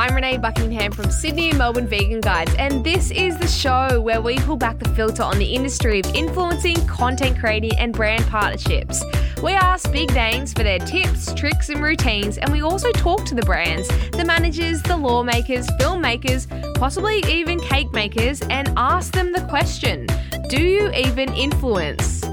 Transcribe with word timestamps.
I'm 0.00 0.14
Renee 0.14 0.38
Buckingham 0.38 0.92
from 0.92 1.10
Sydney 1.10 1.50
and 1.50 1.58
Melbourne 1.58 1.86
Vegan 1.86 2.22
Guides, 2.22 2.54
and 2.54 2.82
this 2.82 3.10
is 3.10 3.36
the 3.36 3.46
show 3.46 4.00
where 4.00 4.22
we 4.22 4.38
pull 4.38 4.56
back 4.56 4.78
the 4.78 4.88
filter 4.94 5.22
on 5.22 5.38
the 5.38 5.44
industry 5.44 6.00
of 6.00 6.06
influencing, 6.14 6.86
content 6.86 7.38
creating, 7.38 7.76
and 7.76 7.92
brand 7.92 8.24
partnerships. 8.28 9.04
We 9.42 9.52
ask 9.52 9.92
big 9.92 10.10
names 10.14 10.54
for 10.54 10.62
their 10.62 10.78
tips, 10.78 11.34
tricks, 11.34 11.68
and 11.68 11.82
routines, 11.82 12.38
and 12.38 12.50
we 12.50 12.62
also 12.62 12.90
talk 12.92 13.26
to 13.26 13.34
the 13.34 13.42
brands, 13.42 13.88
the 14.12 14.24
managers, 14.24 14.80
the 14.80 14.96
lawmakers, 14.96 15.66
filmmakers, 15.78 16.46
possibly 16.76 17.22
even 17.28 17.60
cake 17.60 17.92
makers, 17.92 18.40
and 18.48 18.72
ask 18.78 19.12
them 19.12 19.32
the 19.32 19.42
question 19.50 20.06
Do 20.48 20.62
you 20.62 20.90
even 20.92 21.30
influence? 21.34 22.24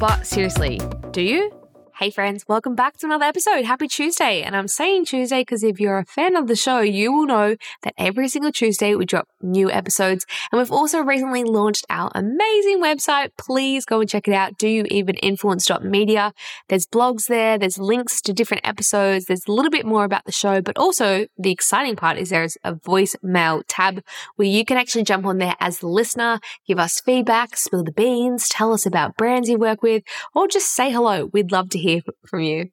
But 0.00 0.26
seriously, 0.26 0.80
do 1.12 1.22
you? 1.22 1.63
Hey 1.98 2.10
friends, 2.10 2.44
welcome 2.48 2.74
back 2.74 2.96
to 2.96 3.06
another 3.06 3.24
episode. 3.24 3.64
Happy 3.64 3.86
Tuesday. 3.86 4.42
And 4.42 4.56
I'm 4.56 4.66
saying 4.66 5.04
Tuesday 5.04 5.42
because 5.42 5.62
if 5.62 5.78
you're 5.78 5.98
a 5.98 6.04
fan 6.04 6.34
of 6.34 6.48
the 6.48 6.56
show, 6.56 6.80
you 6.80 7.12
will 7.12 7.24
know 7.24 7.54
that 7.84 7.94
every 7.96 8.26
single 8.26 8.50
Tuesday 8.50 8.96
we 8.96 9.04
drop 9.04 9.28
new 9.40 9.70
episodes. 9.70 10.26
And 10.50 10.58
we've 10.58 10.72
also 10.72 10.98
recently 10.98 11.44
launched 11.44 11.86
our 11.88 12.10
amazing 12.12 12.82
website. 12.82 13.30
Please 13.38 13.84
go 13.84 14.00
and 14.00 14.10
check 14.10 14.26
it 14.26 14.34
out. 14.34 14.58
Do 14.58 14.66
you 14.66 14.82
even 14.90 15.14
influence.media? 15.14 16.32
There's 16.68 16.84
blogs 16.84 17.28
there, 17.28 17.58
there's 17.58 17.78
links 17.78 18.20
to 18.22 18.32
different 18.32 18.66
episodes, 18.66 19.26
there's 19.26 19.46
a 19.46 19.52
little 19.52 19.70
bit 19.70 19.86
more 19.86 20.02
about 20.02 20.24
the 20.24 20.32
show, 20.32 20.60
but 20.60 20.76
also 20.76 21.28
the 21.38 21.52
exciting 21.52 21.94
part 21.94 22.18
is 22.18 22.30
there's 22.30 22.58
a 22.64 22.74
voicemail 22.74 23.62
tab 23.68 24.02
where 24.34 24.48
you 24.48 24.64
can 24.64 24.76
actually 24.76 25.04
jump 25.04 25.26
on 25.26 25.38
there 25.38 25.54
as 25.60 25.78
the 25.78 25.86
listener, 25.86 26.40
give 26.66 26.80
us 26.80 27.00
feedback, 27.00 27.56
spill 27.56 27.84
the 27.84 27.92
beans, 27.92 28.48
tell 28.48 28.72
us 28.72 28.84
about 28.84 29.16
brands 29.16 29.48
you 29.48 29.58
work 29.58 29.80
with, 29.80 30.02
or 30.34 30.48
just 30.48 30.74
say 30.74 30.90
hello. 30.90 31.26
We'd 31.26 31.52
love 31.52 31.68
to 31.68 31.83
hear 31.84 32.00
from 32.26 32.40
you. 32.40 32.70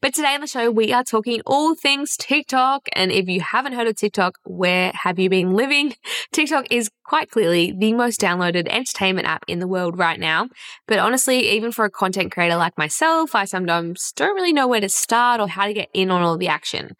But 0.00 0.14
today 0.14 0.34
on 0.34 0.40
the 0.40 0.46
show, 0.46 0.70
we 0.70 0.92
are 0.92 1.04
talking 1.04 1.40
all 1.46 1.74
things 1.74 2.16
TikTok. 2.16 2.88
And 2.92 3.10
if 3.10 3.28
you 3.28 3.40
haven't 3.40 3.72
heard 3.72 3.86
of 3.86 3.96
TikTok, 3.96 4.38
where 4.44 4.92
have 4.94 5.18
you 5.18 5.30
been 5.30 5.54
living? 5.54 5.94
TikTok 6.32 6.66
is 6.70 6.90
quite 7.04 7.30
clearly 7.30 7.72
the 7.72 7.92
most 7.92 8.20
downloaded 8.20 8.68
entertainment 8.68 9.26
app 9.26 9.44
in 9.48 9.58
the 9.58 9.68
world 9.68 9.98
right 9.98 10.18
now. 10.20 10.48
But 10.86 10.98
honestly, 10.98 11.50
even 11.50 11.72
for 11.72 11.84
a 11.84 11.90
content 11.90 12.32
creator 12.32 12.56
like 12.56 12.76
myself, 12.78 13.34
I 13.34 13.44
sometimes 13.44 14.12
don't 14.16 14.34
really 14.34 14.52
know 14.52 14.68
where 14.68 14.80
to 14.80 14.88
start 14.88 15.40
or 15.40 15.48
how 15.48 15.66
to 15.66 15.74
get 15.74 15.88
in 15.94 16.10
on 16.10 16.22
all 16.22 16.38
the 16.38 16.48
action. 16.48 16.96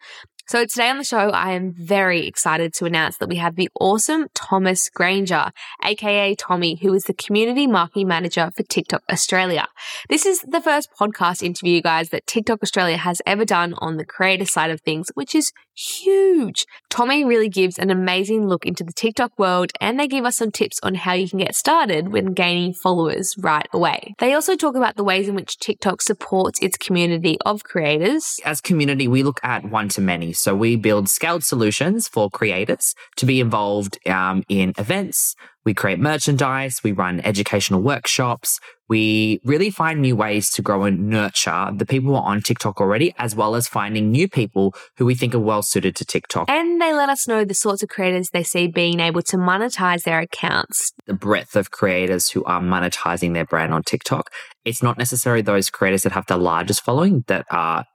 So 0.47 0.63
today 0.63 0.91
on 0.91 0.99
the 0.99 1.03
show, 1.03 1.29
I 1.31 1.53
am 1.53 1.73
very 1.73 2.27
excited 2.27 2.71
to 2.75 2.85
announce 2.85 3.17
that 3.17 3.29
we 3.29 3.37
have 3.37 3.55
the 3.55 3.67
awesome 3.79 4.27
Thomas 4.35 4.89
Granger, 4.89 5.51
aka 5.83 6.35
Tommy, 6.35 6.75
who 6.75 6.93
is 6.93 7.05
the 7.05 7.15
community 7.15 7.65
marketing 7.65 8.07
manager 8.07 8.51
for 8.55 8.61
TikTok 8.61 9.01
Australia. 9.11 9.67
This 10.07 10.23
is 10.23 10.41
the 10.41 10.61
first 10.61 10.89
podcast 10.99 11.41
interview, 11.41 11.81
guys, 11.81 12.09
that 12.09 12.27
TikTok 12.27 12.61
Australia 12.61 12.97
has 12.97 13.23
ever 13.25 13.43
done 13.43 13.73
on 13.79 13.97
the 13.97 14.05
creator 14.05 14.45
side 14.45 14.69
of 14.69 14.81
things, 14.81 15.09
which 15.15 15.33
is 15.33 15.51
huge. 15.75 16.65
Tommy 16.89 17.23
really 17.23 17.49
gives 17.49 17.77
an 17.77 17.89
amazing 17.89 18.47
look 18.47 18.65
into 18.65 18.83
the 18.83 18.93
TikTok 18.93 19.37
world 19.37 19.71
and 19.81 19.99
they 19.99 20.07
give 20.07 20.25
us 20.25 20.37
some 20.37 20.51
tips 20.51 20.79
on 20.83 20.95
how 20.95 21.13
you 21.13 21.29
can 21.29 21.39
get 21.39 21.55
started 21.55 22.09
when 22.09 22.33
gaining 22.33 22.73
followers 22.73 23.35
right 23.37 23.67
away. 23.73 24.15
They 24.19 24.33
also 24.33 24.55
talk 24.55 24.75
about 24.75 24.95
the 24.95 25.03
ways 25.03 25.27
in 25.27 25.35
which 25.35 25.57
TikTok 25.57 26.01
supports 26.01 26.59
its 26.61 26.77
community 26.77 27.37
of 27.45 27.63
creators. 27.63 28.39
As 28.45 28.61
community, 28.61 29.07
we 29.07 29.23
look 29.23 29.39
at 29.43 29.65
one 29.65 29.89
to 29.89 30.01
many. 30.01 30.33
So 30.33 30.55
we 30.55 30.75
build 30.75 31.09
scaled 31.09 31.43
solutions 31.43 32.07
for 32.07 32.29
creators 32.29 32.95
to 33.17 33.25
be 33.25 33.39
involved 33.39 33.99
um, 34.07 34.43
in 34.47 34.73
events, 34.77 35.35
we 35.65 35.73
create 35.73 35.99
merchandise, 35.99 36.83
we 36.83 36.91
run 36.91 37.19
educational 37.21 37.81
workshops, 37.81 38.59
we 38.87 39.41
really 39.43 39.71
find 39.71 39.99
new 39.99 40.15
ways 40.15 40.51
to 40.51 40.61
grow 40.61 40.83
and 40.83 41.09
nurture 41.09 41.71
the 41.75 41.85
people 41.85 42.11
who 42.11 42.15
are 42.15 42.23
on 42.23 42.41
TikTok 42.41 42.79
already, 42.79 43.15
as 43.17 43.35
well 43.35 43.55
as 43.55 43.67
finding 43.67 44.11
new 44.11 44.27
people 44.27 44.75
who 44.97 45.05
we 45.05 45.15
think 45.15 45.33
are 45.33 45.39
well 45.39 45.63
suited 45.63 45.95
to 45.95 46.05
TikTok. 46.05 46.49
And 46.49 46.79
they 46.79 46.93
let 46.93 47.09
us 47.09 47.27
know 47.27 47.43
the 47.43 47.55
sorts 47.55 47.81
of 47.81 47.89
creators 47.89 48.29
they 48.29 48.43
see 48.43 48.67
being 48.67 48.99
able 48.99 49.23
to 49.23 49.37
monetize 49.37 50.03
their 50.03 50.19
accounts. 50.19 50.93
The 51.07 51.15
breadth 51.15 51.55
of 51.55 51.71
creators 51.71 52.29
who 52.29 52.43
are 52.43 52.61
monetizing 52.61 53.33
their 53.33 53.45
brand 53.45 53.73
on 53.73 53.81
TikTok. 53.81 54.29
It's 54.65 54.83
not 54.83 54.97
necessarily 54.97 55.41
those 55.41 55.69
creators 55.69 56.03
that 56.03 56.11
have 56.11 56.27
the 56.27 56.37
largest 56.37 56.83
following 56.83 57.23
that 57.27 57.45
are 57.49 57.85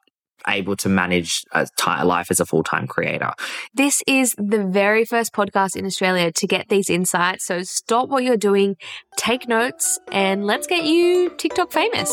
able 0.49 0.77
to 0.77 0.89
manage 0.89 1.45
a 1.53 1.67
life 2.05 2.31
as 2.31 2.41
a 2.41 2.47
full 2.47 2.63
time 2.63 2.87
creator. 2.87 3.33
This 3.75 4.03
is 4.07 4.35
the 4.39 4.65
very 4.65 5.05
first 5.05 5.33
podcast 5.33 5.77
in 5.77 5.87
Australia 5.87 6.33
to 6.33 6.47
get 6.47 6.69
these 6.69 6.91
insights. 6.91 7.45
So 7.47 7.63
stop 7.63 8.09
what 8.09 8.25
you're 8.25 8.37
doing, 8.37 8.77
take 9.17 9.49
notes, 9.49 9.99
and 10.13 10.47
let's 10.47 10.67
get 10.67 10.85
you 10.85 11.31
TikTok 11.37 11.73
famous. 11.73 12.11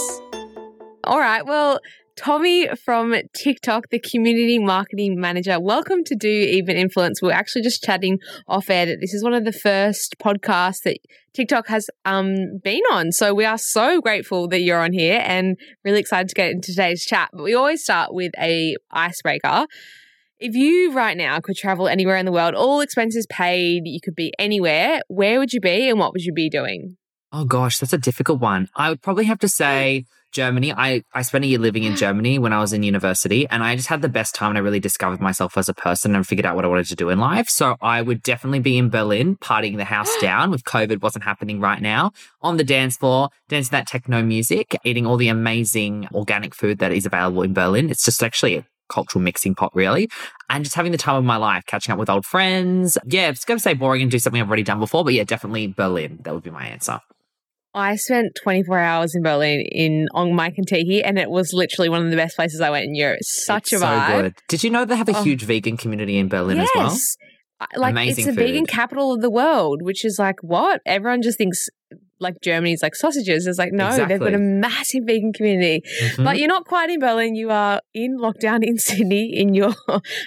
All 1.03 1.19
right. 1.19 1.45
Well, 1.45 1.79
Tommy 2.17 2.67
from 2.75 3.13
TikTok, 3.33 3.89
the 3.91 3.99
community 3.99 4.57
marketing 4.57 5.19
manager. 5.19 5.59
Welcome 5.59 6.03
to 6.05 6.15
Do 6.15 6.27
Even 6.27 6.75
Influence. 6.75 7.21
We're 7.21 7.31
actually 7.31 7.61
just 7.61 7.83
chatting 7.83 8.17
off 8.47 8.71
air 8.71 8.87
that 8.87 8.97
this 8.99 9.13
is 9.13 9.23
one 9.23 9.35
of 9.35 9.45
the 9.45 9.53
first 9.53 10.15
podcasts 10.17 10.81
that 10.83 10.97
TikTok 11.33 11.67
has 11.67 11.91
um, 12.05 12.57
been 12.63 12.81
on. 12.91 13.11
So 13.11 13.35
we 13.35 13.45
are 13.45 13.59
so 13.59 14.01
grateful 14.01 14.47
that 14.47 14.61
you're 14.61 14.81
on 14.81 14.93
here 14.93 15.21
and 15.23 15.57
really 15.85 15.99
excited 15.99 16.27
to 16.29 16.35
get 16.35 16.49
into 16.49 16.71
today's 16.71 17.05
chat. 17.05 17.29
But 17.33 17.43
we 17.43 17.53
always 17.53 17.83
start 17.83 18.15
with 18.15 18.31
a 18.39 18.75
icebreaker. 18.89 19.67
If 20.39 20.55
you 20.55 20.93
right 20.93 21.15
now 21.15 21.39
could 21.39 21.55
travel 21.55 21.87
anywhere 21.87 22.17
in 22.17 22.25
the 22.25 22.31
world, 22.31 22.55
all 22.55 22.81
expenses 22.81 23.27
paid, 23.29 23.83
you 23.85 23.99
could 24.03 24.15
be 24.15 24.33
anywhere, 24.39 25.01
where 25.07 25.37
would 25.37 25.53
you 25.53 25.61
be 25.61 25.87
and 25.87 25.99
what 25.99 26.13
would 26.13 26.23
you 26.23 26.33
be 26.33 26.49
doing? 26.49 26.97
Oh 27.31 27.45
gosh, 27.45 27.77
that's 27.77 27.93
a 27.93 27.97
difficult 27.99 28.39
one. 28.39 28.69
I 28.75 28.89
would 28.89 29.03
probably 29.03 29.25
have 29.25 29.39
to 29.39 29.49
say 29.49 30.05
Germany. 30.31 30.73
I, 30.73 31.03
I 31.13 31.21
spent 31.21 31.45
a 31.45 31.47
year 31.47 31.59
living 31.59 31.83
in 31.83 31.93
mm. 31.93 31.97
Germany 31.97 32.39
when 32.39 32.53
I 32.53 32.59
was 32.59 32.73
in 32.73 32.83
university 32.83 33.47
and 33.49 33.63
I 33.63 33.75
just 33.75 33.87
had 33.87 34.01
the 34.01 34.09
best 34.09 34.35
time 34.35 34.49
and 34.49 34.57
I 34.57 34.61
really 34.61 34.79
discovered 34.79 35.19
myself 35.19 35.57
as 35.57 35.69
a 35.69 35.73
person 35.73 36.15
and 36.15 36.25
figured 36.25 36.45
out 36.45 36.55
what 36.55 36.65
I 36.65 36.67
wanted 36.67 36.87
to 36.87 36.95
do 36.95 37.09
in 37.09 37.19
life. 37.19 37.49
So 37.49 37.75
I 37.81 38.01
would 38.01 38.21
definitely 38.23 38.59
be 38.59 38.77
in 38.77 38.89
Berlin, 38.89 39.37
partying 39.37 39.77
the 39.77 39.85
house 39.85 40.15
down 40.21 40.51
with 40.51 40.63
COVID 40.63 41.01
wasn't 41.01 41.23
happening 41.23 41.59
right 41.59 41.81
now 41.81 42.11
on 42.41 42.57
the 42.57 42.63
dance 42.63 42.97
floor, 42.97 43.29
dancing 43.49 43.71
that 43.71 43.87
techno 43.87 44.21
music, 44.23 44.75
eating 44.83 45.05
all 45.05 45.17
the 45.17 45.29
amazing 45.29 46.07
organic 46.13 46.53
food 46.53 46.79
that 46.79 46.91
is 46.91 47.05
available 47.05 47.41
in 47.41 47.53
Berlin. 47.53 47.89
It's 47.89 48.05
just 48.05 48.23
actually 48.23 48.55
a 48.55 48.65
cultural 48.89 49.21
mixing 49.21 49.55
pot, 49.55 49.71
really. 49.75 50.09
And 50.49 50.63
just 50.63 50.75
having 50.75 50.91
the 50.91 50.97
time 50.97 51.15
of 51.15 51.23
my 51.23 51.37
life, 51.37 51.65
catching 51.65 51.91
up 51.91 51.99
with 51.99 52.09
old 52.09 52.25
friends. 52.25 52.97
Yeah, 53.05 53.29
it's 53.29 53.45
going 53.45 53.57
to 53.57 53.61
say 53.61 53.73
boring 53.73 54.01
and 54.01 54.11
do 54.11 54.19
something 54.19 54.41
I've 54.41 54.47
already 54.47 54.63
done 54.63 54.79
before, 54.79 55.03
but 55.03 55.13
yeah, 55.13 55.23
definitely 55.23 55.67
Berlin. 55.67 56.19
That 56.23 56.33
would 56.33 56.43
be 56.43 56.51
my 56.51 56.65
answer. 56.65 57.01
I 57.77 57.95
spent 57.95 58.35
24 58.41 58.79
hours 58.79 59.13
in 59.13 59.21
Berlin 59.21 59.61
in 59.71 60.07
on 60.13 60.33
my 60.33 60.49
Contiki, 60.49 61.01
and 61.05 61.19
it 61.19 61.29
was 61.29 61.53
literally 61.53 61.89
one 61.89 62.03
of 62.03 62.09
the 62.09 62.17
best 62.17 62.35
places 62.35 62.59
I 62.59 62.71
went 62.71 62.85
in 62.85 62.95
Europe. 62.95 63.19
Such 63.21 63.71
it's 63.71 63.81
a 63.81 63.85
vibe. 63.85 64.07
So 64.07 64.21
good. 64.23 64.33
Did 64.47 64.63
you 64.63 64.71
know 64.71 64.83
they 64.83 64.95
have 64.95 65.07
a 65.07 65.17
oh. 65.17 65.23
huge 65.23 65.43
vegan 65.43 65.77
community 65.77 66.17
in 66.17 66.27
Berlin 66.27 66.57
yes. 66.57 66.69
as 66.75 66.75
well? 66.75 67.67
Like 67.75 67.91
Amazing 67.91 68.27
it's 68.27 68.35
the 68.35 68.41
vegan 68.41 68.65
capital 68.65 69.13
of 69.13 69.21
the 69.21 69.29
world, 69.29 69.81
which 69.83 70.05
is 70.05 70.17
like 70.19 70.37
what 70.41 70.81
everyone 70.85 71.21
just 71.21 71.37
thinks 71.37 71.69
like 72.19 72.35
Germany's 72.41 72.81
like 72.81 72.95
sausages. 72.95 73.45
It's 73.45 73.59
like 73.59 73.71
no, 73.71 73.87
exactly. 73.87 74.17
they've 74.17 74.19
got 74.19 74.33
a 74.33 74.39
massive 74.39 75.03
vegan 75.05 75.33
community. 75.33 75.81
Mm-hmm. 76.01 76.23
But 76.23 76.39
you're 76.39 76.47
not 76.47 76.65
quite 76.65 76.89
in 76.89 76.99
Berlin. 76.99 77.35
You 77.35 77.51
are 77.51 77.81
in 77.93 78.17
lockdown 78.17 78.63
in 78.63 78.77
Sydney 78.77 79.35
in 79.35 79.53
your 79.53 79.73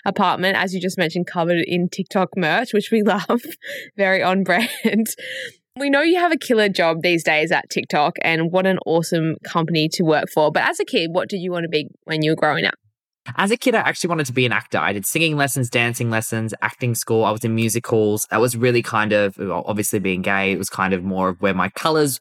apartment, 0.04 0.56
as 0.56 0.72
you 0.72 0.80
just 0.80 0.98
mentioned, 0.98 1.26
covered 1.26 1.64
in 1.66 1.88
TikTok 1.88 2.30
merch, 2.36 2.72
which 2.72 2.90
we 2.90 3.02
love, 3.04 3.42
very 3.96 4.22
on 4.22 4.44
brand. 4.44 5.08
We 5.80 5.88
know 5.88 6.02
you 6.02 6.20
have 6.20 6.30
a 6.30 6.36
killer 6.36 6.68
job 6.68 6.98
these 7.00 7.24
days 7.24 7.50
at 7.50 7.70
TikTok, 7.70 8.16
and 8.20 8.52
what 8.52 8.66
an 8.66 8.78
awesome 8.84 9.36
company 9.44 9.88
to 9.94 10.02
work 10.02 10.26
for. 10.28 10.52
But 10.52 10.64
as 10.64 10.78
a 10.78 10.84
kid, 10.84 11.08
what 11.10 11.30
did 11.30 11.38
you 11.38 11.50
want 11.50 11.64
to 11.64 11.70
be 11.70 11.88
when 12.04 12.20
you 12.20 12.32
were 12.32 12.36
growing 12.36 12.66
up? 12.66 12.74
As 13.36 13.50
a 13.50 13.56
kid, 13.56 13.74
I 13.74 13.78
actually 13.78 14.08
wanted 14.08 14.26
to 14.26 14.34
be 14.34 14.44
an 14.44 14.52
actor. 14.52 14.76
I 14.76 14.92
did 14.92 15.06
singing 15.06 15.38
lessons, 15.38 15.70
dancing 15.70 16.10
lessons, 16.10 16.52
acting 16.60 16.94
school. 16.94 17.24
I 17.24 17.30
was 17.30 17.44
in 17.44 17.54
musicals. 17.54 18.26
That 18.30 18.42
was 18.42 18.58
really 18.58 18.82
kind 18.82 19.14
of, 19.14 19.38
obviously 19.40 20.00
being 20.00 20.20
gay, 20.20 20.52
it 20.52 20.58
was 20.58 20.68
kind 20.68 20.92
of 20.92 21.02
more 21.02 21.30
of 21.30 21.40
where 21.40 21.54
my 21.54 21.70
colors 21.70 22.20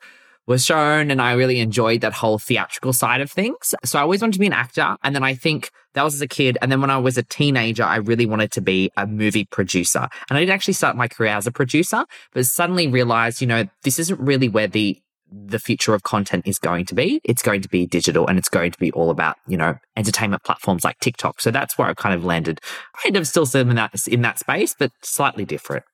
was 0.49 0.65
shown 0.65 1.11
and 1.11 1.21
I 1.21 1.33
really 1.33 1.59
enjoyed 1.59 2.01
that 2.01 2.11
whole 2.11 2.39
theatrical 2.39 2.91
side 2.91 3.21
of 3.21 3.31
things. 3.31 3.75
So 3.85 3.99
I 3.99 4.01
always 4.01 4.19
wanted 4.19 4.33
to 4.33 4.39
be 4.39 4.47
an 4.47 4.53
actor. 4.53 4.97
And 5.03 5.15
then 5.15 5.23
I 5.23 5.35
think 5.35 5.69
that 5.93 6.03
was 6.03 6.15
as 6.15 6.21
a 6.21 6.27
kid. 6.27 6.57
And 6.61 6.71
then 6.71 6.81
when 6.81 6.89
I 6.89 6.97
was 6.97 7.19
a 7.19 7.23
teenager, 7.23 7.83
I 7.83 7.97
really 7.97 8.25
wanted 8.25 8.51
to 8.53 8.61
be 8.61 8.91
a 8.97 9.05
movie 9.05 9.45
producer. 9.45 10.09
And 10.27 10.37
I 10.37 10.39
didn't 10.39 10.53
actually 10.53 10.73
start 10.73 10.97
my 10.97 11.07
career 11.07 11.33
as 11.33 11.45
a 11.45 11.51
producer, 11.51 12.03
but 12.33 12.47
suddenly 12.47 12.87
realized, 12.87 13.41
you 13.41 13.47
know, 13.47 13.65
this 13.83 13.99
isn't 13.99 14.19
really 14.19 14.49
where 14.49 14.67
the 14.67 14.99
the 15.31 15.59
future 15.59 15.93
of 15.93 16.01
content 16.01 16.47
is 16.47 16.57
going 16.57 16.87
to 16.87 16.95
be. 16.95 17.21
It's 17.23 17.43
going 17.43 17.61
to 17.61 17.69
be 17.69 17.85
digital 17.85 18.25
and 18.25 18.39
it's 18.39 18.49
going 18.49 18.71
to 18.71 18.79
be 18.79 18.91
all 18.93 19.11
about, 19.11 19.35
you 19.47 19.57
know, 19.57 19.75
entertainment 19.95 20.43
platforms 20.43 20.83
like 20.83 20.97
TikTok. 21.01 21.39
So 21.39 21.51
that's 21.51 21.77
where 21.77 21.87
I 21.87 21.93
kind 21.93 22.15
of 22.15 22.25
landed. 22.25 22.59
I 22.95 23.03
Kind 23.03 23.15
of 23.15 23.27
still 23.27 23.45
in 23.53 23.75
that 23.75 24.07
in 24.07 24.23
that 24.23 24.39
space, 24.39 24.75
but 24.77 24.91
slightly 25.03 25.45
different. 25.45 25.85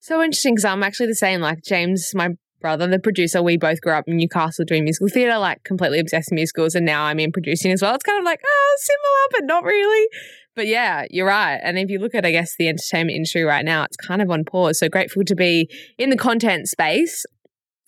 So 0.00 0.20
interesting 0.20 0.54
because 0.54 0.64
I'm 0.64 0.82
actually 0.82 1.06
the 1.06 1.14
same. 1.14 1.40
Like 1.40 1.62
James, 1.62 2.10
my 2.12 2.30
brother, 2.66 2.88
the 2.88 2.98
producer, 2.98 3.40
we 3.44 3.56
both 3.56 3.80
grew 3.80 3.92
up 3.92 4.08
in 4.08 4.16
Newcastle 4.16 4.64
doing 4.64 4.82
musical 4.82 5.06
theatre, 5.06 5.38
like 5.38 5.62
completely 5.62 6.00
obsessed 6.00 6.32
with 6.32 6.34
musicals, 6.34 6.74
and 6.74 6.84
now 6.84 7.04
I'm 7.04 7.20
in 7.20 7.30
producing 7.30 7.70
as 7.70 7.80
well. 7.80 7.94
It's 7.94 8.02
kind 8.02 8.18
of 8.18 8.24
like, 8.24 8.40
oh, 8.44 8.76
similar, 8.80 9.28
but 9.30 9.44
not 9.44 9.62
really. 9.62 10.08
But 10.56 10.66
yeah, 10.66 11.04
you're 11.08 11.28
right. 11.28 11.60
And 11.62 11.78
if 11.78 11.90
you 11.90 12.00
look 12.00 12.12
at, 12.12 12.26
I 12.26 12.32
guess, 12.32 12.56
the 12.58 12.66
entertainment 12.66 13.14
industry 13.14 13.44
right 13.44 13.64
now, 13.64 13.84
it's 13.84 13.96
kind 13.96 14.20
of 14.20 14.28
on 14.32 14.42
pause. 14.42 14.80
So 14.80 14.88
grateful 14.88 15.22
to 15.22 15.36
be 15.36 15.70
in 15.96 16.10
the 16.10 16.16
content 16.16 16.66
space. 16.66 17.24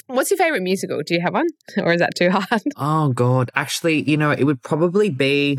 What's 0.07 0.31
your 0.31 0.39
favorite 0.39 0.63
musical? 0.63 1.03
Do 1.05 1.15
you 1.15 1.23
have 1.23 1.35
one? 1.35 1.49
Or 1.79 1.93
is 1.93 1.99
that 1.99 2.15
too 2.15 2.31
hard? 2.31 2.63
Oh, 2.77 3.09
God. 3.09 3.51
Actually, 3.57 4.03
you 4.09 4.17
know, 4.17 4.31
it 4.31 4.45
would 4.45 4.63
probably 4.63 5.11
be 5.11 5.59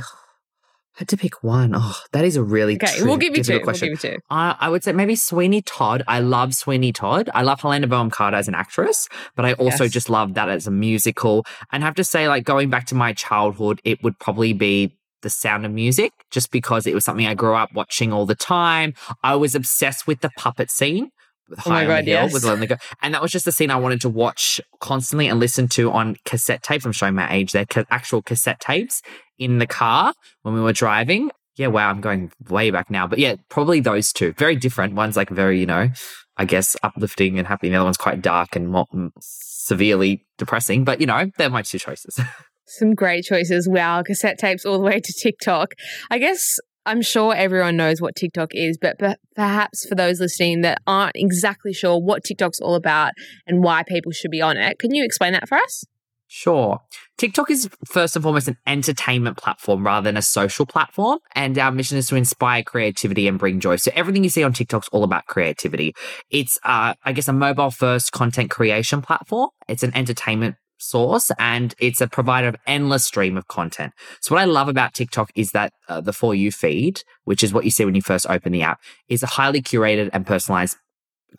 had 1.00 1.08
to 1.10 1.18
pick 1.18 1.42
one. 1.44 1.72
Oh, 1.76 1.96
that 2.12 2.24
is 2.26 2.36
a 2.36 2.44
really 2.44 2.76
Okay, 2.76 2.98
tri- 2.98 3.06
we'll 3.08 3.18
give 3.18 3.36
you 3.36 3.44
two. 3.44 3.54
difficult 3.54 3.82
We'll 3.82 3.90
give 3.96 4.04
you 4.04 4.12
two. 4.12 4.18
Uh, 4.30 4.54
I 4.60 4.70
would 4.70 4.84
say 4.84 4.92
maybe 4.92 5.16
Sweeney 5.16 5.62
Todd. 5.62 6.04
I 6.08 6.20
love 6.20 6.54
Sweeney 6.54 6.92
Todd. 6.94 7.30
I 7.34 7.42
love 7.42 7.62
Helena 7.62 7.88
Bonham 7.88 8.12
Carter 8.12 8.38
as 8.38 8.48
an 8.48 8.54
actress, 8.56 9.08
but 9.36 9.46
I 9.46 9.54
also 9.54 9.86
Yes. 9.86 9.94
just 9.94 10.10
love 10.10 10.36
that 10.36 10.50
as 10.50 10.68
a 10.68 10.72
musical. 10.72 11.46
And 11.72 11.84
have 11.84 11.96
to 11.96 12.04
say, 12.04 12.28
like 12.28 12.44
going 12.44 12.70
back 12.70 12.86
to 12.88 12.96
my 12.96 13.14
childhood, 13.14 13.82
it 13.84 14.04
would 14.04 14.20
probably 14.20 14.54
be 14.54 14.96
The 15.22 15.30
Sound 15.30 15.66
of 15.66 15.72
Music, 15.72 16.12
just 16.32 16.52
because 16.52 16.86
it 16.86 16.94
was 16.94 17.04
something 17.06 17.26
I 17.26 17.34
grew 17.34 17.56
up 17.56 17.70
watching 17.74 18.14
all 18.14 18.26
the 18.26 18.36
time. 18.36 18.94
I 19.24 19.36
was 19.36 19.56
obsessed 19.56 20.06
with 20.06 20.22
the 20.22 20.30
puppet 20.38 20.70
scene. 20.70 21.12
With 21.50 21.60
Oh 21.66 21.72
High 21.72 21.82
on 21.82 21.88
God, 21.88 22.06
the 22.06 22.12
Hill 22.12 22.24
yes. 22.26 22.34
with 22.34 22.44
Lonely 22.44 22.68
Girl. 22.68 22.78
And 23.02 23.14
that 23.16 23.24
was 23.24 23.32
just 23.32 23.46
the 23.46 23.52
scene 23.52 23.72
I 23.72 23.76
wanted 23.76 24.02
to 24.02 24.10
watch 24.10 24.62
constantly 24.82 25.28
and 25.28 25.40
listen 25.40 25.68
to 25.70 25.90
on 25.92 26.16
cassette 26.24 26.62
tapes. 26.62 26.86
I'm 26.86 26.92
showing 26.92 27.16
my 27.16 27.32
age 27.34 27.54
there, 27.54 27.66
actual 27.90 28.22
cassette 28.22 28.60
tapes 28.60 29.02
in 29.40 29.58
the 29.58 29.68
car 29.68 30.14
when 30.44 30.54
we 30.54 30.62
were 30.62 30.74
driving. 30.74 31.32
Yeah, 31.56 31.68
wow, 31.68 31.90
I'm 31.90 32.02
going 32.02 32.32
way 32.50 32.72
back 32.72 32.90
now. 32.90 33.08
But 33.08 33.20
yeah, 33.20 33.36
probably 33.50 33.80
those 33.80 34.14
two. 34.14 34.34
Very 34.34 34.56
different. 34.56 34.94
One's 34.94 35.18
like 35.18 35.30
very, 35.30 35.60
you 35.60 35.66
know, 35.66 35.90
I 36.38 36.46
guess 36.46 36.78
uplifting 36.84 37.38
and 37.38 37.48
happy. 37.48 37.70
The 37.70 37.76
other 37.76 37.86
one's 37.86 37.98
quite 37.98 38.22
dark 38.22 38.56
and 38.56 38.70
more, 38.70 38.86
severely 39.20 40.26
depressing. 40.38 40.86
But, 40.86 41.02
you 41.02 41.08
know, 41.08 41.32
they're 41.38 41.50
my 41.50 41.64
two 41.64 41.80
choices. 41.80 42.20
Some 42.66 42.94
great 42.94 43.26
choices. 43.26 43.68
Wow, 43.68 44.04
cassette 44.04 44.38
tapes 44.38 44.64
all 44.64 44.78
the 44.78 44.86
way 44.86 45.00
to 45.00 45.14
TikTok. 45.22 45.74
I 46.12 46.20
guess 46.20 46.60
I'm 46.86 47.02
sure 47.02 47.36
everyone 47.36 47.78
knows 47.78 48.00
what 48.00 48.16
TikTok 48.16 48.50
is, 48.54 48.78
but 48.80 48.98
per- 48.98 49.16
perhaps 49.36 49.86
for 49.88 49.96
those 49.96 50.20
listening 50.20 50.62
that 50.62 50.82
aren't 50.88 51.16
exactly 51.16 51.74
sure 51.74 52.00
what 52.00 52.24
TikTok's 52.24 52.60
all 52.60 52.76
about 52.76 53.14
and 53.46 53.64
why 53.64 53.84
people 53.84 54.12
should 54.12 54.32
be 54.32 54.42
on 54.42 54.56
it, 54.56 54.80
can 54.80 54.94
you 54.94 55.04
explain 55.04 55.34
that 55.34 55.50
for 55.50 55.58
us? 55.58 55.84
Sure. 56.32 56.80
TikTok 57.18 57.50
is 57.50 57.68
first 57.86 58.16
and 58.16 58.22
foremost 58.22 58.48
an 58.48 58.58
entertainment 58.68 59.36
platform 59.36 59.84
rather 59.84 60.06
than 60.06 60.16
a 60.16 60.22
social 60.22 60.64
platform. 60.64 61.18
And 61.34 61.58
our 61.58 61.72
mission 61.72 61.98
is 61.98 62.08
to 62.10 62.16
inspire 62.16 62.62
creativity 62.62 63.28
and 63.28 63.40
bring 63.40 63.60
joy. 63.60 63.78
So 63.78 63.92
everything 63.96 64.24
you 64.24 64.30
see 64.30 64.44
on 64.44 64.54
TikTok's 64.54 64.90
all 64.90 65.04
about 65.04 65.26
creativity. 65.26 65.96
It's, 66.30 66.60
uh, 66.64 66.94
I 67.04 67.14
guess, 67.14 67.28
a 67.28 67.34
mobile 67.34 67.72
first 67.72 68.12
content 68.12 68.52
creation 68.52 69.02
platform. 69.02 69.50
It's 69.68 69.82
an 69.82 69.92
entertainment 69.96 70.58
source 70.78 71.32
and 71.40 71.74
it's 71.80 72.00
a 72.00 72.08
provider 72.08 72.48
of 72.48 72.58
endless 72.68 73.06
stream 73.06 73.36
of 73.36 73.48
content. 73.48 73.94
So 74.22 74.36
what 74.36 74.42
I 74.42 74.46
love 74.46 74.68
about 74.68 74.94
TikTok 74.94 75.32
is 75.34 75.50
that 75.54 75.74
uh, 75.88 76.00
the 76.00 76.14
For 76.14 76.36
You 76.36 76.52
feed, 76.52 77.02
which 77.24 77.44
is 77.44 77.54
what 77.54 77.66
you 77.66 77.72
see 77.72 77.86
when 77.86 77.96
you 77.96 78.04
first 78.04 78.28
open 78.30 78.52
the 78.52 78.62
app, 78.62 78.80
is 79.08 79.24
a 79.24 79.28
highly 79.28 79.64
curated 79.64 80.12
and 80.14 80.28
personalized 80.28 80.78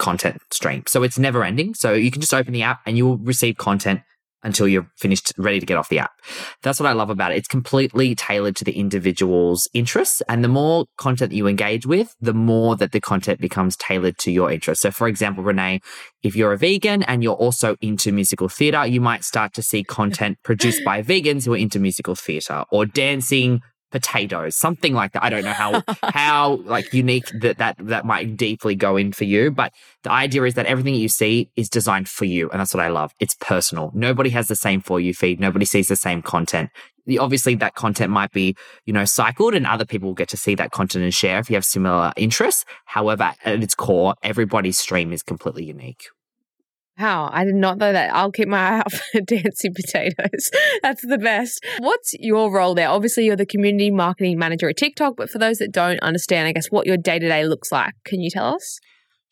content 0.00 0.42
stream. 0.52 0.82
So 0.88 1.04
it's 1.04 1.18
never 1.18 1.44
ending. 1.44 1.74
So 1.74 1.92
you 1.92 2.10
can 2.10 2.20
just 2.20 2.34
open 2.34 2.52
the 2.52 2.64
app 2.64 2.80
and 2.86 2.96
you 2.96 3.06
will 3.06 3.18
receive 3.18 3.56
content 3.56 4.00
until 4.42 4.66
you're 4.66 4.88
finished, 4.96 5.32
ready 5.36 5.60
to 5.60 5.66
get 5.66 5.76
off 5.76 5.88
the 5.88 5.98
app. 5.98 6.12
That's 6.62 6.80
what 6.80 6.88
I 6.88 6.92
love 6.92 7.10
about 7.10 7.32
it. 7.32 7.38
It's 7.38 7.48
completely 7.48 8.14
tailored 8.14 8.56
to 8.56 8.64
the 8.64 8.72
individual's 8.72 9.68
interests. 9.74 10.22
And 10.28 10.42
the 10.42 10.48
more 10.48 10.86
content 10.96 11.30
that 11.30 11.36
you 11.36 11.46
engage 11.46 11.86
with, 11.86 12.14
the 12.20 12.34
more 12.34 12.76
that 12.76 12.92
the 12.92 13.00
content 13.00 13.40
becomes 13.40 13.76
tailored 13.76 14.18
to 14.18 14.30
your 14.30 14.50
interests. 14.50 14.82
So, 14.82 14.90
for 14.90 15.08
example, 15.08 15.44
Renee, 15.44 15.80
if 16.22 16.36
you're 16.36 16.52
a 16.52 16.58
vegan 16.58 17.02
and 17.04 17.22
you're 17.22 17.34
also 17.34 17.76
into 17.80 18.12
musical 18.12 18.48
theatre, 18.48 18.86
you 18.86 19.00
might 19.00 19.24
start 19.24 19.52
to 19.54 19.62
see 19.62 19.84
content 19.84 20.38
produced 20.42 20.84
by 20.84 21.02
vegans 21.02 21.44
who 21.44 21.54
are 21.54 21.58
into 21.58 21.78
musical 21.78 22.14
theatre 22.14 22.64
or 22.70 22.86
dancing 22.86 23.60
potatoes, 23.90 24.56
something 24.56 24.94
like 24.94 25.12
that. 25.12 25.22
I 25.22 25.30
don't 25.30 25.44
know 25.44 25.52
how 25.52 25.82
how 26.02 26.56
like 26.64 26.92
unique 26.92 27.30
that 27.40 27.58
that 27.58 27.76
that 27.78 28.04
might 28.04 28.36
deeply 28.36 28.74
go 28.74 28.96
in 28.96 29.12
for 29.12 29.24
you, 29.24 29.50
but 29.50 29.72
the 30.02 30.12
idea 30.12 30.44
is 30.44 30.54
that 30.54 30.66
everything 30.66 30.94
you 30.94 31.08
see 31.08 31.50
is 31.56 31.68
designed 31.68 32.08
for 32.08 32.24
you, 32.24 32.50
and 32.50 32.60
that's 32.60 32.74
what 32.74 32.82
I 32.82 32.88
love. 32.88 33.14
It's 33.20 33.34
personal. 33.34 33.90
Nobody 33.94 34.30
has 34.30 34.48
the 34.48 34.56
same 34.56 34.80
for 34.80 35.00
you 35.00 35.14
feed. 35.14 35.40
Nobody 35.40 35.64
sees 35.64 35.88
the 35.88 35.96
same 35.96 36.22
content. 36.22 36.70
Obviously, 37.18 37.54
that 37.56 37.74
content 37.74 38.12
might 38.12 38.30
be, 38.30 38.54
you 38.84 38.92
know, 38.92 39.04
cycled, 39.04 39.54
and 39.54 39.66
other 39.66 39.84
people 39.84 40.08
will 40.08 40.14
get 40.14 40.28
to 40.28 40.36
see 40.36 40.54
that 40.54 40.70
content 40.70 41.02
and 41.02 41.14
share 41.14 41.38
if 41.38 41.50
you 41.50 41.56
have 41.56 41.64
similar 41.64 42.12
interests. 42.16 42.64
However, 42.84 43.32
at 43.44 43.62
its 43.62 43.74
core, 43.74 44.14
everybody's 44.22 44.78
stream 44.78 45.12
is 45.12 45.22
completely 45.22 45.64
unique. 45.64 46.04
Wow, 47.00 47.30
I 47.32 47.44
did 47.44 47.54
not 47.54 47.78
know 47.78 47.92
that. 47.92 48.14
I'll 48.14 48.30
keep 48.30 48.46
my 48.46 48.58
eye 48.58 48.78
out 48.80 48.92
for 49.12 49.20
dancing 49.22 49.72
potatoes. 49.72 50.50
That's 50.82 51.02
the 51.06 51.16
best. 51.16 51.64
What's 51.78 52.12
your 52.18 52.52
role 52.52 52.74
there? 52.74 52.90
Obviously, 52.90 53.24
you're 53.24 53.36
the 53.36 53.46
community 53.46 53.90
marketing 53.90 54.38
manager 54.38 54.68
at 54.68 54.76
TikTok, 54.76 55.16
but 55.16 55.30
for 55.30 55.38
those 55.38 55.58
that 55.58 55.72
don't 55.72 56.00
understand, 56.00 56.48
I 56.48 56.52
guess 56.52 56.66
what 56.70 56.86
your 56.86 56.98
day 56.98 57.18
to 57.18 57.26
day 57.26 57.46
looks 57.46 57.72
like, 57.72 57.94
can 58.04 58.20
you 58.20 58.28
tell 58.28 58.54
us? 58.54 58.80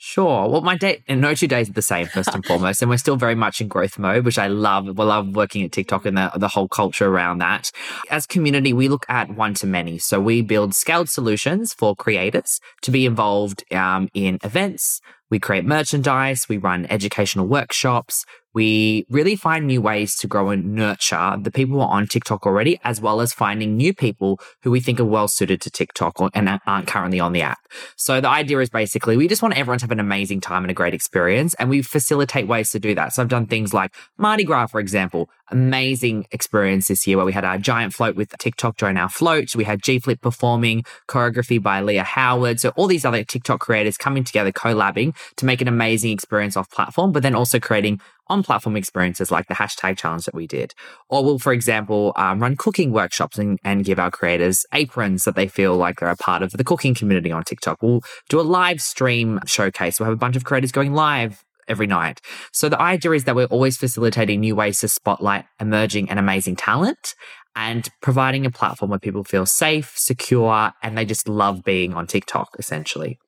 Sure. 0.00 0.49
Well, 0.49 0.61
my 0.61 0.76
day 0.76 1.03
and 1.09 1.20
no 1.20 1.35
two 1.35 1.49
days 1.49 1.69
are 1.69 1.73
the 1.73 1.82
same, 1.82 2.06
first 2.06 2.32
and 2.32 2.47
foremost, 2.47 2.81
and 2.81 2.88
we're 2.88 2.99
still 2.99 3.17
very 3.17 3.35
much 3.35 3.61
in 3.61 3.67
growth 3.67 3.99
mode, 3.99 4.25
which 4.25 4.38
I 4.38 4.47
love. 4.47 4.87
We 4.87 4.93
love 5.05 5.35
working 5.35 5.64
at 5.64 5.73
TikTok 5.73 6.06
and 6.06 6.17
the, 6.17 6.31
the 6.37 6.49
whole 6.49 6.69
culture 6.69 7.09
around 7.09 7.38
that. 7.38 7.73
As 8.09 8.25
community, 8.25 8.73
we 8.73 8.88
look 8.88 9.05
at 9.09 9.35
one 9.35 9.55
to 9.55 9.67
many, 9.67 9.99
so 9.99 10.21
we 10.21 10.41
build 10.41 10.75
scaled 10.75 11.09
solutions 11.09 11.75
for 11.75 11.97
creators 11.97 12.61
to 12.82 12.93
be 12.93 13.05
involved 13.05 13.64
um, 13.75 14.09
in 14.14 14.38
events. 14.44 15.00
We 15.30 15.38
create 15.38 15.64
merchandise. 15.64 16.48
We 16.48 16.56
run 16.56 16.86
educational 16.90 17.46
workshops. 17.46 18.25
We 18.55 19.06
really 19.11 19.37
find 19.37 19.67
new 19.67 19.81
ways 19.81 20.17
to 20.17 20.27
grow 20.27 20.50
and 20.50 20.75
nurture 20.75 21.37
the 21.41 21.50
people 21.50 21.77
who 21.77 21.81
are 21.81 21.91
on 21.91 22.06
TikTok 22.06 22.47
already, 22.47 22.81
as 22.83 23.00
well 23.00 23.21
as 23.21 23.33
finding 23.33 23.77
new 23.77 23.93
people 23.93 24.41
who 24.62 24.71
we 24.71 24.81
think 24.81 24.99
are 24.99 25.05
well 25.05 25.29
suited 25.29 25.61
to 25.62 25.71
TikTok 25.71 26.21
or, 26.21 26.31
and 26.35 26.59
aren't 26.67 26.87
currently 26.87 27.21
on 27.21 27.33
the 27.33 27.43
app. 27.43 27.59
So 27.97 28.21
the 28.21 28.29
idea 28.29 28.59
is 28.61 28.71
basically 28.71 29.17
we 29.17 29.29
just 29.29 29.43
want 29.43 29.56
everyone 29.56 29.79
to 29.79 29.85
have 29.85 29.91
an 29.91 30.00
amazing 30.00 30.41
time 30.41 30.65
and 30.65 30.71
a 30.71 30.75
great 30.75 30.95
experience, 30.95 31.55
and 31.55 31.69
we 31.69 31.83
facilitate 31.83 32.49
ways 32.49 32.71
to 32.71 32.79
do 32.79 32.95
that. 32.95 33.12
So 33.12 33.23
I've 33.23 33.29
done 33.29 33.47
things 33.47 33.75
like 33.75 33.95
Mardi 34.17 34.45
Gras, 34.45 34.69
for 34.69 34.81
example, 34.81 35.29
amazing 35.50 36.27
experience 36.31 36.89
this 36.89 37.06
year 37.06 37.17
where 37.17 37.27
we 37.27 37.33
had 37.33 37.45
our 37.45 37.59
giant 37.59 37.95
float 37.95 38.17
with 38.17 38.31
TikTok 38.39 38.77
join 38.77 38.97
our 38.97 39.09
float. 39.09 39.55
We 39.55 39.65
had 39.65 39.83
G 39.83 39.99
Flip 39.99 40.21
performing 40.21 40.85
choreography 41.09 41.62
by 41.62 41.81
Leah 41.81 42.03
Howard. 42.03 42.61
So 42.61 42.71
all 42.71 42.87
these 42.87 43.05
other 43.05 43.25
TikTok 43.25 43.61
creators 43.61 43.97
coming 43.97 44.25
together, 44.25 44.53
collabing 44.53 45.17
to 45.37 45.47
make 45.47 45.61
an 45.61 45.69
amazing 45.69 46.12
experience 46.12 46.56
off 46.56 46.71
platform, 46.71 47.12
but 47.12 47.23
then 47.23 47.35
also 47.35 47.59
creating 47.61 48.00
on 48.28 48.42
platform 48.42 48.76
experiences 48.76 49.30
like 49.30 49.46
the 49.46 49.54
hashtag 49.54 49.98
challenge 49.98 50.25
that 50.25 50.34
we 50.34 50.46
did. 50.46 50.75
Or 51.08 51.25
we'll, 51.25 51.38
for 51.38 51.52
example, 51.52 52.12
um, 52.16 52.40
run 52.40 52.56
cooking 52.56 52.92
workshops 52.92 53.38
and, 53.38 53.58
and 53.64 53.84
give 53.84 53.98
our 53.98 54.10
creators 54.10 54.66
aprons 54.72 55.25
that 55.25 55.34
they 55.34 55.48
feel 55.48 55.76
like 55.76 56.00
they're 56.00 56.10
a 56.10 56.16
part 56.16 56.42
of 56.42 56.52
the 56.52 56.64
cooking 56.64 56.94
community 56.94 57.32
on 57.32 57.44
TikTok. 57.44 57.82
We'll 57.82 58.02
do 58.28 58.40
a 58.40 58.42
live 58.42 58.80
stream 58.80 59.40
showcase. 59.46 59.98
We'll 59.98 60.06
have 60.06 60.14
a 60.14 60.16
bunch 60.16 60.36
of 60.36 60.44
creators 60.44 60.72
going 60.72 60.94
live 60.94 61.44
every 61.69 61.86
night. 61.86 62.20
So 62.52 62.69
the 62.69 62.80
idea 62.80 63.12
is 63.12 63.25
that 63.25 63.36
we're 63.36 63.46
always 63.46 63.76
facilitating 63.76 64.40
new 64.40 64.56
ways 64.56 64.80
to 64.80 64.88
spotlight 64.88 65.44
emerging 65.60 66.10
and 66.10 66.19
amazing 66.19 66.56
talent 66.56 67.14
and 67.54 67.88
providing 68.00 68.47
a 68.47 68.50
platform 68.50 68.90
where 68.90 69.00
people 69.00 69.25
feel 69.25 69.44
safe, 69.44 69.92
secure, 69.97 70.73
and 70.82 70.97
they 70.97 71.04
just 71.04 71.28
love 71.28 71.64
being 71.64 71.94
on 71.94 72.06
TikTok, 72.06 72.50
essentially. 72.58 73.18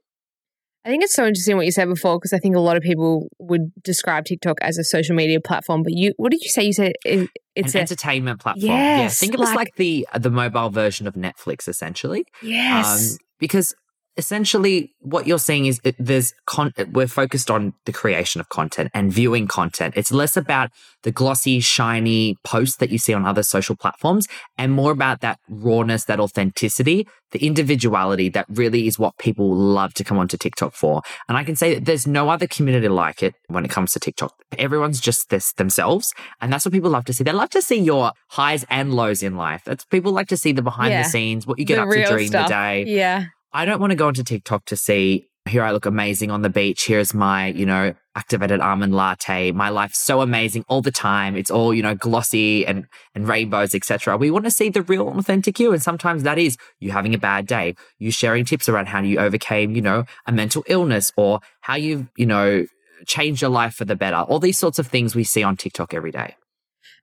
I 0.84 0.88
think 0.88 1.04
it's 1.04 1.14
so 1.14 1.26
interesting 1.26 1.56
what 1.56 1.66
you 1.66 1.72
said 1.72 1.88
before 1.88 2.18
because 2.18 2.32
I 2.32 2.38
think 2.38 2.56
a 2.56 2.60
lot 2.60 2.76
of 2.76 2.82
people 2.82 3.28
would 3.38 3.70
describe 3.82 4.24
TikTok 4.24 4.56
as 4.62 4.78
a 4.78 4.84
social 4.84 5.14
media 5.14 5.38
platform. 5.40 5.82
But 5.82 5.92
you, 5.92 6.14
what 6.16 6.30
did 6.32 6.40
you 6.42 6.48
say? 6.50 6.64
You 6.64 6.72
said 6.72 6.92
it, 7.04 7.28
it's 7.54 7.74
an 7.74 7.78
a 7.78 7.82
entertainment 7.82 8.40
platform. 8.40 8.66
yeah, 8.66 8.98
Yes, 9.02 9.20
think 9.20 9.34
of 9.34 9.40
it 9.40 9.42
as 9.42 9.48
like- 9.50 9.56
like 9.56 9.74
the 9.76 10.08
the 10.18 10.30
mobile 10.30 10.70
version 10.70 11.06
of 11.06 11.14
Netflix, 11.14 11.68
essentially. 11.68 12.24
yes. 12.42 13.12
Um, 13.12 13.18
because 13.38 13.74
essentially 14.16 14.92
what 15.00 15.26
you're 15.26 15.38
seeing 15.38 15.66
is 15.66 15.80
there's 15.98 16.34
con- 16.46 16.72
we're 16.92 17.06
focused 17.06 17.50
on 17.50 17.72
the 17.86 17.92
creation 17.92 18.40
of 18.40 18.48
content 18.48 18.90
and 18.92 19.12
viewing 19.12 19.46
content. 19.48 19.94
It's 19.96 20.12
less 20.12 20.36
about 20.36 20.70
the 21.02 21.10
glossy, 21.12 21.60
shiny 21.60 22.36
posts 22.44 22.76
that 22.76 22.90
you 22.90 22.98
see 22.98 23.14
on 23.14 23.24
other 23.24 23.42
social 23.42 23.76
platforms 23.76 24.26
and 24.58 24.72
more 24.72 24.92
about 24.92 25.20
that 25.20 25.38
rawness, 25.48 26.04
that 26.04 26.20
authenticity, 26.20 27.06
the 27.32 27.44
individuality 27.46 28.28
that 28.30 28.46
really 28.50 28.86
is 28.86 28.98
what 28.98 29.16
people 29.18 29.54
love 29.54 29.94
to 29.94 30.04
come 30.04 30.18
onto 30.18 30.36
TikTok 30.36 30.74
for. 30.74 31.02
And 31.28 31.38
I 31.38 31.44
can 31.44 31.56
say 31.56 31.74
that 31.74 31.84
there's 31.86 32.06
no 32.06 32.28
other 32.28 32.46
community 32.46 32.88
like 32.88 33.22
it 33.22 33.34
when 33.48 33.64
it 33.64 33.70
comes 33.70 33.92
to 33.92 34.00
TikTok. 34.00 34.34
Everyone's 34.58 35.00
just 35.00 35.30
this 35.30 35.52
themselves. 35.54 36.12
And 36.40 36.52
that's 36.52 36.64
what 36.66 36.72
people 36.72 36.90
love 36.90 37.04
to 37.06 37.12
see. 37.14 37.24
They 37.24 37.32
love 37.32 37.50
to 37.50 37.62
see 37.62 37.78
your 37.78 38.12
highs 38.28 38.66
and 38.68 38.92
lows 38.92 39.22
in 39.22 39.36
life. 39.36 39.62
That's 39.64 39.84
people 39.86 40.12
like 40.12 40.28
to 40.28 40.36
see 40.36 40.52
the 40.52 40.62
behind 40.62 40.92
Yeah. 40.92 41.02
the 41.04 41.08
scenes, 41.08 41.46
what 41.46 41.58
you 41.58 41.64
get 41.64 41.76
The 41.76 41.82
up 41.82 41.90
to 41.90 42.04
during 42.06 42.26
stuff. 42.28 42.48
the 42.48 42.52
day. 42.54 42.84
yeah. 42.86 43.26
I 43.52 43.64
don't 43.64 43.80
want 43.80 43.90
to 43.90 43.96
go 43.96 44.06
onto 44.06 44.22
TikTok 44.22 44.64
to 44.66 44.76
see 44.76 45.30
here 45.48 45.62
I 45.62 45.72
look 45.72 45.86
amazing 45.86 46.30
on 46.30 46.42
the 46.42 46.50
beach. 46.50 46.86
Here's 46.86 47.14
my, 47.14 47.48
you 47.48 47.64
know, 47.64 47.94
activated 48.14 48.60
almond 48.60 48.94
latte. 48.94 49.52
My 49.52 49.70
life's 49.70 49.98
so 49.98 50.20
amazing 50.20 50.64
all 50.68 50.82
the 50.82 50.90
time. 50.90 51.36
It's 51.36 51.50
all, 51.50 51.72
you 51.72 51.82
know, 51.82 51.94
glossy 51.94 52.66
and 52.66 52.86
and 53.14 53.26
rainbows, 53.26 53.74
etc. 53.74 54.16
We 54.16 54.30
want 54.30 54.44
to 54.44 54.50
see 54.50 54.68
the 54.68 54.82
real 54.82 55.08
authentic 55.08 55.58
you. 55.58 55.72
And 55.72 55.82
sometimes 55.82 56.22
that 56.22 56.38
is 56.38 56.56
you 56.78 56.92
having 56.92 57.14
a 57.14 57.18
bad 57.18 57.46
day, 57.46 57.74
you 57.98 58.10
sharing 58.10 58.44
tips 58.44 58.68
around 58.68 58.86
how 58.86 59.00
you 59.02 59.18
overcame, 59.18 59.74
you 59.74 59.82
know, 59.82 60.04
a 60.26 60.32
mental 60.32 60.62
illness 60.66 61.12
or 61.16 61.40
how 61.62 61.76
you've, 61.76 62.06
you 62.16 62.26
know, 62.26 62.66
changed 63.06 63.40
your 63.40 63.50
life 63.50 63.74
for 63.74 63.84
the 63.84 63.96
better. 63.96 64.16
All 64.16 64.38
these 64.38 64.58
sorts 64.58 64.78
of 64.78 64.86
things 64.86 65.14
we 65.14 65.24
see 65.24 65.42
on 65.42 65.56
TikTok 65.56 65.94
every 65.94 66.12
day. 66.12 66.36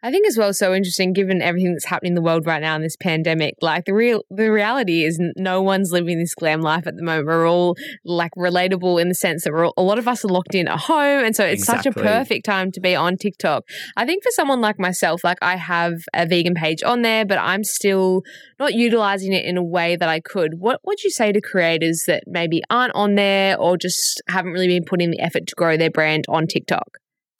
I 0.03 0.11
think 0.11 0.27
as 0.27 0.37
well 0.37 0.53
so 0.53 0.73
interesting 0.73 1.13
given 1.13 1.41
everything 1.41 1.73
that's 1.73 1.85
happening 1.85 2.11
in 2.11 2.15
the 2.15 2.21
world 2.21 2.45
right 2.45 2.61
now 2.61 2.75
in 2.75 2.81
this 2.81 2.95
pandemic. 2.95 3.55
Like 3.61 3.85
the 3.85 3.93
real 3.93 4.23
the 4.29 4.51
reality 4.51 5.03
is 5.03 5.19
no 5.35 5.61
one's 5.61 5.91
living 5.91 6.19
this 6.19 6.35
glam 6.35 6.61
life 6.61 6.85
at 6.85 6.95
the 6.95 7.03
moment. 7.03 7.27
We're 7.27 7.49
all 7.49 7.75
like 8.05 8.31
relatable 8.37 9.01
in 9.01 9.09
the 9.09 9.15
sense 9.15 9.43
that 9.43 9.53
we're 9.53 9.67
all, 9.67 9.73
a 9.75 9.81
lot 9.81 9.97
of 9.97 10.07
us 10.07 10.23
are 10.23 10.27
locked 10.27 10.53
in 10.53 10.67
at 10.67 10.79
home 10.79 11.23
and 11.23 11.35
so 11.35 11.43
it's 11.43 11.63
exactly. 11.63 11.91
such 11.91 11.97
a 11.97 12.03
perfect 12.03 12.45
time 12.45 12.71
to 12.73 12.79
be 12.79 12.95
on 12.95 13.17
TikTok. 13.17 13.63
I 13.95 14.05
think 14.05 14.23
for 14.23 14.29
someone 14.31 14.61
like 14.61 14.79
myself, 14.79 15.23
like 15.23 15.39
I 15.41 15.55
have 15.55 15.93
a 16.13 16.27
vegan 16.27 16.53
page 16.53 16.83
on 16.83 17.01
there, 17.01 17.25
but 17.25 17.39
I'm 17.39 17.63
still 17.63 18.21
not 18.59 18.73
utilizing 18.73 19.33
it 19.33 19.45
in 19.45 19.57
a 19.57 19.63
way 19.63 19.95
that 19.95 20.09
I 20.09 20.19
could. 20.19 20.59
What 20.59 20.79
would 20.85 21.03
you 21.03 21.09
say 21.09 21.31
to 21.31 21.41
creators 21.41 22.03
that 22.07 22.23
maybe 22.27 22.61
aren't 22.69 22.93
on 22.93 23.15
there 23.15 23.57
or 23.57 23.77
just 23.77 24.21
haven't 24.27 24.51
really 24.51 24.67
been 24.67 24.85
putting 24.85 25.11
the 25.11 25.19
effort 25.19 25.47
to 25.47 25.55
grow 25.55 25.75
their 25.75 25.91
brand 25.91 26.25
on 26.29 26.45
TikTok? 26.45 26.99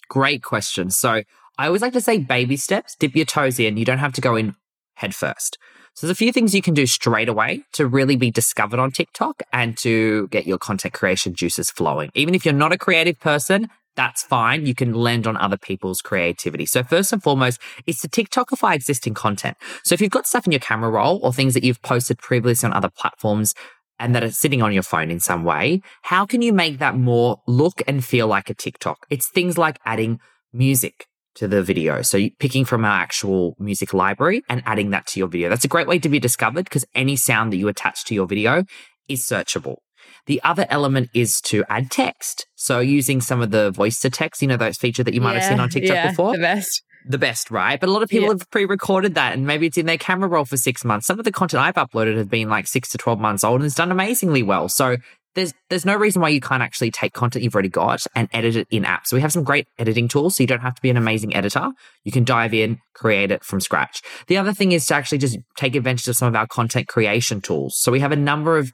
Great 0.10 0.42
question. 0.42 0.90
So 0.90 1.24
I 1.58 1.68
always 1.68 1.82
like 1.82 1.94
to 1.94 2.02
say 2.02 2.20
baby 2.20 2.58
steps, 2.58 2.96
dip 2.96 3.16
your 3.16 3.26
toes 3.26 3.60
in. 3.60 3.78
You 3.78 3.86
don't 3.86 3.98
have 3.98 4.14
to 4.14 4.22
go 4.22 4.36
in 4.36 4.56
head 4.96 5.16
first. 5.16 5.58
So 5.94 6.06
there's 6.06 6.16
a 6.16 6.16
few 6.16 6.32
things 6.32 6.54
you 6.54 6.62
can 6.62 6.76
do 6.76 6.86
straight 6.86 7.28
away 7.28 7.64
to 7.74 7.88
really 7.88 8.16
be 8.16 8.30
discovered 8.30 8.80
on 8.80 8.92
TikTok 8.92 9.42
and 9.52 9.76
to 9.80 10.28
get 10.28 10.46
your 10.46 10.60
content 10.60 10.94
creation 10.94 11.34
juices 11.34 11.72
flowing. 11.72 12.12
Even 12.14 12.36
if 12.36 12.46
you're 12.46 12.54
not 12.54 12.72
a 12.72 12.78
creative 12.78 13.20
person, 13.20 13.70
that's 13.96 14.22
fine. 14.22 14.68
You 14.68 14.76
can 14.76 14.94
lend 14.94 15.26
on 15.26 15.38
other 15.38 15.58
people's 15.58 16.02
creativity. 16.02 16.68
So 16.68 16.84
first 16.84 17.12
and 17.12 17.24
foremost, 17.24 17.60
it's 17.88 18.02
to 18.02 18.08
TikTokify 18.08 18.76
existing 18.76 19.16
content. 19.16 19.58
So 19.84 19.94
if 19.94 20.02
you've 20.02 20.12
got 20.12 20.28
stuff 20.28 20.46
in 20.46 20.52
your 20.52 20.60
camera 20.60 20.92
roll 20.92 21.20
or 21.24 21.34
things 21.34 21.56
that 21.56 21.64
you've 21.64 21.82
posted 21.82 22.20
previously 22.20 22.68
on 22.68 22.74
other 22.74 22.92
platforms, 22.92 23.56
and 24.00 24.14
that 24.14 24.24
are 24.24 24.30
sitting 24.30 24.62
on 24.62 24.74
your 24.74 24.84
phone 24.84 25.10
in 25.10 25.20
some 25.20 25.44
way, 25.44 25.82
how 26.04 26.24
can 26.24 26.44
you 26.44 26.54
make 26.54 26.78
that 26.78 26.96
more 26.96 27.42
look 27.48 27.82
and 27.88 28.06
feel 28.06 28.28
like 28.28 28.48
a 28.48 28.54
TikTok? 28.54 29.08
It's 29.10 29.28
things 29.28 29.58
like 29.58 29.80
adding 29.86 30.20
music 30.54 31.08
to 31.38 31.48
the 31.48 31.62
video. 31.62 32.02
So 32.02 32.30
picking 32.40 32.66
from 32.66 32.84
our 32.84 33.00
actual 33.00 33.56
music 33.60 33.94
library 33.94 34.44
and 34.50 34.64
adding 34.66 34.90
that 34.90 35.08
to 35.08 35.20
your 35.20 35.28
video. 35.28 35.50
That's 35.50 35.66
a 35.66 35.70
great 35.70 35.88
way 35.88 36.00
to 36.00 36.10
be 36.10 36.20
discovered 36.20 36.66
because 36.66 36.86
any 36.96 37.16
sound 37.16 37.54
that 37.54 37.58
you 37.58 37.68
attach 37.68 38.06
to 38.06 38.16
your 38.16 38.28
video 38.28 38.64
is 39.08 39.22
searchable. 39.22 39.78
The 40.26 40.42
other 40.44 40.66
element 40.70 41.10
is 41.14 41.40
to 41.42 41.64
add 41.70 41.92
text. 41.92 42.48
So 42.56 42.80
using 42.80 43.22
some 43.22 43.42
of 43.42 43.52
the 43.52 43.72
voice 43.72 44.00
to 44.02 44.10
text, 44.10 44.42
you 44.42 44.48
know, 44.48 44.58
those 44.58 44.78
feature 44.78 45.04
that 45.04 45.14
you 45.14 45.22
might 45.22 45.34
yeah, 45.34 45.40
have 45.40 45.50
seen 45.50 45.60
on 45.60 45.70
TikTok 45.70 45.96
yeah, 45.96 46.10
before. 46.10 46.34
The 46.34 46.42
best. 46.42 46.84
The 47.08 47.18
best, 47.18 47.52
right? 47.52 47.80
But 47.80 47.88
a 47.88 47.92
lot 47.92 48.04
of 48.04 48.10
people 48.10 48.28
yeah. 48.28 48.34
have 48.34 48.50
pre-recorded 48.50 49.16
that 49.16 49.34
and 49.34 49.46
maybe 49.46 49.68
it's 49.68 49.78
in 49.78 49.86
their 49.86 49.98
camera 49.98 50.28
roll 50.28 50.44
for 50.44 50.58
six 50.58 50.84
months. 50.84 51.08
Some 51.08 51.20
of 51.20 51.26
the 51.26 51.32
content 51.32 51.64
I've 51.64 51.76
uploaded 51.76 52.18
has 52.18 52.28
been 52.28 52.50
like 52.50 52.68
six 52.68 52.90
to 52.90 52.98
12 52.98 53.20
months 53.20 53.44
old 53.44 53.62
and 53.62 53.66
it's 53.66 53.76
done 53.76 53.92
amazingly 53.92 54.44
well. 54.44 54.68
So 54.68 54.98
there's 55.38 55.54
there's 55.70 55.86
no 55.86 55.96
reason 55.96 56.22
why 56.22 56.30
you 56.30 56.42
can't 56.42 56.64
actually 56.64 56.90
take 56.90 57.14
content 57.14 57.44
you've 57.44 57.54
already 57.54 57.70
got 57.70 58.04
and 58.16 58.28
edit 58.34 58.56
it 58.56 58.68
in 58.72 58.84
apps. 58.84 59.08
So 59.08 59.16
we 59.16 59.22
have 59.22 59.32
some 59.32 59.44
great 59.44 59.68
editing 59.78 60.08
tools, 60.08 60.36
so 60.36 60.44
you 60.44 60.48
don't 60.48 60.62
have 60.62 60.76
to 60.76 60.82
be 60.82 60.90
an 60.90 60.98
amazing 60.98 61.36
editor. 61.36 61.70
You 62.04 62.12
can 62.12 62.24
dive 62.24 62.54
in, 62.54 62.80
create 62.94 63.32
it 63.32 63.44
from 63.44 63.62
scratch. 63.62 64.02
The 64.26 64.38
other 64.38 64.52
thing 64.52 64.72
is 64.72 64.88
to 64.88 64.96
actually 64.96 65.20
just 65.20 65.38
take 65.56 65.76
advantage 65.76 66.08
of 66.08 66.18
some 66.18 66.28
of 66.28 66.36
our 66.36 66.48
content 66.48 66.88
creation 66.88 67.40
tools. 67.40 67.80
So 67.80 67.92
we 67.92 68.00
have 68.00 68.12
a 68.12 68.18
number 68.18 68.58
of 68.58 68.74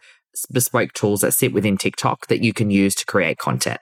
bespoke 0.52 0.94
tools 0.94 1.22
that 1.22 1.34
sit 1.34 1.54
within 1.54 1.78
TikTok 1.78 2.28
that 2.28 2.42
you 2.42 2.54
can 2.54 2.72
use 2.72 2.96
to 2.96 3.06
create 3.06 3.38
content. 3.38 3.80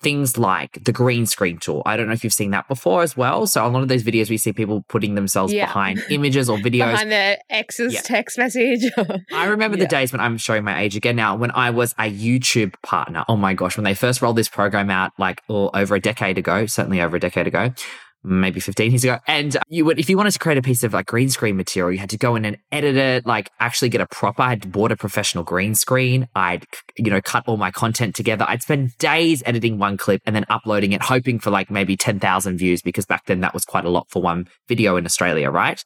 Things 0.00 0.38
like 0.38 0.82
the 0.84 0.92
green 0.92 1.26
screen 1.26 1.58
tool. 1.58 1.82
I 1.84 1.96
don't 1.96 2.06
know 2.06 2.12
if 2.12 2.22
you've 2.22 2.32
seen 2.32 2.52
that 2.52 2.68
before 2.68 3.02
as 3.02 3.16
well. 3.16 3.46
So 3.46 3.66
a 3.66 3.68
lot 3.68 3.82
of 3.82 3.88
those 3.88 4.02
videos 4.02 4.30
we 4.30 4.36
see 4.36 4.52
people 4.52 4.84
putting 4.88 5.14
themselves 5.14 5.52
yeah. 5.52 5.66
behind 5.66 6.02
images 6.10 6.48
or 6.48 6.58
videos. 6.58 6.90
behind 6.90 7.10
their 7.10 7.38
ex's 7.50 7.94
yeah. 7.94 8.00
text 8.02 8.38
message. 8.38 8.84
I 9.32 9.46
remember 9.46 9.76
yeah. 9.76 9.84
the 9.84 9.88
days 9.88 10.12
when 10.12 10.20
I'm 10.20 10.38
showing 10.38 10.64
my 10.64 10.80
age 10.80 10.96
again 10.96 11.16
now, 11.16 11.36
when 11.36 11.50
I 11.50 11.70
was 11.70 11.92
a 11.98 12.10
YouTube 12.10 12.74
partner. 12.82 13.24
Oh 13.28 13.36
my 13.36 13.54
gosh, 13.54 13.76
when 13.76 13.84
they 13.84 13.94
first 13.94 14.22
rolled 14.22 14.36
this 14.36 14.48
program 14.48 14.90
out 14.90 15.12
like 15.18 15.42
oh, 15.48 15.70
over 15.74 15.94
a 15.94 16.00
decade 16.00 16.38
ago, 16.38 16.66
certainly 16.66 17.00
over 17.00 17.16
a 17.16 17.20
decade 17.20 17.46
ago, 17.46 17.72
maybe 18.24 18.60
15 18.60 18.90
years 18.90 19.04
ago. 19.04 19.18
And 19.26 19.56
you 19.68 19.84
would, 19.84 19.98
if 19.98 20.10
you 20.10 20.16
wanted 20.16 20.32
to 20.32 20.38
create 20.38 20.58
a 20.58 20.62
piece 20.62 20.82
of 20.82 20.92
like 20.92 21.06
green 21.06 21.30
screen 21.30 21.56
material, 21.56 21.92
you 21.92 21.98
had 21.98 22.10
to 22.10 22.18
go 22.18 22.36
in 22.36 22.44
and 22.44 22.58
edit 22.72 22.96
it, 22.96 23.26
like 23.26 23.50
actually 23.60 23.88
get 23.88 24.00
a 24.00 24.06
proper, 24.06 24.42
I'd 24.42 24.70
bought 24.72 24.92
a 24.92 24.96
professional 24.96 25.44
green 25.44 25.74
screen. 25.74 26.28
I'd, 26.34 26.66
you 26.96 27.10
know, 27.10 27.20
cut 27.20 27.44
all 27.46 27.56
my 27.56 27.70
content 27.70 28.14
together. 28.14 28.44
I'd 28.48 28.62
spend 28.62 28.96
days 28.98 29.42
editing 29.46 29.78
one 29.78 29.96
clip 29.96 30.22
and 30.26 30.34
then 30.34 30.44
uploading 30.48 30.92
it, 30.92 31.02
hoping 31.02 31.38
for 31.38 31.50
like 31.50 31.70
maybe 31.70 31.96
10,000 31.96 32.58
views 32.58 32.82
because 32.82 33.06
back 33.06 33.26
then 33.26 33.40
that 33.40 33.54
was 33.54 33.64
quite 33.64 33.84
a 33.84 33.90
lot 33.90 34.08
for 34.10 34.20
one 34.22 34.48
video 34.68 34.96
in 34.96 35.06
Australia, 35.06 35.50
right? 35.50 35.84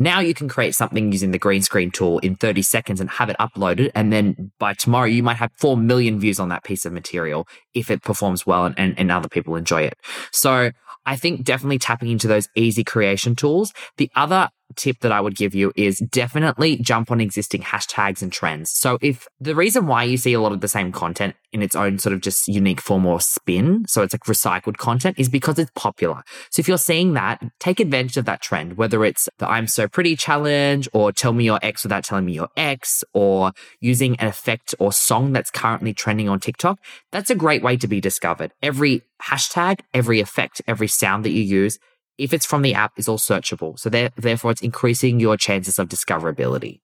Now 0.00 0.20
you 0.20 0.32
can 0.32 0.48
create 0.48 0.76
something 0.76 1.10
using 1.10 1.32
the 1.32 1.38
green 1.38 1.62
screen 1.62 1.90
tool 1.90 2.20
in 2.20 2.36
30 2.36 2.62
seconds 2.62 3.00
and 3.00 3.10
have 3.10 3.30
it 3.30 3.36
uploaded. 3.40 3.90
And 3.96 4.12
then 4.12 4.52
by 4.60 4.74
tomorrow, 4.74 5.06
you 5.06 5.24
might 5.24 5.38
have 5.38 5.50
4 5.58 5.76
million 5.76 6.20
views 6.20 6.38
on 6.38 6.50
that 6.50 6.62
piece 6.62 6.84
of 6.84 6.92
material 6.92 7.48
if 7.74 7.90
it 7.90 8.02
performs 8.02 8.46
well 8.46 8.64
and, 8.64 8.78
and, 8.78 8.96
and 8.96 9.10
other 9.10 9.28
people 9.28 9.56
enjoy 9.56 9.82
it. 9.82 9.94
So 10.30 10.70
I 11.06 11.16
think 11.16 11.44
definitely 11.44 11.78
tapping 11.78 12.10
into 12.10 12.28
those 12.28 12.48
easy 12.54 12.84
creation 12.84 13.34
tools. 13.34 13.72
The 13.96 14.10
other 14.14 14.50
tip 14.76 15.00
that 15.00 15.12
I 15.12 15.20
would 15.20 15.36
give 15.36 15.54
you 15.54 15.72
is 15.76 15.98
definitely 15.98 16.76
jump 16.76 17.10
on 17.10 17.20
existing 17.20 17.62
hashtags 17.62 18.22
and 18.22 18.32
trends. 18.32 18.70
So 18.70 18.98
if 19.00 19.26
the 19.40 19.54
reason 19.54 19.86
why 19.86 20.04
you 20.04 20.16
see 20.16 20.32
a 20.32 20.40
lot 20.40 20.52
of 20.52 20.60
the 20.60 20.68
same 20.68 20.92
content 20.92 21.34
in 21.52 21.62
its 21.62 21.74
own 21.74 21.98
sort 21.98 22.12
of 22.12 22.20
just 22.20 22.46
unique 22.46 22.80
form 22.80 23.06
or 23.06 23.20
spin, 23.20 23.84
so 23.86 24.02
it's 24.02 24.12
like 24.12 24.24
recycled 24.24 24.76
content 24.76 25.18
is 25.18 25.28
because 25.28 25.58
it's 25.58 25.70
popular. 25.74 26.22
So 26.50 26.60
if 26.60 26.68
you're 26.68 26.78
seeing 26.78 27.14
that, 27.14 27.42
take 27.58 27.80
advantage 27.80 28.16
of 28.16 28.26
that 28.26 28.42
trend, 28.42 28.76
whether 28.76 29.04
it's 29.04 29.28
the 29.38 29.48
I'm 29.48 29.66
so 29.66 29.88
pretty 29.88 30.16
challenge 30.16 30.88
or 30.92 31.12
tell 31.12 31.32
me 31.32 31.44
your 31.44 31.58
ex 31.62 31.82
without 31.82 32.04
telling 32.04 32.26
me 32.26 32.32
your 32.32 32.48
ex 32.56 33.02
or 33.12 33.52
using 33.80 34.16
an 34.16 34.28
effect 34.28 34.74
or 34.78 34.92
song 34.92 35.32
that's 35.32 35.50
currently 35.50 35.94
trending 35.94 36.28
on 36.28 36.40
TikTok. 36.40 36.78
That's 37.12 37.30
a 37.30 37.34
great 37.34 37.62
way 37.62 37.76
to 37.78 37.88
be 37.88 38.00
discovered. 38.00 38.52
Every 38.62 39.02
hashtag, 39.22 39.80
every 39.94 40.20
effect, 40.20 40.62
every 40.66 40.88
sound 40.88 41.24
that 41.24 41.30
you 41.30 41.42
use, 41.42 41.78
if 42.18 42.32
it's 42.32 42.44
from 42.44 42.62
the 42.62 42.74
app, 42.74 42.92
it's 42.96 43.08
all 43.08 43.18
searchable. 43.18 43.78
So 43.78 43.88
there, 43.88 44.10
therefore, 44.16 44.50
it's 44.50 44.60
increasing 44.60 45.20
your 45.20 45.36
chances 45.36 45.78
of 45.78 45.88
discoverability. 45.88 46.80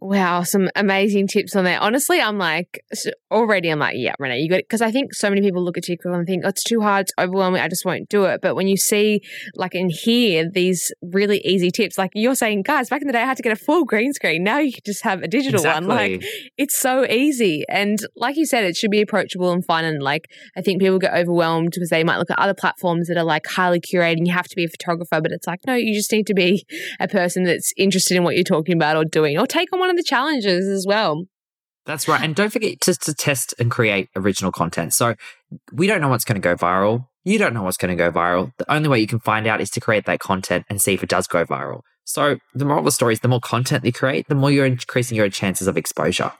Wow, 0.00 0.42
some 0.42 0.68
amazing 0.74 1.28
tips 1.28 1.54
on 1.56 1.64
there. 1.64 1.80
Honestly, 1.80 2.20
I'm 2.20 2.36
like 2.36 2.84
already. 3.30 3.70
I'm 3.70 3.78
like, 3.78 3.94
yeah, 3.96 4.12
Renee, 4.18 4.40
you 4.40 4.50
got 4.50 4.58
it. 4.58 4.66
Because 4.68 4.82
I 4.82 4.90
think 4.90 5.14
so 5.14 5.30
many 5.30 5.40
people 5.40 5.62
look 5.62 5.78
at 5.78 5.84
TikTok 5.84 6.12
and 6.12 6.26
think 6.26 6.42
oh, 6.44 6.48
it's 6.48 6.64
too 6.64 6.80
hard, 6.80 7.02
it's 7.02 7.12
overwhelming. 7.18 7.62
I 7.62 7.68
just 7.68 7.86
won't 7.86 8.08
do 8.08 8.24
it. 8.24 8.40
But 8.42 8.54
when 8.54 8.66
you 8.66 8.76
see, 8.76 9.22
like, 9.54 9.74
and 9.74 9.90
hear 9.90 10.50
these 10.50 10.92
really 11.00 11.38
easy 11.38 11.70
tips, 11.70 11.96
like 11.96 12.10
you're 12.14 12.34
saying, 12.34 12.62
guys, 12.62 12.90
back 12.90 13.02
in 13.02 13.06
the 13.06 13.12
day, 13.12 13.22
I 13.22 13.24
had 13.24 13.36
to 13.36 13.42
get 13.42 13.52
a 13.52 13.56
full 13.56 13.84
green 13.84 14.12
screen. 14.12 14.42
Now 14.42 14.58
you 14.58 14.72
can 14.72 14.82
just 14.84 15.04
have 15.04 15.22
a 15.22 15.28
digital 15.28 15.60
exactly. 15.60 15.86
one. 15.86 15.96
Like, 15.96 16.24
it's 16.58 16.76
so 16.76 17.06
easy. 17.06 17.64
And 17.68 17.98
like 18.16 18.36
you 18.36 18.46
said, 18.46 18.64
it 18.64 18.76
should 18.76 18.90
be 18.90 19.00
approachable 19.00 19.52
and 19.52 19.64
fun. 19.64 19.84
And 19.84 20.02
like, 20.02 20.28
I 20.56 20.60
think 20.60 20.82
people 20.82 20.98
get 20.98 21.14
overwhelmed 21.14 21.70
because 21.72 21.90
they 21.90 22.04
might 22.04 22.18
look 22.18 22.30
at 22.30 22.38
other 22.38 22.54
platforms 22.54 23.06
that 23.08 23.16
are 23.16 23.24
like 23.24 23.46
highly 23.46 23.80
curated. 23.80 24.18
And 24.18 24.26
you 24.26 24.34
have 24.34 24.48
to 24.48 24.56
be 24.56 24.64
a 24.64 24.68
photographer, 24.68 25.20
but 25.22 25.30
it's 25.30 25.46
like, 25.46 25.60
no, 25.66 25.74
you 25.74 25.94
just 25.94 26.10
need 26.12 26.26
to 26.26 26.34
be 26.34 26.66
a 26.98 27.06
person 27.08 27.44
that's 27.44 27.72
interested 27.76 28.16
in 28.16 28.24
what 28.24 28.34
you're 28.34 28.44
talking 28.44 28.74
about 28.74 28.96
or 28.96 29.04
doing, 29.04 29.38
or 29.38 29.46
take 29.46 29.72
on 29.72 29.83
one 29.84 29.90
of 29.90 29.96
the 29.96 30.02
challenges 30.02 30.66
as 30.66 30.86
well. 30.86 31.26
That's 31.86 32.08
right. 32.08 32.22
And 32.22 32.34
don't 32.34 32.50
forget 32.50 32.80
to, 32.82 32.94
to 32.94 33.14
test 33.14 33.54
and 33.58 33.70
create 33.70 34.08
original 34.16 34.50
content. 34.50 34.94
So 34.94 35.14
we 35.72 35.86
don't 35.86 36.00
know 36.00 36.08
what's 36.08 36.24
going 36.24 36.40
to 36.40 36.44
go 36.44 36.56
viral. 36.56 37.06
You 37.24 37.38
don't 37.38 37.52
know 37.52 37.62
what's 37.62 37.76
going 37.76 37.96
to 37.96 38.02
go 38.02 38.10
viral. 38.10 38.52
The 38.56 38.72
only 38.72 38.88
way 38.88 39.00
you 39.00 39.06
can 39.06 39.20
find 39.20 39.46
out 39.46 39.60
is 39.60 39.70
to 39.70 39.80
create 39.80 40.06
that 40.06 40.20
content 40.20 40.64
and 40.70 40.80
see 40.80 40.94
if 40.94 41.02
it 41.02 41.10
does 41.10 41.26
go 41.26 41.44
viral. 41.44 41.82
So 42.04 42.38
the 42.54 42.64
moral 42.64 42.80
of 42.80 42.84
the 42.86 42.92
story 42.92 43.12
is 43.12 43.20
the 43.20 43.28
more 43.28 43.40
content 43.40 43.84
you 43.84 43.92
create, 43.92 44.28
the 44.28 44.34
more 44.34 44.50
you're 44.50 44.66
increasing 44.66 45.16
your 45.16 45.28
chances 45.28 45.66
of 45.66 45.76
exposure. 45.76 46.32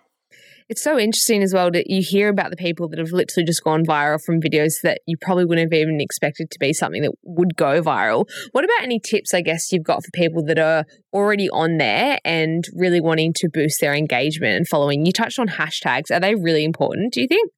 It's 0.68 0.82
so 0.82 0.98
interesting 0.98 1.42
as 1.42 1.52
well 1.52 1.70
that 1.72 1.90
you 1.90 2.00
hear 2.02 2.30
about 2.30 2.50
the 2.50 2.56
people 2.56 2.88
that 2.88 2.98
have 2.98 3.12
literally 3.12 3.44
just 3.44 3.62
gone 3.62 3.84
viral 3.84 4.18
from 4.24 4.40
videos 4.40 4.80
that 4.82 5.02
you 5.06 5.16
probably 5.20 5.44
wouldn't 5.44 5.70
have 5.70 5.78
even 5.78 6.00
expected 6.00 6.50
to 6.50 6.58
be 6.58 6.72
something 6.72 7.02
that 7.02 7.12
would 7.22 7.54
go 7.54 7.82
viral. 7.82 8.26
What 8.52 8.64
about 8.64 8.82
any 8.82 8.98
tips, 8.98 9.34
I 9.34 9.42
guess, 9.42 9.70
you've 9.70 9.84
got 9.84 10.02
for 10.02 10.10
people 10.14 10.42
that 10.46 10.58
are 10.58 10.86
already 11.12 11.50
on 11.50 11.76
there 11.76 12.18
and 12.24 12.64
really 12.74 13.02
wanting 13.02 13.34
to 13.36 13.50
boost 13.52 13.80
their 13.82 13.94
engagement 13.94 14.56
and 14.56 14.66
following? 14.66 15.04
You 15.04 15.12
touched 15.12 15.38
on 15.38 15.48
hashtags. 15.48 16.10
Are 16.10 16.20
they 16.20 16.34
really 16.34 16.64
important, 16.64 17.12
do 17.12 17.20
you 17.20 17.28
think? 17.28 17.50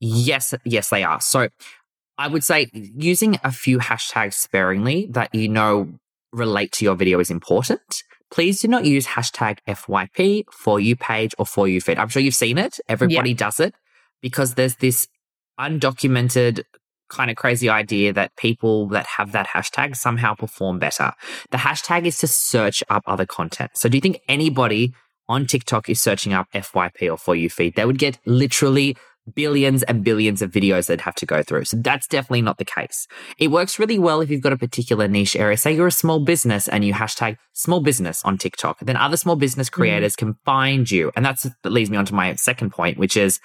Yes, 0.00 0.54
yes, 0.64 0.88
they 0.88 1.04
are. 1.04 1.20
So 1.20 1.48
I 2.16 2.28
would 2.28 2.44
say 2.44 2.70
using 2.72 3.38
a 3.44 3.52
few 3.52 3.78
hashtags 3.78 4.34
sparingly 4.34 5.06
that 5.10 5.34
you 5.34 5.50
know 5.50 5.98
relate 6.32 6.72
to 6.72 6.84
your 6.84 6.94
video 6.94 7.20
is 7.20 7.30
important 7.30 7.82
please 8.30 8.60
do 8.60 8.68
not 8.68 8.84
use 8.84 9.06
hashtag 9.06 9.58
FYP, 9.66 10.44
for 10.50 10.80
you 10.80 10.96
page, 10.96 11.34
or 11.38 11.46
for 11.46 11.68
you 11.68 11.80
feed. 11.80 11.98
I'm 11.98 12.08
sure 12.08 12.22
you've 12.22 12.34
seen 12.34 12.58
it. 12.58 12.80
Everybody 12.88 13.30
yeah. 13.30 13.36
does 13.36 13.60
it 13.60 13.74
because 14.20 14.54
there's 14.54 14.76
this 14.76 15.08
undocumented 15.58 16.64
kind 17.08 17.30
of 17.30 17.36
crazy 17.36 17.68
idea 17.68 18.12
that 18.12 18.34
people 18.36 18.88
that 18.88 19.06
have 19.06 19.32
that 19.32 19.48
hashtag 19.48 19.96
somehow 19.96 20.34
perform 20.34 20.78
better. 20.78 21.12
The 21.50 21.58
hashtag 21.58 22.04
is 22.06 22.18
to 22.18 22.26
search 22.26 22.82
up 22.88 23.04
other 23.06 23.26
content. 23.26 23.72
So 23.74 23.88
do 23.88 23.96
you 23.96 24.00
think 24.00 24.20
anybody 24.28 24.92
on 25.28 25.46
TikTok 25.46 25.88
is 25.88 26.00
searching 26.00 26.32
up 26.32 26.48
FYP 26.52 27.10
or 27.12 27.16
for 27.16 27.36
you 27.36 27.48
feed? 27.48 27.76
They 27.76 27.84
would 27.84 27.98
get 27.98 28.18
literally 28.26 28.96
billions 29.34 29.82
and 29.84 30.04
billions 30.04 30.42
of 30.42 30.50
videos 30.50 30.86
they'd 30.86 31.00
have 31.00 31.14
to 31.16 31.26
go 31.26 31.42
through. 31.42 31.64
So 31.64 31.76
that's 31.78 32.06
definitely 32.06 32.42
not 32.42 32.58
the 32.58 32.64
case. 32.64 33.06
It 33.38 33.48
works 33.48 33.78
really 33.78 33.98
well 33.98 34.20
if 34.20 34.30
you've 34.30 34.42
got 34.42 34.52
a 34.52 34.56
particular 34.56 35.08
niche 35.08 35.36
area. 35.36 35.56
Say 35.56 35.74
you're 35.74 35.86
a 35.86 35.92
small 35.92 36.20
business 36.20 36.68
and 36.68 36.84
you 36.84 36.92
hashtag 36.92 37.36
small 37.52 37.80
business 37.80 38.24
on 38.24 38.38
TikTok. 38.38 38.78
Then 38.80 38.96
other 38.96 39.16
small 39.16 39.36
business 39.36 39.68
mm-hmm. 39.68 39.80
creators 39.80 40.14
mm. 40.14 40.18
can 40.18 40.34
find 40.44 40.90
you. 40.90 41.12
And 41.16 41.24
that's 41.24 41.42
that 41.62 41.70
leads 41.70 41.90
me 41.90 41.96
on 41.96 42.06
to 42.06 42.14
my 42.14 42.34
second 42.34 42.70
point, 42.70 42.98
which 42.98 43.16
is 43.16 43.40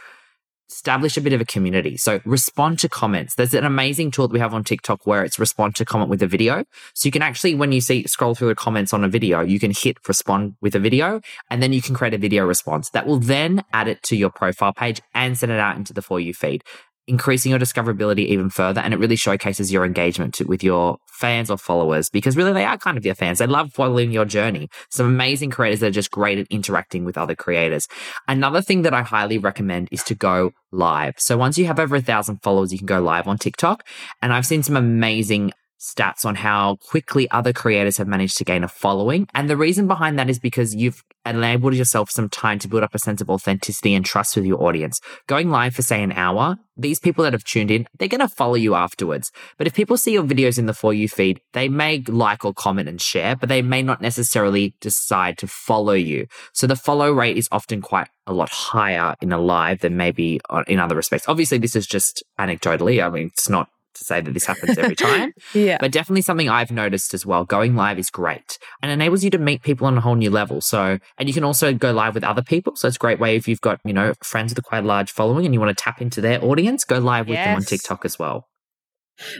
establish 0.71 1.17
a 1.17 1.21
bit 1.21 1.33
of 1.33 1.41
a 1.41 1.45
community. 1.45 1.97
So 1.97 2.21
respond 2.25 2.79
to 2.79 2.89
comments. 2.89 3.35
There's 3.35 3.53
an 3.53 3.65
amazing 3.65 4.11
tool 4.11 4.27
that 4.27 4.33
we 4.33 4.39
have 4.39 4.53
on 4.53 4.63
TikTok 4.63 5.05
where 5.05 5.23
it's 5.23 5.39
respond 5.39 5.75
to 5.75 5.85
comment 5.85 6.09
with 6.09 6.23
a 6.23 6.27
video. 6.27 6.65
So 6.93 7.07
you 7.07 7.11
can 7.11 7.21
actually, 7.21 7.55
when 7.55 7.71
you 7.71 7.81
see 7.81 8.07
scroll 8.07 8.35
through 8.35 8.49
the 8.49 8.55
comments 8.55 8.93
on 8.93 9.03
a 9.03 9.09
video, 9.09 9.41
you 9.41 9.59
can 9.59 9.71
hit 9.71 9.97
respond 10.07 10.55
with 10.61 10.75
a 10.75 10.79
video 10.79 11.21
and 11.49 11.61
then 11.61 11.73
you 11.73 11.81
can 11.81 11.95
create 11.95 12.13
a 12.13 12.17
video 12.17 12.45
response 12.45 12.89
that 12.91 13.05
will 13.05 13.19
then 13.19 13.63
add 13.73 13.87
it 13.87 14.01
to 14.03 14.15
your 14.15 14.29
profile 14.29 14.73
page 14.73 15.01
and 15.13 15.37
send 15.37 15.51
it 15.51 15.59
out 15.59 15.77
into 15.77 15.93
the 15.93 16.01
For 16.01 16.19
You 16.19 16.33
feed 16.33 16.63
increasing 17.11 17.49
your 17.49 17.59
discoverability 17.59 18.25
even 18.27 18.49
further. 18.49 18.79
And 18.79 18.93
it 18.93 18.99
really 18.99 19.17
showcases 19.17 19.71
your 19.71 19.83
engagement 19.83 20.33
to, 20.35 20.45
with 20.45 20.63
your 20.63 20.97
fans 21.07 21.51
or 21.51 21.57
followers 21.57 22.09
because 22.09 22.37
really 22.37 22.53
they 22.53 22.63
are 22.63 22.77
kind 22.77 22.97
of 22.97 23.05
your 23.05 23.15
fans. 23.15 23.39
They 23.39 23.47
love 23.47 23.73
following 23.73 24.11
your 24.11 24.23
journey. 24.23 24.69
Some 24.89 25.07
amazing 25.07 25.51
creators 25.51 25.81
that 25.81 25.87
are 25.87 25.91
just 25.91 26.09
great 26.09 26.39
at 26.39 26.47
interacting 26.49 27.03
with 27.03 27.17
other 27.17 27.35
creators. 27.35 27.89
Another 28.29 28.61
thing 28.61 28.83
that 28.83 28.93
I 28.93 29.01
highly 29.01 29.37
recommend 29.37 29.89
is 29.91 30.03
to 30.05 30.15
go 30.15 30.51
live. 30.71 31.15
So 31.17 31.37
once 31.37 31.57
you 31.57 31.65
have 31.65 31.79
over 31.79 31.97
a 31.97 32.01
thousand 32.01 32.41
followers, 32.41 32.71
you 32.71 32.77
can 32.77 32.87
go 32.87 33.01
live 33.01 33.27
on 33.27 33.37
TikTok. 33.37 33.85
And 34.21 34.31
I've 34.31 34.45
seen 34.45 34.63
some 34.63 34.77
amazing 34.77 35.51
stats 35.81 36.25
on 36.25 36.35
how 36.35 36.75
quickly 36.75 37.29
other 37.31 37.51
creators 37.51 37.97
have 37.97 38.07
managed 38.07 38.37
to 38.37 38.43
gain 38.43 38.63
a 38.63 38.67
following. 38.67 39.27
And 39.33 39.49
the 39.49 39.57
reason 39.57 39.87
behind 39.87 40.19
that 40.19 40.29
is 40.29 40.37
because 40.37 40.75
you've 40.75 41.03
enabled 41.25 41.73
yourself 41.73 42.11
some 42.11 42.29
time 42.29 42.59
to 42.59 42.67
build 42.67 42.83
up 42.83 42.93
a 42.93 42.99
sense 42.99 43.19
of 43.19 43.29
authenticity 43.29 43.95
and 43.95 44.05
trust 44.05 44.35
with 44.35 44.45
your 44.45 44.63
audience. 44.63 45.01
Going 45.27 45.49
live 45.49 45.73
for, 45.73 45.81
say, 45.81 46.03
an 46.03 46.11
hour, 46.11 46.57
these 46.77 46.99
people 46.99 47.23
that 47.23 47.33
have 47.33 47.43
tuned 47.43 47.71
in, 47.71 47.87
they're 47.97 48.07
going 48.07 48.19
to 48.21 48.27
follow 48.27 48.55
you 48.55 48.75
afterwards. 48.75 49.31
But 49.57 49.65
if 49.65 49.73
people 49.73 49.97
see 49.97 50.13
your 50.13 50.23
videos 50.23 50.59
in 50.59 50.67
the 50.67 50.73
For 50.73 50.93
You 50.93 51.09
feed, 51.09 51.41
they 51.53 51.67
may 51.67 52.03
like 52.07 52.45
or 52.45 52.53
comment 52.53 52.87
and 52.87 53.01
share, 53.01 53.35
but 53.35 53.49
they 53.49 53.61
may 53.63 53.81
not 53.81 54.01
necessarily 54.01 54.75
decide 54.81 55.37
to 55.39 55.47
follow 55.47 55.93
you. 55.93 56.27
So 56.53 56.67
the 56.67 56.75
follow 56.75 57.11
rate 57.11 57.37
is 57.37 57.49
often 57.51 57.81
quite 57.81 58.07
a 58.27 58.33
lot 58.33 58.49
higher 58.49 59.15
in 59.19 59.31
a 59.31 59.39
live 59.39 59.79
than 59.79 59.97
maybe 59.97 60.39
in 60.67 60.79
other 60.79 60.95
respects. 60.95 61.27
Obviously, 61.27 61.57
this 61.57 61.75
is 61.75 61.87
just 61.87 62.23
anecdotally. 62.39 63.03
I 63.03 63.09
mean, 63.09 63.27
it's 63.27 63.49
not 63.49 63.69
to 63.93 64.03
say 64.03 64.21
that 64.21 64.33
this 64.33 64.45
happens 64.45 64.77
every 64.77 64.95
time. 64.95 65.33
yeah. 65.53 65.77
But 65.79 65.91
definitely 65.91 66.21
something 66.21 66.49
I've 66.49 66.71
noticed 66.71 67.13
as 67.13 67.25
well. 67.25 67.45
Going 67.45 67.75
live 67.75 67.99
is 67.99 68.09
great 68.09 68.57
and 68.81 68.91
enables 68.91 69.23
you 69.23 69.29
to 69.31 69.37
meet 69.37 69.61
people 69.61 69.87
on 69.87 69.97
a 69.97 70.01
whole 70.01 70.15
new 70.15 70.29
level. 70.29 70.61
So, 70.61 70.99
and 71.17 71.27
you 71.27 71.33
can 71.33 71.43
also 71.43 71.73
go 71.73 71.91
live 71.91 72.15
with 72.15 72.23
other 72.23 72.41
people. 72.41 72.75
So 72.75 72.87
it's 72.87 72.97
a 72.97 72.99
great 72.99 73.19
way 73.19 73.35
if 73.35 73.47
you've 73.47 73.61
got, 73.61 73.79
you 73.83 73.93
know, 73.93 74.13
friends 74.23 74.51
with 74.51 74.59
a 74.59 74.61
quite 74.61 74.83
large 74.83 75.11
following 75.11 75.45
and 75.45 75.53
you 75.53 75.59
want 75.59 75.75
to 75.75 75.83
tap 75.83 76.01
into 76.01 76.21
their 76.21 76.43
audience, 76.43 76.83
go 76.83 76.99
live 76.99 77.27
with 77.27 77.35
yes. 77.35 77.47
them 77.47 77.55
on 77.57 77.63
TikTok 77.63 78.05
as 78.05 78.17
well. 78.17 78.47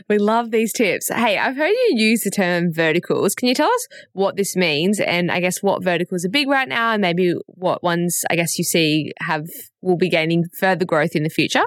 We 0.08 0.18
love 0.18 0.50
these 0.50 0.72
tips. 0.72 1.08
Hey, 1.08 1.38
I've 1.38 1.56
heard 1.56 1.70
you 1.70 1.92
use 1.94 2.22
the 2.22 2.30
term 2.30 2.72
verticals. 2.72 3.34
Can 3.34 3.48
you 3.48 3.54
tell 3.54 3.70
us 3.70 3.86
what 4.12 4.36
this 4.36 4.54
means 4.54 5.00
and 5.00 5.30
I 5.30 5.40
guess 5.40 5.62
what 5.62 5.82
verticals 5.82 6.24
are 6.24 6.28
big 6.30 6.48
right 6.48 6.68
now 6.68 6.92
and 6.92 7.00
maybe 7.00 7.34
what 7.46 7.82
ones 7.82 8.22
I 8.30 8.36
guess 8.36 8.58
you 8.58 8.64
see 8.64 9.12
have 9.20 9.46
will 9.80 9.96
be 9.96 10.08
gaining 10.08 10.44
further 10.58 10.84
growth 10.84 11.14
in 11.14 11.22
the 11.24 11.30
future? 11.30 11.64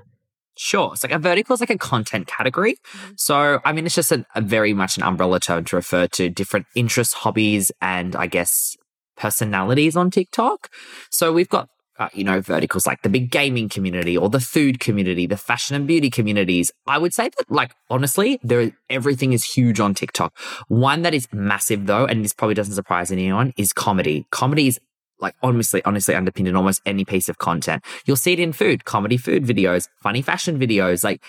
Sure. 0.58 0.92
It's 0.94 1.04
like 1.04 1.12
a 1.12 1.20
vertical 1.20 1.54
is 1.54 1.60
like 1.60 1.70
a 1.70 1.78
content 1.78 2.28
category. 2.28 2.74
Mm-hmm. 2.76 3.14
So, 3.18 3.60
I 3.66 3.74
mean, 3.74 3.86
it's 3.86 3.96
just 3.96 4.12
a, 4.12 4.26
a, 4.36 4.42
very 4.42 4.74
much 4.74 4.98
an 4.98 5.04
umbrella 5.04 5.40
term 5.40 5.66
to 5.66 5.76
refer 5.76 6.08
to 6.08 6.30
different 6.30 6.66
interests, 6.76 7.14
hobbies, 7.14 7.72
and 7.82 8.16
I 8.16 8.28
guess 8.28 8.78
personalities 9.18 9.96
on 9.98 10.12
TikTok. 10.12 10.70
So 11.12 11.34
we've 11.34 11.50
got, 11.50 11.70
uh, 12.00 12.10
you 12.14 12.24
know, 12.24 12.42
verticals 12.42 12.86
like 12.86 13.02
the 13.02 13.10
big 13.10 13.32
gaming 13.32 13.70
community 13.70 14.18
or 14.18 14.30
the 14.30 14.40
food 14.40 14.80
community, 14.80 15.28
the 15.28 15.38
fashion 15.38 15.76
and 15.76 15.88
beauty 15.88 16.10
communities. 16.10 16.72
I 16.88 16.98
would 16.98 17.14
say 17.14 17.30
that, 17.38 17.50
like, 17.50 17.74
honestly, 17.90 18.40
there, 18.44 18.72
everything 18.90 19.34
is 19.34 19.44
huge 19.44 19.80
on 19.80 19.94
TikTok. 19.94 20.38
One 20.68 21.02
that 21.02 21.14
is 21.14 21.28
massive 21.34 21.86
though, 21.86 22.06
and 22.06 22.24
this 22.24 22.34
probably 22.34 22.56
doesn't 22.56 22.76
surprise 22.76 23.12
anyone, 23.12 23.54
is 23.58 23.74
comedy. 23.74 24.26
Comedy 24.32 24.68
is 24.68 24.80
like 25.20 25.36
honestly, 25.42 25.84
honestly 25.86 26.16
underpinned 26.16 26.48
in 26.48 26.56
almost 26.56 26.82
any 26.86 27.06
piece 27.06 27.30
of 27.30 27.38
content. 27.38 27.84
You'll 28.06 28.18
see 28.18 28.34
it 28.34 28.40
in 28.40 28.54
food, 28.54 28.86
comedy 28.86 29.18
food 29.18 29.46
videos, 29.46 29.88
funny 30.02 30.22
fashion 30.22 30.60
videos, 30.60 31.04
like 31.04 31.22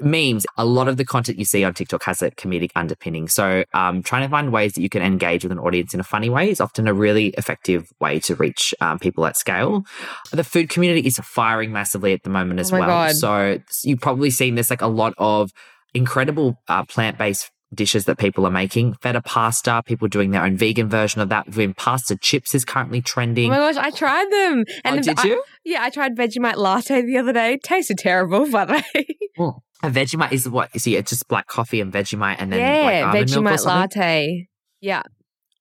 memes. 0.00 0.46
A 0.56 0.64
lot 0.64 0.88
of 0.88 0.96
the 0.96 1.04
content 1.04 1.38
you 1.38 1.44
see 1.44 1.64
on 1.64 1.74
TikTok 1.74 2.02
has 2.04 2.22
a 2.22 2.30
comedic 2.32 2.70
underpinning. 2.76 3.28
So, 3.28 3.64
um, 3.74 4.02
trying 4.02 4.22
to 4.22 4.28
find 4.28 4.52
ways 4.52 4.74
that 4.74 4.82
you 4.82 4.88
can 4.88 5.02
engage 5.02 5.44
with 5.44 5.52
an 5.52 5.58
audience 5.58 5.94
in 5.94 6.00
a 6.00 6.04
funny 6.04 6.30
way 6.30 6.50
is 6.50 6.60
often 6.60 6.88
a 6.88 6.94
really 6.94 7.28
effective 7.38 7.90
way 8.00 8.20
to 8.20 8.34
reach 8.36 8.74
um, 8.80 8.98
people 8.98 9.26
at 9.26 9.36
scale. 9.36 9.84
The 10.32 10.44
food 10.44 10.68
community 10.68 11.06
is 11.06 11.18
firing 11.18 11.72
massively 11.72 12.12
at 12.12 12.22
the 12.22 12.30
moment 12.30 12.60
as 12.60 12.72
oh 12.72 12.78
well. 12.78 12.88
God. 12.88 13.16
So, 13.16 13.58
you've 13.82 14.00
probably 14.00 14.30
seen 14.30 14.54
this 14.54 14.70
like 14.70 14.82
a 14.82 14.86
lot 14.86 15.14
of 15.18 15.52
incredible 15.94 16.60
uh, 16.68 16.84
plant 16.84 17.18
based 17.18 17.50
dishes 17.74 18.06
that 18.06 18.18
people 18.18 18.46
are 18.46 18.50
making. 18.50 18.94
Feta 18.94 19.20
pasta, 19.20 19.82
people 19.84 20.08
doing 20.08 20.30
their 20.30 20.42
own 20.42 20.56
vegan 20.56 20.88
version 20.88 21.20
of 21.20 21.28
that. 21.28 21.54
When 21.54 21.74
pasta 21.74 22.16
chips 22.16 22.54
is 22.54 22.64
currently 22.64 23.00
trending. 23.00 23.52
Oh 23.52 23.56
my 23.56 23.72
gosh, 23.72 23.76
I 23.76 23.90
tried 23.90 24.30
them. 24.30 24.64
Oh, 24.68 24.80
and 24.84 24.98
oh, 24.98 25.02
did 25.02 25.24
you? 25.24 25.42
yeah, 25.64 25.82
I 25.82 25.90
tried 25.90 26.16
Vegemite 26.16 26.56
latte 26.56 27.02
the 27.02 27.18
other 27.18 27.32
day. 27.32 27.58
Tasted 27.62 27.98
terrible, 27.98 28.46
the 28.46 28.82
way. 28.94 29.06
Oh, 29.38 29.62
a 29.82 29.90
Vegemite 29.90 30.32
is 30.32 30.48
what? 30.48 30.78
See, 30.80 30.96
it's 30.96 31.10
just 31.10 31.28
black 31.28 31.46
coffee 31.46 31.80
and 31.80 31.92
Vegemite 31.92 32.36
and 32.38 32.52
then 32.52 32.60
yeah, 32.60 33.10
like 33.12 33.22
Vegemite 33.26 33.64
latte. 33.64 34.48
Yeah. 34.80 35.02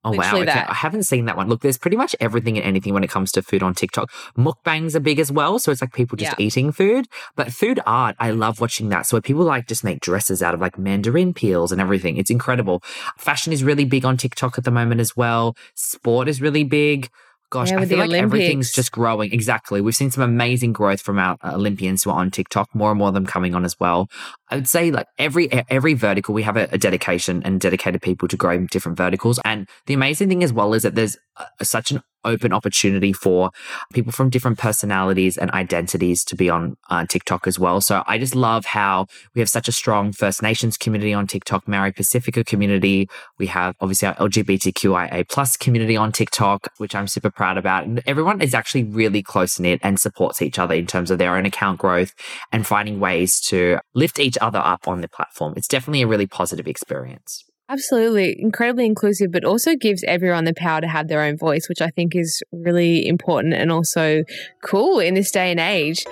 Oh 0.08 0.18
wow! 0.18 0.38
Okay. 0.38 0.52
I 0.52 0.74
haven't 0.74 1.04
seen 1.04 1.26
that 1.26 1.36
one. 1.36 1.50
Look, 1.50 1.62
there's 1.62 1.78
pretty 1.78 1.98
much 1.98 2.16
everything 2.20 2.58
and 2.58 2.66
anything 2.66 2.94
when 2.94 3.04
it 3.04 3.10
comes 3.10 3.32
to 3.34 3.42
food 3.42 3.62
on 3.62 3.74
TikTok. 3.74 4.12
Mukbangs 4.38 4.96
are 4.96 5.00
big 5.02 5.20
as 5.20 5.32
well, 5.32 5.60
so 5.60 5.72
it's 5.72 5.82
like 5.82 5.94
people 5.94 6.18
just 6.18 6.40
yeah. 6.40 6.46
eating 6.46 6.72
food. 6.72 7.08
But 7.36 7.52
food 7.52 7.80
art, 7.86 8.16
I 8.20 8.32
love 8.32 8.62
watching 8.62 8.90
that. 8.90 9.06
So 9.06 9.20
people 9.20 9.44
like 9.44 9.68
just 9.68 9.84
make 9.84 10.00
dresses 10.00 10.42
out 10.42 10.54
of 10.54 10.62
like 10.62 10.78
mandarin 10.78 11.34
peels 11.34 11.72
and 11.72 11.82
everything. 11.82 12.18
It's 12.18 12.32
incredible. 12.32 12.82
Fashion 13.18 13.52
is 13.52 13.64
really 13.64 13.86
big 13.86 14.06
on 14.06 14.18
TikTok 14.18 14.58
at 14.58 14.64
the 14.64 14.72
moment 14.72 15.02
as 15.02 15.18
well. 15.18 15.56
Sport 15.76 16.28
is 16.28 16.42
really 16.42 16.64
big. 16.64 17.10
Gosh, 17.50 17.72
yeah, 17.72 17.80
I 17.80 17.86
feel 17.86 17.98
like 17.98 18.10
Olympics. 18.10 18.24
everything's 18.24 18.72
just 18.74 18.92
growing. 18.92 19.32
Exactly. 19.32 19.80
We've 19.80 19.96
seen 19.96 20.12
some 20.12 20.24
amazing 20.24 20.74
growth 20.74 21.02
from 21.02 21.18
our 21.18 21.38
uh, 21.42 21.54
Olympians 21.54 22.04
who 22.04 22.10
are 22.10 22.20
on 22.20 22.30
TikTok, 22.30 22.74
more 22.76 22.92
and 22.92 23.00
more 23.00 23.08
of 23.08 23.14
them 23.14 23.26
coming 23.26 23.56
on 23.56 23.64
as 23.64 23.80
well. 23.80 24.10
I 24.50 24.56
would 24.56 24.68
say 24.68 24.92
like 24.92 25.08
every 25.18 25.50
every 25.70 25.94
vertical 25.94 26.34
we 26.34 26.44
have 26.44 26.58
a, 26.58 26.68
a 26.72 26.78
dedication 26.78 27.42
and 27.44 27.62
dedicated 27.62 28.02
people 28.02 28.28
to 28.28 28.36
grow 28.36 28.66
different 28.66 28.98
verticals. 28.98 29.40
And 29.46 29.68
the 29.86 29.94
amazing 29.94 30.28
thing 30.28 30.44
as 30.44 30.52
well 30.52 30.74
is 30.74 30.84
that 30.84 30.96
there's 30.96 31.18
a, 31.60 31.64
such 31.64 31.92
an 31.92 32.02
open 32.28 32.54
opportunity 32.54 33.14
for 33.14 33.52
people 33.94 34.12
from 34.12 34.30
different 34.30 34.58
personalities 34.58 35.38
and 35.38 35.50
identities 35.52 36.24
to 36.26 36.36
be 36.36 36.50
on 36.50 36.78
uh, 36.90 37.06
TikTok 37.06 37.48
as 37.48 37.58
well. 37.58 37.82
So 37.82 38.04
I 38.06 38.18
just 38.18 38.36
love 38.36 38.66
how 38.66 39.08
we 39.34 39.42
have 39.42 39.50
such 39.50 39.68
a 39.68 39.72
strong 39.72 40.12
First 40.12 40.42
Nations 40.42 40.78
community 40.78 41.14
on 41.14 41.28
TikTok, 41.28 41.68
Maori 41.68 41.92
Pasifika 41.92 42.46
community. 42.46 43.10
We 43.38 43.48
have 43.48 43.76
obviously 43.80 44.10
our 44.10 44.16
LGBTQIA 44.16 45.28
plus 45.30 45.58
community 45.58 45.98
on 45.98 46.12
TikTok, 46.12 46.72
which 46.78 46.94
I'm 46.94 47.08
super 47.08 47.32
proud 47.32 47.58
about. 47.58 47.86
And 47.86 48.02
everyone 48.06 48.42
is 48.42 48.54
actually 48.54 48.84
really 48.84 49.24
close 49.24 49.60
knit 49.60 49.80
and 49.82 50.00
supports 50.00 50.42
each 50.42 50.60
other 50.60 50.76
in 50.76 50.88
terms 50.88 51.10
of 51.10 51.18
their 51.18 51.36
own 51.36 51.46
account 51.46 51.80
growth 51.80 52.14
and 52.52 52.68
finding 52.68 53.00
ways 53.00 53.40
to 53.42 53.80
lift 53.94 54.20
each 54.20 54.38
other 54.42 54.60
up 54.60 54.88
on 54.88 55.02
the 55.02 55.08
platform. 55.08 55.54
It's 55.56 55.68
definitely 55.68 56.02
a 56.02 56.08
really 56.08 56.28
positive 56.28 56.68
experience. 56.68 57.44
Absolutely. 57.70 58.40
Incredibly 58.40 58.86
inclusive, 58.86 59.32
but 59.32 59.44
also 59.44 59.76
gives 59.76 60.04
everyone 60.06 60.46
the 60.46 60.54
power 60.54 60.80
to 60.80 60.88
have 60.88 61.10
their 61.10 61.22
own 61.22 61.38
voice, 61.38 61.68
which 61.68 61.82
I 61.82 61.90
think 61.90 62.16
is 62.16 62.42
really 62.52 63.06
important 63.08 63.54
and 63.54 63.72
also 63.72 64.24
cool 64.64 65.00
in 65.00 65.16
this 65.16 65.32
day 65.32 65.52
and 65.52 65.60
age. 65.60 66.06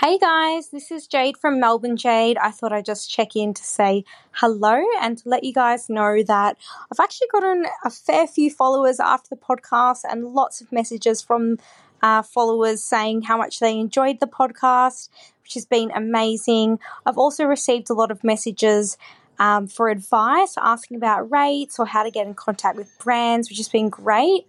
Hey 0.00 0.16
guys, 0.16 0.68
this 0.70 0.92
is 0.92 1.08
Jade 1.08 1.36
from 1.36 1.58
Melbourne 1.58 1.96
Jade. 1.96 2.38
I 2.38 2.52
thought 2.52 2.72
I'd 2.72 2.84
just 2.84 3.10
check 3.10 3.34
in 3.34 3.52
to 3.54 3.64
say 3.64 4.04
hello 4.30 4.80
and 5.00 5.18
to 5.18 5.28
let 5.28 5.42
you 5.42 5.52
guys 5.52 5.88
know 5.88 6.22
that 6.22 6.56
I've 6.92 7.00
actually 7.00 7.26
gotten 7.32 7.66
a 7.84 7.90
fair 7.90 8.28
few 8.28 8.48
followers 8.48 9.00
after 9.00 9.30
the 9.30 9.36
podcast 9.36 10.02
and 10.08 10.26
lots 10.26 10.60
of 10.60 10.70
messages 10.70 11.20
from 11.20 11.58
uh, 12.02 12.22
followers 12.22 12.82
saying 12.82 13.22
how 13.22 13.36
much 13.36 13.60
they 13.60 13.78
enjoyed 13.78 14.20
the 14.20 14.26
podcast, 14.26 15.08
which 15.42 15.54
has 15.54 15.66
been 15.66 15.90
amazing. 15.94 16.78
I've 17.06 17.18
also 17.18 17.44
received 17.44 17.90
a 17.90 17.94
lot 17.94 18.10
of 18.10 18.24
messages 18.24 18.96
um, 19.38 19.68
for 19.68 19.88
advice, 19.88 20.54
asking 20.58 20.96
about 20.96 21.30
rates 21.30 21.78
or 21.78 21.86
how 21.86 22.02
to 22.02 22.10
get 22.10 22.26
in 22.26 22.34
contact 22.34 22.76
with 22.76 22.90
brands, 22.98 23.48
which 23.48 23.58
has 23.58 23.68
been 23.68 23.88
great. 23.88 24.46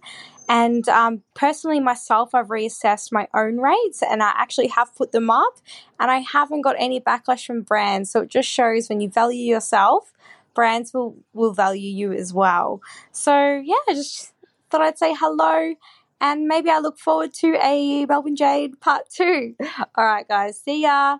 And 0.48 0.88
um, 0.88 1.22
personally, 1.34 1.78
myself, 1.78 2.34
I've 2.34 2.48
reassessed 2.48 3.12
my 3.12 3.28
own 3.34 3.58
rates 3.58 4.02
and 4.02 4.20
I 4.20 4.32
actually 4.34 4.66
have 4.68 4.92
put 4.96 5.12
them 5.12 5.30
up 5.30 5.60
and 6.00 6.10
I 6.10 6.18
haven't 6.18 6.62
got 6.62 6.74
any 6.76 7.00
backlash 7.00 7.46
from 7.46 7.62
brands. 7.62 8.10
So 8.10 8.22
it 8.22 8.30
just 8.30 8.48
shows 8.48 8.88
when 8.88 9.00
you 9.00 9.08
value 9.08 9.44
yourself, 9.44 10.12
brands 10.52 10.92
will, 10.92 11.14
will 11.34 11.52
value 11.52 11.88
you 11.88 12.12
as 12.12 12.34
well. 12.34 12.82
So, 13.12 13.62
yeah, 13.64 13.76
I 13.88 13.94
just 13.94 14.32
thought 14.70 14.80
I'd 14.80 14.98
say 14.98 15.14
hello 15.14 15.74
and 16.20 16.46
maybe 16.46 16.70
I 16.70 16.78
look 16.78 16.98
forward 16.98 17.32
to 17.40 17.56
a 17.62 18.06
Melbourne 18.06 18.36
Jade 18.36 18.80
part 18.80 19.04
two. 19.14 19.54
All 19.96 20.04
right, 20.04 20.26
guys, 20.28 20.60
see 20.62 20.82
ya. 20.82 21.18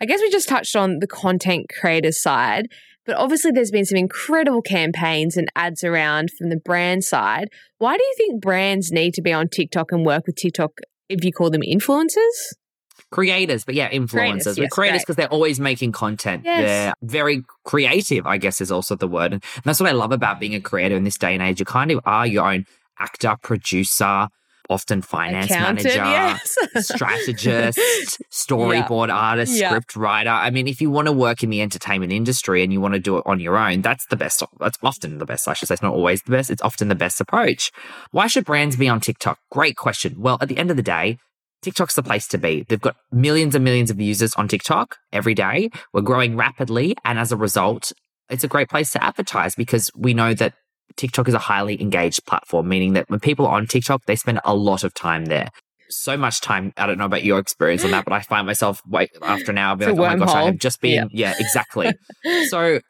I 0.00 0.04
guess 0.04 0.20
we 0.20 0.30
just 0.30 0.48
touched 0.48 0.76
on 0.76 1.00
the 1.00 1.06
content 1.06 1.66
creator 1.80 2.12
side, 2.12 2.68
but 3.04 3.16
obviously 3.16 3.50
there's 3.50 3.70
been 3.70 3.84
some 3.84 3.98
incredible 3.98 4.62
campaigns 4.62 5.36
and 5.36 5.48
ads 5.56 5.82
around 5.82 6.30
from 6.38 6.50
the 6.50 6.56
brand 6.56 7.04
side. 7.04 7.48
Why 7.78 7.96
do 7.96 8.02
you 8.02 8.14
think 8.16 8.42
brands 8.42 8.92
need 8.92 9.14
to 9.14 9.22
be 9.22 9.32
on 9.32 9.48
TikTok 9.48 9.90
and 9.90 10.06
work 10.06 10.26
with 10.26 10.36
TikTok 10.36 10.72
if 11.08 11.24
you 11.24 11.32
call 11.32 11.50
them 11.50 11.62
influencers? 11.62 12.52
creators, 13.10 13.64
but 13.64 13.74
yeah, 13.74 13.90
influencers. 13.90 14.10
Creators, 14.10 14.58
yes, 14.58 14.70
creators 14.70 15.02
because 15.02 15.16
they're 15.16 15.28
always 15.28 15.58
making 15.58 15.92
content. 15.92 16.42
Yes. 16.44 16.62
They're 16.62 16.94
very 17.02 17.44
creative, 17.64 18.26
I 18.26 18.38
guess, 18.38 18.60
is 18.60 18.70
also 18.70 18.96
the 18.96 19.08
word. 19.08 19.32
And 19.32 19.42
that's 19.64 19.80
what 19.80 19.88
I 19.88 19.92
love 19.92 20.12
about 20.12 20.40
being 20.40 20.54
a 20.54 20.60
creator 20.60 20.96
in 20.96 21.04
this 21.04 21.18
day 21.18 21.34
and 21.34 21.42
age. 21.42 21.60
You 21.60 21.66
kind 21.66 21.90
of 21.90 22.00
are 22.04 22.26
your 22.26 22.50
own 22.50 22.66
actor, 23.00 23.36
producer, 23.42 24.28
often 24.70 25.00
finance 25.00 25.50
Accountant, 25.50 25.84
manager, 25.84 26.04
yes. 26.04 26.56
strategist, 26.86 27.78
storyboard 28.30 29.12
artist, 29.12 29.54
Yeah. 29.58 29.70
script 29.70 29.96
writer. 29.96 30.30
I 30.30 30.50
mean, 30.50 30.68
if 30.68 30.80
you 30.80 30.90
want 30.90 31.06
to 31.06 31.12
work 31.12 31.42
in 31.42 31.50
the 31.50 31.62
entertainment 31.62 32.12
industry 32.12 32.62
and 32.62 32.72
you 32.72 32.80
want 32.80 32.94
to 32.94 33.00
do 33.00 33.16
it 33.18 33.22
on 33.26 33.40
your 33.40 33.56
own, 33.56 33.80
that's 33.82 34.06
the 34.06 34.16
best. 34.16 34.42
That's 34.60 34.78
often 34.82 35.18
the 35.18 35.24
best. 35.26 35.48
I 35.48 35.54
should 35.54 35.68
say 35.68 35.74
it's 35.74 35.82
not 35.82 35.94
always 35.94 36.22
the 36.22 36.32
best. 36.32 36.50
It's 36.50 36.62
often 36.62 36.88
the 36.88 36.94
best 36.94 37.20
approach. 37.20 37.72
Why 38.10 38.26
should 38.26 38.44
brands 38.44 38.76
be 38.76 38.88
on 38.88 39.00
TikTok? 39.00 39.38
Great 39.50 39.76
question. 39.76 40.16
Well, 40.18 40.38
at 40.40 40.48
the 40.48 40.58
end 40.58 40.70
of 40.70 40.76
the 40.76 40.82
day, 40.82 41.18
TikTok's 41.62 41.94
the 41.94 42.02
place 42.02 42.28
to 42.28 42.38
be. 42.38 42.64
They've 42.68 42.80
got 42.80 42.96
millions 43.10 43.54
and 43.54 43.64
millions 43.64 43.90
of 43.90 44.00
users 44.00 44.34
on 44.34 44.48
TikTok 44.48 44.96
every 45.12 45.34
day. 45.34 45.70
We're 45.92 46.02
growing 46.02 46.36
rapidly. 46.36 46.94
And 47.04 47.18
as 47.18 47.32
a 47.32 47.36
result, 47.36 47.92
it's 48.28 48.44
a 48.44 48.48
great 48.48 48.68
place 48.68 48.90
to 48.92 49.02
advertise 49.02 49.54
because 49.54 49.90
we 49.96 50.14
know 50.14 50.34
that 50.34 50.52
TikTok 50.96 51.28
is 51.28 51.34
a 51.34 51.38
highly 51.38 51.80
engaged 51.80 52.24
platform, 52.26 52.68
meaning 52.68 52.94
that 52.94 53.08
when 53.08 53.20
people 53.20 53.46
are 53.46 53.56
on 53.56 53.66
TikTok, 53.66 54.04
they 54.06 54.16
spend 54.16 54.40
a 54.44 54.54
lot 54.54 54.84
of 54.84 54.94
time 54.94 55.26
there. 55.26 55.50
So 55.90 56.16
much 56.16 56.40
time. 56.40 56.72
I 56.76 56.86
don't 56.86 56.98
know 56.98 57.06
about 57.06 57.24
your 57.24 57.38
experience 57.38 57.84
on 57.84 57.92
that, 57.92 58.04
but 58.04 58.12
I 58.12 58.20
find 58.20 58.46
myself 58.46 58.82
wait 58.86 59.10
after 59.22 59.52
an 59.52 59.58
hour, 59.58 59.76
be 59.76 59.86
It's 59.86 59.98
like, 59.98 60.14
oh 60.14 60.16
my 60.18 60.26
gosh, 60.26 60.34
I 60.34 60.44
have 60.44 60.58
just 60.58 60.80
been, 60.80 61.08
yeah, 61.12 61.34
exactly. 61.38 61.92
so 62.48 62.80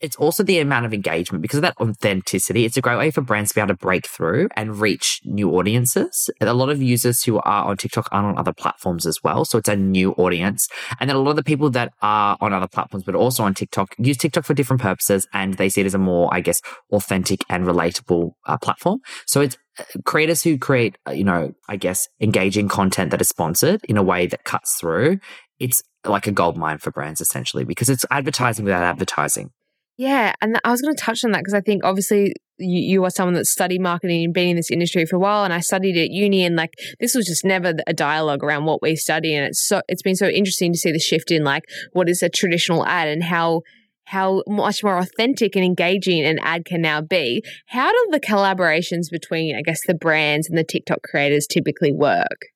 it's 0.00 0.16
also 0.16 0.42
the 0.42 0.58
amount 0.58 0.86
of 0.86 0.92
engagement 0.92 1.42
because 1.42 1.58
of 1.58 1.62
that 1.62 1.76
authenticity. 1.80 2.64
It's 2.64 2.76
a 2.76 2.82
great 2.82 2.98
way 2.98 3.10
for 3.10 3.22
brands 3.22 3.50
to 3.50 3.54
be 3.54 3.60
able 3.60 3.68
to 3.68 3.74
break 3.74 4.06
through 4.06 4.48
and 4.54 4.78
reach 4.78 5.20
new 5.24 5.50
audiences. 5.56 6.28
And 6.40 6.50
a 6.50 6.54
lot 6.54 6.68
of 6.68 6.82
users 6.82 7.24
who 7.24 7.38
are 7.38 7.64
on 7.64 7.76
TikTok 7.76 8.08
aren't 8.12 8.28
on 8.28 8.38
other 8.38 8.52
platforms 8.52 9.06
as 9.06 9.22
well. 9.22 9.44
So 9.44 9.58
it's 9.58 9.68
a 9.68 9.76
new 9.76 10.12
audience. 10.12 10.68
And 11.00 11.08
then 11.08 11.16
a 11.16 11.20
lot 11.20 11.30
of 11.30 11.36
the 11.36 11.44
people 11.44 11.70
that 11.70 11.92
are 12.02 12.36
on 12.40 12.52
other 12.52 12.68
platforms, 12.68 13.04
but 13.04 13.14
also 13.14 13.42
on 13.42 13.54
TikTok, 13.54 13.94
use 13.98 14.18
TikTok 14.18 14.44
for 14.44 14.54
different 14.54 14.82
purposes 14.82 15.26
and 15.32 15.54
they 15.54 15.68
see 15.68 15.80
it 15.80 15.86
as 15.86 15.94
a 15.94 15.98
more, 15.98 16.28
I 16.32 16.40
guess, 16.40 16.60
authentic 16.92 17.40
and 17.48 17.64
relatable 17.64 18.32
uh, 18.46 18.58
platform. 18.58 19.00
So 19.26 19.40
it's 19.40 19.56
uh, 19.78 19.84
creators 20.04 20.42
who 20.42 20.58
create, 20.58 20.98
uh, 21.08 21.12
you 21.12 21.24
know, 21.24 21.52
I 21.68 21.76
guess, 21.76 22.08
engaging 22.20 22.68
content 22.68 23.10
that 23.12 23.20
is 23.20 23.28
sponsored 23.28 23.80
in 23.84 23.96
a 23.96 24.02
way 24.02 24.26
that 24.26 24.44
cuts 24.44 24.76
through. 24.78 25.20
It's 25.58 25.82
like 26.04 26.26
a 26.26 26.32
gold 26.32 26.56
mine 26.56 26.78
for 26.78 26.90
brands 26.90 27.20
essentially 27.20 27.64
because 27.64 27.88
it's 27.88 28.04
advertising 28.10 28.64
without 28.64 28.82
advertising. 28.82 29.50
Yeah, 29.98 30.34
and 30.42 30.60
I 30.62 30.70
was 30.70 30.82
going 30.82 30.94
to 30.94 31.02
touch 31.02 31.24
on 31.24 31.32
that 31.32 31.38
because 31.38 31.54
I 31.54 31.62
think 31.62 31.82
obviously 31.82 32.34
you, 32.58 32.80
you 32.80 33.04
are 33.04 33.10
someone 33.10 33.34
that 33.34 33.46
studied 33.46 33.80
marketing 33.80 34.24
and 34.24 34.34
been 34.34 34.48
in 34.48 34.56
this 34.56 34.70
industry 34.70 35.06
for 35.06 35.16
a 35.16 35.18
while, 35.18 35.44
and 35.44 35.54
I 35.54 35.60
studied 35.60 35.96
at 35.96 36.10
uni, 36.10 36.44
and 36.44 36.54
like 36.54 36.74
this 37.00 37.14
was 37.14 37.26
just 37.26 37.44
never 37.44 37.74
a 37.86 37.94
dialogue 37.94 38.44
around 38.44 38.66
what 38.66 38.82
we 38.82 38.94
study, 38.96 39.34
and 39.34 39.46
it's 39.46 39.66
so 39.66 39.80
it's 39.88 40.02
been 40.02 40.16
so 40.16 40.28
interesting 40.28 40.72
to 40.72 40.78
see 40.78 40.92
the 40.92 40.98
shift 40.98 41.30
in 41.30 41.44
like 41.44 41.64
what 41.92 42.08
is 42.08 42.22
a 42.22 42.28
traditional 42.28 42.86
ad 42.86 43.08
and 43.08 43.24
how 43.24 43.62
how 44.04 44.42
much 44.46 44.84
more 44.84 44.98
authentic 44.98 45.56
and 45.56 45.64
engaging 45.64 46.24
an 46.24 46.38
ad 46.40 46.64
can 46.64 46.80
now 46.80 47.00
be. 47.00 47.42
How 47.66 47.90
do 47.90 48.08
the 48.10 48.20
collaborations 48.20 49.10
between 49.10 49.56
I 49.56 49.62
guess 49.62 49.80
the 49.86 49.94
brands 49.94 50.48
and 50.48 50.58
the 50.58 50.64
TikTok 50.64 51.02
creators 51.02 51.46
typically 51.46 51.92
work? 51.92 52.46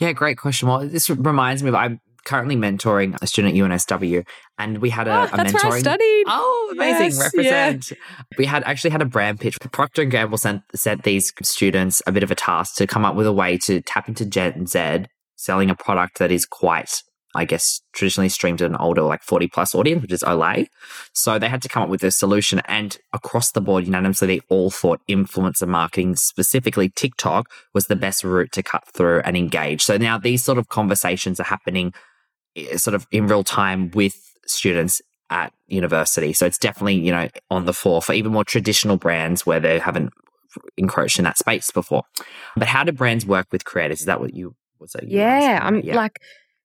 Yeah, 0.00 0.12
great 0.12 0.38
question. 0.38 0.68
Well, 0.68 0.88
this 0.88 1.10
reminds 1.10 1.62
me 1.62 1.68
of 1.68 1.74
I'm 1.74 2.00
currently 2.24 2.56
mentoring 2.56 3.16
a 3.22 3.26
student 3.26 3.56
at 3.56 3.60
UNSW, 3.62 4.26
and 4.58 4.78
we 4.78 4.90
had 4.90 5.08
a, 5.08 5.10
Ah, 5.12 5.28
a 5.32 5.36
that's 5.36 5.52
mentoring. 5.52 5.64
where 5.64 5.72
I 5.74 5.78
studied. 5.80 6.24
Oh, 6.26 6.70
amazing! 6.72 7.04
Yes, 7.06 7.20
Represent. 7.20 7.92
We 8.38 8.46
had 8.46 8.62
actually 8.64 8.90
had 8.90 9.02
a 9.02 9.06
brand 9.06 9.40
pitch. 9.40 9.58
Procter 9.72 10.02
and 10.02 10.10
Gamble 10.10 10.38
sent 10.38 10.62
sent 10.74 11.02
these 11.04 11.32
students 11.42 12.02
a 12.06 12.12
bit 12.12 12.22
of 12.22 12.30
a 12.30 12.34
task 12.34 12.76
to 12.76 12.86
come 12.86 13.04
up 13.04 13.14
with 13.16 13.26
a 13.26 13.32
way 13.32 13.58
to 13.58 13.80
tap 13.82 14.08
into 14.08 14.24
Gen 14.26 14.66
Z, 14.66 15.04
selling 15.36 15.70
a 15.70 15.74
product 15.74 16.18
that 16.18 16.30
is 16.30 16.46
quite, 16.46 17.02
I 17.34 17.44
guess, 17.44 17.80
traditionally 17.92 18.28
streamed 18.28 18.62
at 18.62 18.70
an 18.70 18.76
older, 18.76 19.02
like 19.02 19.22
forty 19.22 19.48
plus 19.48 19.74
audience, 19.74 20.02
which 20.02 20.12
is 20.12 20.22
Olay. 20.22 20.66
So 21.12 21.38
they 21.38 21.48
had 21.48 21.62
to 21.62 21.68
come 21.68 21.82
up 21.82 21.88
with 21.88 22.04
a 22.04 22.10
solution, 22.10 22.60
and 22.66 22.96
across 23.12 23.50
the 23.52 23.60
board, 23.60 23.84
unanimously, 23.86 24.26
they 24.28 24.40
all 24.48 24.70
thought 24.70 25.00
influencer 25.10 25.66
marketing, 25.66 26.14
specifically 26.16 26.88
TikTok, 26.90 27.50
was 27.74 27.86
the 27.86 27.96
best 27.96 28.22
route 28.24 28.52
to 28.52 28.62
cut 28.62 28.86
through 28.86 29.20
and 29.24 29.36
engage. 29.36 29.82
So 29.82 29.96
now 29.96 30.16
these 30.18 30.44
sort 30.44 30.58
of 30.58 30.68
conversations 30.68 31.40
are 31.40 31.44
happening 31.44 31.92
Eh, 32.56 32.76
sort 32.76 32.94
of 32.94 33.06
in 33.10 33.26
real 33.26 33.44
time 33.44 33.90
with 33.92 34.36
students 34.46 35.00
at 35.30 35.52
university. 35.66 36.32
So 36.32 36.46
it's 36.46 36.58
definitely, 36.58 36.96
you 36.96 37.12
know, 37.12 37.28
on 37.50 37.64
the 37.64 37.72
fore 37.72 38.02
for 38.02 38.12
even 38.12 38.32
more 38.32 38.44
traditional 38.44 38.96
brands 38.96 39.46
where 39.46 39.60
they 39.60 39.78
haven't 39.78 40.12
encroached 40.76 41.18
in 41.18 41.24
that 41.24 41.38
space 41.38 41.70
before. 41.70 42.04
But 42.56 42.68
how 42.68 42.84
do 42.84 42.92
brands 42.92 43.26
work 43.26 43.48
with 43.50 43.64
creators? 43.64 44.00
Is 44.00 44.06
that 44.06 44.20
what 44.20 44.34
you 44.34 44.54
was 44.78 44.92
that 44.92 45.08
you 45.08 45.18
Yeah. 45.18 45.60
I'm 45.62 45.80
like, 45.80 46.20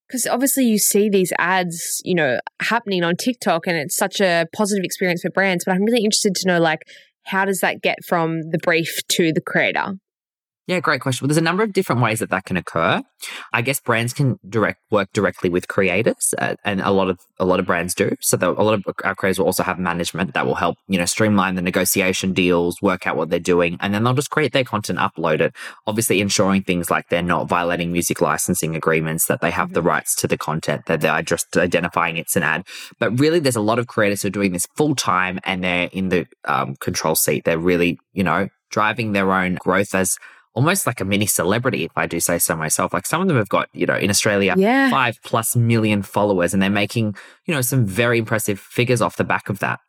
because 0.07 0.27
obviously 0.27 0.65
you 0.65 0.77
see 0.77 1.09
these 1.09 1.31
ads, 1.37 2.01
you 2.03 2.15
know, 2.15 2.39
happening 2.61 3.03
on 3.03 3.15
TikTok, 3.15 3.67
and 3.67 3.77
it's 3.77 3.95
such 3.95 4.19
a 4.19 4.45
positive 4.53 4.83
experience 4.83 5.21
for 5.21 5.29
brands. 5.29 5.65
But 5.65 5.75
I'm 5.75 5.83
really 5.83 6.03
interested 6.03 6.35
to 6.35 6.47
know, 6.47 6.59
like, 6.59 6.81
how 7.25 7.45
does 7.45 7.59
that 7.59 7.81
get 7.81 8.03
from 8.05 8.41
the 8.49 8.57
brief 8.57 8.99
to 9.09 9.31
the 9.31 9.41
creator? 9.41 9.93
Yeah, 10.69 10.81
great 10.81 11.01
question. 11.01 11.25
Well, 11.25 11.29
there's 11.29 11.37
a 11.39 11.41
number 11.41 11.63
of 11.63 11.73
different 11.73 11.99
ways 11.99 12.19
that 12.19 12.29
that 12.29 12.45
can 12.45 12.55
occur. 12.55 13.01
I 13.51 13.63
guess 13.63 13.79
brands 13.79 14.13
can 14.13 14.37
direct 14.47 14.79
work 14.91 15.09
directly 15.13 15.49
with 15.49 15.67
creators, 15.67 16.35
uh, 16.37 16.57
and 16.63 16.79
a 16.79 16.91
lot 16.91 17.09
of 17.09 17.19
a 17.39 17.45
lot 17.45 17.59
of 17.59 17.65
brands 17.65 17.95
do. 17.95 18.15
So 18.21 18.37
the, 18.37 18.51
a 18.51 18.61
lot 18.61 18.75
of 18.75 18.83
our 19.03 19.15
creators 19.15 19.39
will 19.39 19.47
also 19.47 19.63
have 19.63 19.79
management 19.79 20.35
that 20.35 20.45
will 20.45 20.53
help 20.53 20.77
you 20.87 20.99
know 20.99 21.05
streamline 21.05 21.55
the 21.55 21.63
negotiation 21.63 22.33
deals, 22.33 22.83
work 22.83 23.07
out 23.07 23.17
what 23.17 23.31
they're 23.31 23.39
doing, 23.39 23.77
and 23.79 23.95
then 23.95 24.03
they'll 24.03 24.13
just 24.13 24.29
create 24.29 24.53
their 24.53 24.63
content, 24.63 24.99
upload 24.99 25.41
it. 25.41 25.55
Obviously, 25.87 26.21
ensuring 26.21 26.61
things 26.61 26.91
like 26.91 27.09
they're 27.09 27.23
not 27.23 27.49
violating 27.49 27.91
music 27.91 28.21
licensing 28.21 28.75
agreements, 28.75 29.25
that 29.25 29.41
they 29.41 29.49
have 29.49 29.73
the 29.73 29.81
rights 29.81 30.15
to 30.17 30.27
the 30.27 30.37
content, 30.37 30.85
that 30.85 31.01
they're 31.01 31.23
just 31.23 31.57
identifying 31.57 32.17
it's 32.17 32.35
an 32.35 32.43
ad. 32.43 32.63
But 32.99 33.19
really, 33.19 33.39
there's 33.39 33.55
a 33.55 33.59
lot 33.61 33.79
of 33.79 33.87
creators 33.87 34.21
who 34.21 34.27
are 34.27 34.37
doing 34.37 34.51
this 34.51 34.67
full 34.75 34.93
time, 34.93 35.39
and 35.45 35.63
they're 35.63 35.89
in 35.91 36.09
the 36.09 36.27
um, 36.45 36.75
control 36.75 37.15
seat. 37.15 37.45
They're 37.45 37.57
really 37.57 37.97
you 38.13 38.23
know 38.23 38.49
driving 38.69 39.13
their 39.13 39.31
own 39.31 39.55
growth 39.55 39.95
as 39.95 40.19
almost 40.59 40.85
like 40.85 40.99
a 40.99 41.05
mini 41.05 41.25
celebrity, 41.25 41.85
if 41.85 41.91
I 41.95 42.05
do 42.05 42.19
say 42.19 42.37
so 42.37 42.53
myself. 42.53 42.91
Like 42.91 43.05
some 43.05 43.21
of 43.21 43.27
them 43.29 43.37
have 43.37 43.47
got, 43.47 43.69
you 43.71 43.85
know, 43.85 43.95
in 43.95 44.09
Australia, 44.09 44.55
Yeah. 44.57 44.89
five 44.89 45.15
plus 45.23 45.55
million 45.55 46.01
followers, 46.03 46.53
and 46.53 46.61
they're 46.61 46.69
making, 46.83 47.15
you 47.45 47.53
know, 47.53 47.61
some 47.61 47.85
very 47.85 48.17
impressive 48.19 48.59
figures 48.59 49.01
off 49.01 49.15
the 49.15 49.23
back 49.23 49.47
of 49.47 49.59
that. 49.59 49.79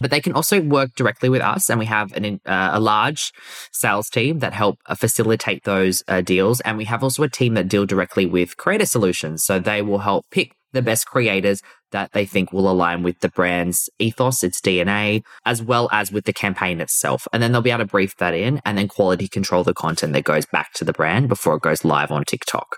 But 0.00 0.12
they 0.12 0.20
can 0.20 0.32
also 0.32 0.60
work 0.60 0.90
directly 0.94 1.28
with 1.28 1.42
us, 1.42 1.68
and 1.68 1.80
we 1.80 1.86
have 1.86 2.12
an, 2.12 2.24
uh, 2.46 2.70
a 2.74 2.78
large 2.78 3.32
sales 3.72 4.08
team 4.08 4.38
that 4.38 4.52
help 4.52 4.78
uh, 4.86 4.94
facilitate 4.94 5.64
those 5.64 6.04
uh, 6.06 6.20
deals. 6.20 6.60
And 6.60 6.78
we 6.78 6.84
have 6.84 7.02
also 7.02 7.24
a 7.24 7.28
team 7.28 7.54
that 7.54 7.66
deal 7.66 7.84
directly 7.84 8.26
with 8.26 8.56
creator 8.56 8.86
solutions, 8.86 9.42
so 9.42 9.58
they 9.58 9.82
will 9.82 9.98
help 10.10 10.24
pick 10.30 10.52
the 10.76 10.82
best 10.82 11.06
creators 11.06 11.62
that 11.92 12.12
they 12.12 12.26
think 12.26 12.52
will 12.52 12.70
align 12.70 13.02
with 13.02 13.20
the 13.20 13.28
brand's 13.28 13.88
ethos, 13.98 14.44
its 14.44 14.60
DNA, 14.60 15.22
as 15.44 15.62
well 15.62 15.88
as 15.92 16.12
with 16.12 16.24
the 16.24 16.32
campaign 16.32 16.80
itself. 16.80 17.26
And 17.32 17.42
then 17.42 17.52
they'll 17.52 17.62
be 17.62 17.70
able 17.70 17.84
to 17.84 17.86
brief 17.86 18.16
that 18.16 18.34
in 18.34 18.60
and 18.64 18.76
then 18.76 18.88
quality 18.88 19.28
control 19.28 19.64
the 19.64 19.74
content 19.74 20.12
that 20.12 20.24
goes 20.24 20.46
back 20.46 20.72
to 20.74 20.84
the 20.84 20.92
brand 20.92 21.28
before 21.28 21.56
it 21.56 21.62
goes 21.62 21.84
live 21.84 22.10
on 22.10 22.24
TikTok. 22.24 22.76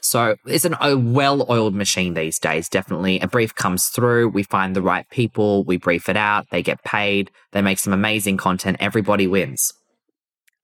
So 0.00 0.36
it's 0.46 0.64
an, 0.64 0.76
a 0.80 0.96
well 0.96 1.46
oiled 1.48 1.74
machine 1.74 2.14
these 2.14 2.38
days, 2.38 2.68
definitely. 2.68 3.20
A 3.20 3.28
brief 3.28 3.54
comes 3.54 3.86
through, 3.88 4.28
we 4.28 4.42
find 4.42 4.74
the 4.74 4.82
right 4.82 5.08
people, 5.10 5.64
we 5.64 5.76
brief 5.76 6.08
it 6.08 6.16
out, 6.16 6.46
they 6.50 6.62
get 6.62 6.82
paid, 6.84 7.30
they 7.52 7.62
make 7.62 7.78
some 7.78 7.92
amazing 7.92 8.36
content, 8.36 8.76
everybody 8.80 9.26
wins. 9.26 9.72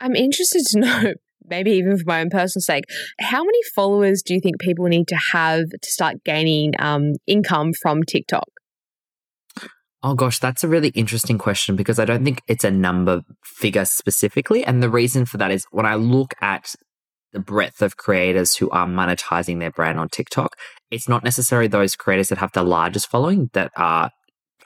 I'm 0.01 0.15
interested 0.15 0.65
to 0.71 0.81
know, 0.81 1.15
maybe 1.49 1.73
even 1.73 1.97
for 1.99 2.05
my 2.07 2.21
own 2.21 2.31
personal 2.31 2.63
sake, 2.63 2.85
how 3.21 3.43
many 3.43 3.59
followers 3.75 4.23
do 4.23 4.35
you 4.35 4.41
think 4.41 4.61
people 4.61 4.87
need 4.87 5.09
to 5.09 5.19
have 5.33 5.65
to 5.71 5.91
start 5.91 6.17
gaining 6.25 6.73
um, 6.79 7.15
income 7.27 7.73
from 7.73 8.03
TikTok? 8.03 8.49
Oh 10.03 10.15
gosh, 10.15 10.39
that's 10.39 10.63
a 10.63 10.69
really 10.69 10.91
interesting 10.91 11.39
question 11.39 11.75
because 11.75 11.99
I 11.99 12.05
don't 12.05 12.25
think 12.25 12.43
it's 12.47 12.65
a 12.65 12.71
number 12.71 13.23
figure 13.43 13.85
specifically. 13.85 14.65
And 14.65 14.83
the 14.83 14.91
reason 14.91 15.25
for 15.25 15.37
that 15.39 15.51
is 15.51 15.67
when 15.71 15.87
I 15.87 15.95
look 15.95 16.35
at 16.41 16.75
the 17.33 17.41
breadth 17.41 17.83
of 17.83 17.97
creators 17.97 18.57
who 18.57 18.71
are 18.71 18.87
monetizing 18.87 19.59
their 19.59 19.71
brand 19.71 19.99
on 19.99 20.09
TikTok, 20.09 20.55
it's 20.91 21.09
not 21.09 21.25
necessarily 21.25 21.69
those 21.69 21.97
creators 21.97 22.29
that 22.29 22.39
have 22.39 22.53
the 22.53 22.63
largest 22.63 23.11
following 23.11 23.51
that 23.53 23.73
are 23.77 24.11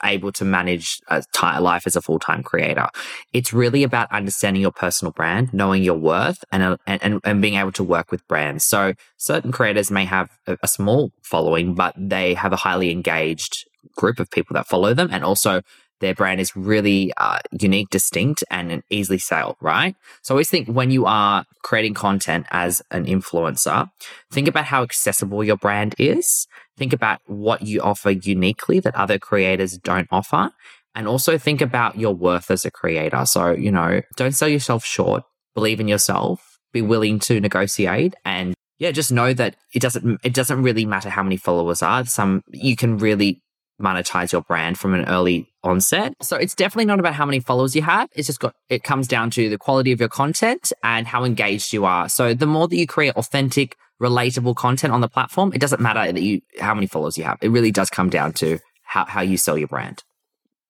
able 0.03 0.31
to 0.33 0.45
manage 0.45 1.01
a 1.07 1.23
ti 1.33 1.59
life 1.59 1.87
as 1.87 1.95
a 1.95 2.01
full-time 2.01 2.43
creator. 2.43 2.87
It's 3.33 3.53
really 3.53 3.83
about 3.83 4.11
understanding 4.11 4.61
your 4.61 4.71
personal 4.71 5.11
brand, 5.11 5.53
knowing 5.53 5.83
your 5.83 5.97
worth 5.97 6.43
and, 6.51 6.63
uh, 6.63 6.77
and, 6.87 7.19
and 7.23 7.41
being 7.41 7.55
able 7.55 7.71
to 7.73 7.83
work 7.83 8.11
with 8.11 8.27
brands. 8.27 8.63
So 8.63 8.93
certain 9.17 9.51
creators 9.51 9.91
may 9.91 10.05
have 10.05 10.29
a, 10.47 10.57
a 10.63 10.67
small 10.67 11.11
following, 11.21 11.75
but 11.75 11.93
they 11.97 12.33
have 12.33 12.53
a 12.53 12.57
highly 12.57 12.91
engaged 12.91 13.67
group 13.95 14.19
of 14.19 14.29
people 14.31 14.53
that 14.53 14.67
follow 14.67 14.93
them. 14.93 15.09
And 15.11 15.23
also 15.23 15.61
their 16.01 16.13
brand 16.13 16.41
is 16.41 16.55
really 16.55 17.13
uh, 17.15 17.39
unique, 17.57 17.89
distinct, 17.89 18.43
and 18.51 18.83
easily 18.89 19.17
sale, 19.17 19.55
right? 19.61 19.95
So 20.21 20.33
I 20.33 20.35
always 20.35 20.49
think 20.49 20.67
when 20.67 20.91
you 20.91 21.05
are 21.05 21.45
creating 21.63 21.93
content 21.93 22.47
as 22.51 22.81
an 22.91 23.05
influencer, 23.05 23.89
think 24.31 24.47
about 24.47 24.65
how 24.65 24.83
accessible 24.83 25.43
your 25.43 25.57
brand 25.57 25.95
is. 25.97 26.47
Think 26.77 26.91
about 26.91 27.21
what 27.27 27.61
you 27.61 27.81
offer 27.81 28.11
uniquely 28.11 28.79
that 28.79 28.95
other 28.95 29.17
creators 29.17 29.77
don't 29.77 30.07
offer. 30.11 30.51
And 30.93 31.07
also 31.07 31.37
think 31.37 31.61
about 31.61 31.97
your 31.97 32.13
worth 32.13 32.51
as 32.51 32.65
a 32.65 32.71
creator. 32.71 33.25
So, 33.25 33.51
you 33.51 33.71
know, 33.71 34.01
don't 34.17 34.33
sell 34.33 34.49
yourself 34.49 34.83
short. 34.83 35.23
Believe 35.55 35.79
in 35.79 35.87
yourself. 35.87 36.59
Be 36.73 36.81
willing 36.81 37.19
to 37.19 37.39
negotiate 37.39 38.15
and 38.25 38.53
yeah, 38.79 38.89
just 38.89 39.11
know 39.11 39.31
that 39.31 39.57
it 39.75 39.79
doesn't 39.79 40.19
it 40.23 40.33
doesn't 40.33 40.63
really 40.63 40.87
matter 40.87 41.09
how 41.09 41.21
many 41.21 41.37
followers 41.37 41.83
are. 41.83 42.03
Some 42.05 42.41
you 42.49 42.75
can 42.75 42.97
really 42.97 43.43
monetize 43.79 44.31
your 44.31 44.41
brand 44.41 44.79
from 44.79 44.95
an 44.95 45.05
early 45.05 45.50
onset. 45.63 46.13
So 46.21 46.35
it's 46.37 46.55
definitely 46.55 46.85
not 46.85 46.99
about 46.99 47.13
how 47.13 47.25
many 47.25 47.39
followers 47.39 47.75
you 47.75 47.81
have. 47.83 48.09
It's 48.13 48.27
just 48.27 48.39
got, 48.39 48.55
it 48.69 48.83
comes 48.83 49.07
down 49.07 49.29
to 49.31 49.49
the 49.49 49.57
quality 49.57 49.91
of 49.91 49.99
your 49.99 50.09
content 50.09 50.71
and 50.83 51.07
how 51.07 51.23
engaged 51.23 51.73
you 51.73 51.85
are. 51.85 52.09
So 52.09 52.33
the 52.33 52.47
more 52.47 52.67
that 52.67 52.75
you 52.75 52.87
create 52.87 53.15
authentic, 53.15 53.75
relatable 54.01 54.55
content 54.55 54.93
on 54.93 55.01
the 55.01 55.07
platform, 55.07 55.53
it 55.53 55.61
doesn't 55.61 55.81
matter 55.81 56.11
that 56.11 56.21
you, 56.21 56.41
how 56.59 56.73
many 56.73 56.87
followers 56.87 57.17
you 57.17 57.23
have. 57.23 57.37
It 57.41 57.49
really 57.49 57.71
does 57.71 57.89
come 57.89 58.09
down 58.09 58.33
to 58.33 58.59
how, 58.83 59.05
how 59.05 59.21
you 59.21 59.37
sell 59.37 59.57
your 59.57 59.67
brand. 59.67 60.03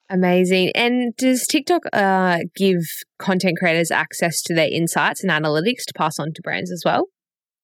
Amazing. 0.09 0.71
And 0.75 1.15
does 1.15 1.47
TikTok 1.47 1.83
uh, 1.93 2.39
give 2.57 2.81
content 3.17 3.57
creators 3.57 3.91
access 3.91 4.41
to 4.41 4.53
their 4.53 4.67
insights 4.69 5.23
and 5.23 5.31
analytics 5.31 5.85
to 5.87 5.93
pass 5.95 6.19
on 6.19 6.33
to 6.33 6.41
brands 6.41 6.69
as 6.69 6.83
well? 6.85 7.05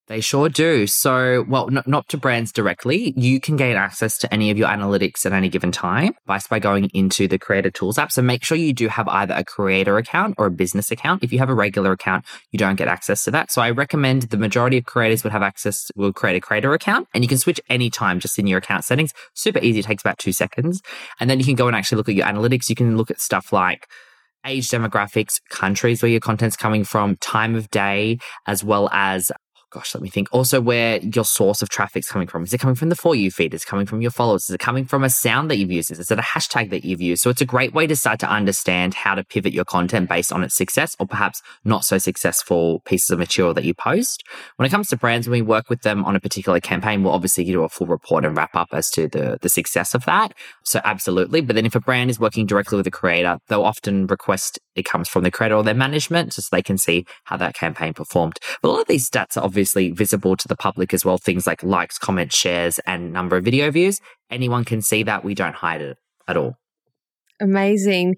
They 0.07 0.21
sure 0.21 0.47
do. 0.47 0.87
So, 0.87 1.43
well, 1.49 1.67
not, 1.67 1.85
not 1.85 2.07
to 2.09 2.17
brands 2.17 2.53
directly. 2.53 3.13
You 3.17 3.41
can 3.41 3.57
gain 3.57 3.75
access 3.75 4.17
to 4.19 4.33
any 4.33 4.49
of 4.49 4.57
your 4.57 4.69
analytics 4.69 5.25
at 5.25 5.33
any 5.33 5.49
given 5.49 5.73
time 5.73 6.15
by, 6.25 6.39
by 6.49 6.59
going 6.59 6.85
into 6.93 7.27
the 7.27 7.37
Creator 7.37 7.71
Tools 7.71 7.97
app. 7.97 8.13
So 8.13 8.21
make 8.21 8.41
sure 8.45 8.57
you 8.57 8.71
do 8.71 8.87
have 8.87 9.09
either 9.09 9.33
a 9.33 9.43
creator 9.43 9.97
account 9.97 10.35
or 10.37 10.45
a 10.45 10.51
business 10.51 10.91
account. 10.91 11.23
If 11.23 11.33
you 11.33 11.39
have 11.39 11.49
a 11.49 11.53
regular 11.53 11.91
account, 11.91 12.23
you 12.51 12.57
don't 12.57 12.77
get 12.77 12.87
access 12.87 13.25
to 13.25 13.31
that. 13.31 13.51
So 13.51 13.61
I 13.61 13.71
recommend 13.71 14.23
the 14.23 14.37
majority 14.37 14.77
of 14.77 14.85
creators 14.85 15.25
would 15.25 15.33
have 15.33 15.43
access, 15.43 15.91
will 15.97 16.13
create 16.13 16.37
a 16.37 16.41
creator 16.41 16.73
account 16.73 17.09
and 17.13 17.21
you 17.21 17.27
can 17.27 17.37
switch 17.37 17.59
anytime 17.69 18.21
just 18.21 18.39
in 18.39 18.47
your 18.47 18.59
account 18.59 18.85
settings. 18.85 19.13
Super 19.33 19.59
easy. 19.59 19.79
It 19.79 19.85
takes 19.85 20.03
about 20.03 20.19
two 20.19 20.31
seconds. 20.31 20.81
And 21.19 21.29
then 21.29 21.37
you 21.37 21.45
can 21.45 21.55
go 21.55 21.67
and 21.67 21.75
actually 21.75 21.97
look 21.97 22.07
at 22.07 22.15
your 22.15 22.27
analytics. 22.27 22.69
You 22.69 22.75
can 22.75 22.95
look 22.95 23.11
at 23.11 23.19
stuff 23.19 23.51
like 23.51 23.87
age 24.45 24.69
demographics, 24.69 25.41
countries 25.49 26.01
where 26.01 26.11
your 26.11 26.21
content's 26.21 26.55
coming 26.55 26.85
from, 26.85 27.17
time 27.17 27.55
of 27.55 27.69
day, 27.69 28.19
as 28.45 28.63
well 28.63 28.87
as 28.93 29.31
gosh, 29.71 29.93
let 29.93 30.01
me 30.01 30.09
think. 30.09 30.29
Also, 30.31 30.61
where 30.61 30.97
your 30.99 31.25
source 31.25 31.61
of 31.61 31.69
traffic 31.69 32.01
is 32.01 32.07
coming 32.07 32.27
from. 32.27 32.43
Is 32.43 32.53
it 32.53 32.59
coming 32.59 32.75
from 32.75 32.89
the 32.89 32.95
For 32.95 33.15
You 33.15 33.31
feed? 33.31 33.53
Is 33.53 33.63
it 33.63 33.67
coming 33.67 33.85
from 33.85 34.01
your 34.01 34.11
followers? 34.11 34.43
Is 34.43 34.55
it 34.55 34.59
coming 34.59 34.85
from 34.85 35.03
a 35.03 35.09
sound 35.09 35.51
that 35.51 35.57
you've 35.57 35.71
used? 35.71 35.91
Is 35.91 36.09
it 36.09 36.19
a 36.19 36.21
hashtag 36.21 36.69
that 36.69 36.85
you've 36.85 37.01
used? 37.01 37.21
So 37.21 37.29
it's 37.29 37.41
a 37.41 37.45
great 37.45 37.73
way 37.73 37.85
to 37.87 37.95
start 37.95 38.19
to 38.21 38.29
understand 38.29 38.93
how 38.93 39.15
to 39.15 39.23
pivot 39.23 39.53
your 39.53 39.65
content 39.65 40.07
based 40.09 40.31
on 40.31 40.43
its 40.43 40.55
success 40.55 40.95
or 40.99 41.07
perhaps 41.07 41.41
not 41.65 41.83
so 41.83 41.97
successful 41.97 42.81
pieces 42.85 43.09
of 43.09 43.19
material 43.19 43.53
that 43.53 43.65
you 43.65 43.73
post. 43.73 44.23
When 44.55 44.65
it 44.65 44.69
comes 44.69 44.87
to 44.89 44.97
brands, 44.97 45.27
when 45.27 45.39
we 45.39 45.41
work 45.41 45.69
with 45.69 45.81
them 45.81 46.05
on 46.05 46.15
a 46.15 46.19
particular 46.19 46.59
campaign, 46.59 47.03
we'll 47.03 47.13
obviously 47.13 47.43
do 47.43 47.63
a 47.63 47.69
full 47.69 47.87
report 47.87 48.25
and 48.25 48.37
wrap 48.37 48.55
up 48.55 48.69
as 48.71 48.89
to 48.91 49.07
the, 49.07 49.37
the 49.41 49.49
success 49.49 49.93
of 49.93 50.05
that. 50.05 50.33
So 50.63 50.79
absolutely. 50.83 51.41
But 51.41 51.55
then 51.55 51.65
if 51.65 51.75
a 51.75 51.81
brand 51.81 52.09
is 52.09 52.19
working 52.19 52.45
directly 52.45 52.77
with 52.77 52.87
a 52.87 52.91
creator, 52.91 53.37
they'll 53.47 53.63
often 53.63 54.07
request 54.07 54.59
it 54.75 54.85
comes 54.85 55.09
from 55.09 55.23
the 55.23 55.31
creator 55.31 55.55
or 55.55 55.63
their 55.63 55.73
management 55.73 56.31
just 56.33 56.49
so 56.49 56.55
they 56.55 56.61
can 56.61 56.77
see 56.77 57.05
how 57.25 57.35
that 57.37 57.55
campaign 57.55 57.93
performed. 57.93 58.37
But 58.61 58.69
a 58.69 58.71
lot 58.71 58.81
of 58.81 58.87
these 58.87 59.09
stats 59.09 59.35
are 59.35 59.43
obviously 59.43 59.56
visible 59.63 60.35
to 60.37 60.47
the 60.47 60.55
public 60.55 60.93
as 60.93 61.05
well. 61.05 61.17
Things 61.17 61.47
like 61.47 61.63
likes, 61.63 61.97
comments, 61.97 62.35
shares, 62.35 62.79
and 62.79 63.13
number 63.13 63.37
of 63.37 63.43
video 63.43 63.71
views. 63.71 63.99
Anyone 64.29 64.65
can 64.65 64.81
see 64.81 65.03
that. 65.03 65.23
We 65.23 65.33
don't 65.33 65.55
hide 65.55 65.81
it 65.81 65.97
at 66.27 66.37
all. 66.37 66.57
Amazing. 67.39 68.15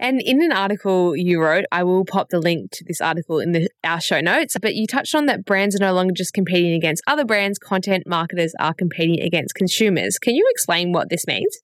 And 0.00 0.22
in 0.22 0.42
an 0.42 0.52
article 0.52 1.14
you 1.14 1.42
wrote, 1.42 1.66
I 1.70 1.84
will 1.84 2.04
pop 2.04 2.30
the 2.30 2.40
link 2.40 2.70
to 2.72 2.84
this 2.84 3.00
article 3.02 3.38
in 3.38 3.52
the, 3.52 3.68
our 3.84 4.00
show 4.00 4.20
notes, 4.20 4.56
but 4.60 4.74
you 4.74 4.86
touched 4.86 5.14
on 5.14 5.26
that 5.26 5.44
brands 5.44 5.76
are 5.76 5.84
no 5.84 5.92
longer 5.92 6.14
just 6.14 6.32
competing 6.32 6.72
against 6.72 7.02
other 7.06 7.24
brands, 7.24 7.58
content 7.58 8.04
marketers 8.06 8.54
are 8.58 8.72
competing 8.72 9.20
against 9.20 9.54
consumers. 9.54 10.18
Can 10.18 10.34
you 10.34 10.48
explain 10.50 10.92
what 10.92 11.10
this 11.10 11.26
means? 11.26 11.58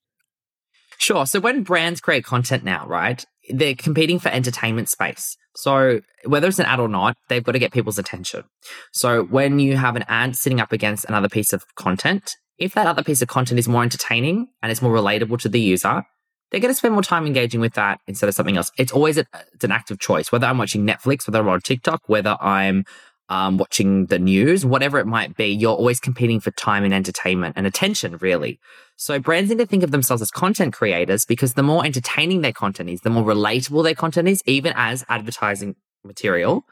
Sure. 0.99 1.25
So 1.25 1.41
when 1.41 1.63
brands 1.63 2.01
create 2.01 2.25
content 2.25 2.65
now, 2.65 2.87
right, 2.87 3.25
they're 3.49 3.75
competing 3.75 4.19
for 4.19 4.29
entertainment 4.29 4.91
space. 4.91 5.37
So 5.59 6.03
whether 6.25 6.47
it's 6.47 6.61
an 6.61 6.67
ad 6.67 6.79
or 6.79 6.89
not, 6.89 7.17
they've 7.29 7.43
got 7.43 7.53
to 7.53 7.59
get 7.59 7.73
people's 7.73 7.99
attention. 7.99 8.45
So 8.93 9.25
when 9.25 9.59
you 9.59 9.77
have 9.77 9.97
an 9.97 10.05
ad 10.07 10.37
sitting 10.37 10.61
up 10.61 10.71
against 10.71 11.05
another 11.07 11.29
piece 11.29 11.53
of 11.53 11.65
content, 11.75 12.37
if 12.59 12.75
that 12.75 12.87
other 12.87 13.03
piece 13.03 13.23
of 13.23 13.29
content 13.29 13.59
is 13.59 13.67
more 13.67 13.83
entertaining 13.83 14.47
and 14.63 14.71
it's 14.71 14.81
more 14.81 14.95
relatable 14.95 15.41
to 15.41 15.49
the 15.49 15.59
user, 15.59 16.05
they're 16.51 16.61
going 16.61 16.71
to 16.71 16.79
spend 16.79 16.95
more 16.95 17.03
time 17.03 17.27
engaging 17.27 17.61
with 17.61 17.75
that 17.75 17.99
instead 18.07 18.29
of 18.29 18.37
something 18.37 18.57
else. 18.57 18.71
It's 18.79 18.93
always 18.93 19.19
a, 19.19 19.27
it's 19.53 19.65
an 19.65 19.73
active 19.73 19.99
choice. 19.99 20.31
Whether 20.31 20.47
I'm 20.47 20.59
watching 20.59 20.87
Netflix, 20.87 21.27
whether 21.27 21.41
I'm 21.41 21.49
on 21.49 21.61
TikTok, 21.61 22.03
whether 22.07 22.37
I'm 22.41 22.85
um, 23.29 23.59
watching 23.59 24.07
the 24.07 24.19
news, 24.19 24.65
whatever 24.65 24.99
it 24.99 25.07
might 25.07 25.37
be, 25.37 25.47
you're 25.47 25.77
always 25.77 26.01
competing 26.01 26.41
for 26.41 26.51
time 26.53 26.85
and 26.85 26.95
entertainment 26.95 27.55
and 27.57 27.67
attention, 27.67 28.17
really. 28.19 28.59
So 28.97 29.19
brands 29.19 29.51
need 29.51 29.59
to 29.59 29.67
think 29.67 29.83
of 29.83 29.91
themselves 29.91 30.23
as 30.23 30.31
content 30.31 30.73
creators 30.73 31.25
because 31.25 31.55
the 31.55 31.63
more 31.63 31.85
entertaining 31.85 32.41
their 32.41 32.53
content 32.53 32.89
is, 32.91 33.03
the 33.03 33.11
more 33.11 33.25
relatable 33.25 33.85
their 33.85 33.95
content 33.95 34.29
is, 34.29 34.43
even 34.47 34.73
as 34.77 35.05
advertising 35.09 35.77
material, 36.05 36.65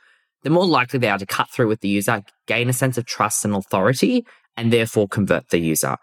the 0.43 0.51
more 0.51 0.67
likely 0.67 0.99
they 0.99 1.09
are 1.09 1.19
to 1.19 1.27
cut 1.27 1.51
through 1.51 1.69
with 1.69 1.81
the 1.81 1.89
user, 1.89 2.23
gain 2.47 2.69
a 2.69 2.73
sense 2.73 2.97
of 2.97 3.05
trust 3.05 3.45
and 3.45 3.55
authority, 3.55 4.25
and 4.57 4.73
therefore 4.73 5.09
convert 5.09 5.51
the 5.51 5.59
user. 5.59 5.97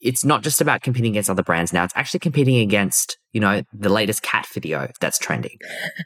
It's 0.00 0.24
not 0.24 0.42
just 0.42 0.60
about 0.60 0.82
competing 0.82 1.12
against 1.12 1.30
other 1.30 1.42
brands 1.42 1.72
now. 1.72 1.84
It's 1.84 1.94
actually 1.96 2.20
competing 2.20 2.56
against, 2.56 3.16
you 3.32 3.40
know, 3.40 3.62
the 3.72 3.88
latest 3.88 4.22
cat 4.22 4.46
video 4.52 4.90
that's 5.00 5.18
trending. 5.18 5.58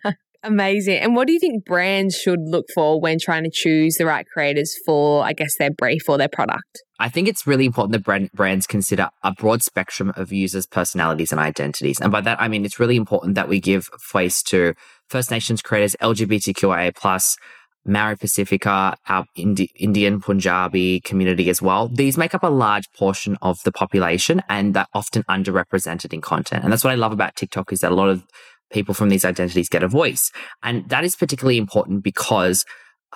Amazing. 0.44 0.98
And 0.98 1.16
what 1.16 1.27
do 1.27 1.33
you 1.33 1.40
think 1.40 1.64
brands 1.64 2.16
should 2.16 2.40
look 2.44 2.66
for 2.72 3.01
when 3.01 3.18
trying 3.18 3.42
to 3.42 3.51
choose 3.53 3.96
the 3.96 4.07
right 4.07 4.24
creators 4.33 4.77
for, 4.87 5.24
I 5.24 5.33
guess, 5.33 5.57
their 5.59 5.70
brief 5.70 6.09
or 6.09 6.16
their 6.16 6.29
product? 6.29 6.83
I 7.01 7.09
think 7.09 7.29
it's 7.29 7.46
really 7.46 7.64
important 7.64 7.92
that 7.92 8.05
brand, 8.05 8.31
brands 8.33 8.66
consider 8.66 9.09
a 9.22 9.33
broad 9.33 9.62
spectrum 9.62 10.12
of 10.16 10.33
users' 10.33 10.66
personalities 10.66 11.33
and 11.33 11.40
identities. 11.40 12.01
And 12.01 12.12
by 12.12 12.20
that, 12.20 12.40
I 12.40 12.48
mean, 12.48 12.64
it's 12.64 12.79
really 12.79 12.96
important 12.96 13.35
that 13.35 13.48
we 13.48 13.61
give 13.61 13.88
voice 14.12 14.42
to 14.44 14.74
First 15.09 15.31
Nations 15.31 15.61
creators, 15.61 15.96
LGBTQIA 16.01 16.94
plus, 16.94 17.37
Maori 17.85 18.16
Pasifika, 18.16 18.96
our 19.09 19.24
Indi- 19.35 19.70
Indian 19.74 20.20
Punjabi 20.20 21.01
community 21.01 21.48
as 21.48 21.62
well. 21.62 21.88
These 21.88 22.18
make 22.18 22.35
up 22.35 22.42
a 22.42 22.48
large 22.48 22.90
portion 22.92 23.38
of 23.40 23.59
the 23.64 23.72
population 23.72 24.42
and 24.48 24.74
they're 24.74 24.87
often 24.92 25.22
underrepresented 25.24 26.12
in 26.12 26.20
content. 26.20 26.64
And 26.64 26.72
that's 26.72 26.85
what 26.85 26.92
I 26.92 26.96
love 26.96 27.12
about 27.12 27.35
TikTok 27.35 27.72
is 27.72 27.81
that 27.81 27.92
a 27.92 27.94
lot 27.94 28.11
of 28.11 28.24
people 28.70 28.94
from 28.94 29.09
these 29.09 29.24
identities 29.24 29.68
get 29.68 29.83
a 29.83 29.88
voice. 29.88 30.31
And 30.62 30.88
that 30.88 31.04
is 31.04 31.16
particularly 31.16 31.59
important 31.59 32.02
because 32.02 32.64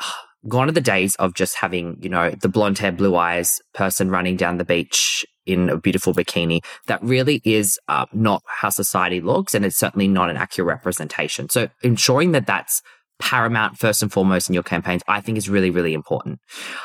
uh, 0.00 0.10
gone 0.48 0.68
are 0.68 0.72
the 0.72 0.80
days 0.80 1.14
of 1.16 1.34
just 1.34 1.56
having, 1.56 1.96
you 2.00 2.08
know, 2.08 2.30
the 2.30 2.48
blonde 2.48 2.78
hair, 2.78 2.90
blue 2.90 3.14
eyes 3.14 3.60
person 3.74 4.10
running 4.10 4.36
down 4.36 4.58
the 4.58 4.64
beach 4.64 5.24
in 5.46 5.70
a 5.70 5.76
beautiful 5.76 6.12
bikini. 6.12 6.60
That 6.88 7.00
really 7.02 7.40
is 7.44 7.78
uh, 7.86 8.06
not 8.12 8.42
how 8.46 8.70
society 8.70 9.20
looks. 9.20 9.54
And 9.54 9.64
it's 9.64 9.78
certainly 9.78 10.08
not 10.08 10.30
an 10.30 10.36
accurate 10.36 10.66
representation. 10.66 11.48
So 11.48 11.68
ensuring 11.82 12.32
that 12.32 12.46
that's 12.46 12.82
paramount 13.20 13.78
first 13.78 14.02
and 14.02 14.12
foremost 14.12 14.48
in 14.48 14.54
your 14.54 14.64
campaigns, 14.64 15.02
I 15.06 15.20
think 15.20 15.38
is 15.38 15.48
really, 15.48 15.70
really 15.70 15.94
important. 15.94 16.40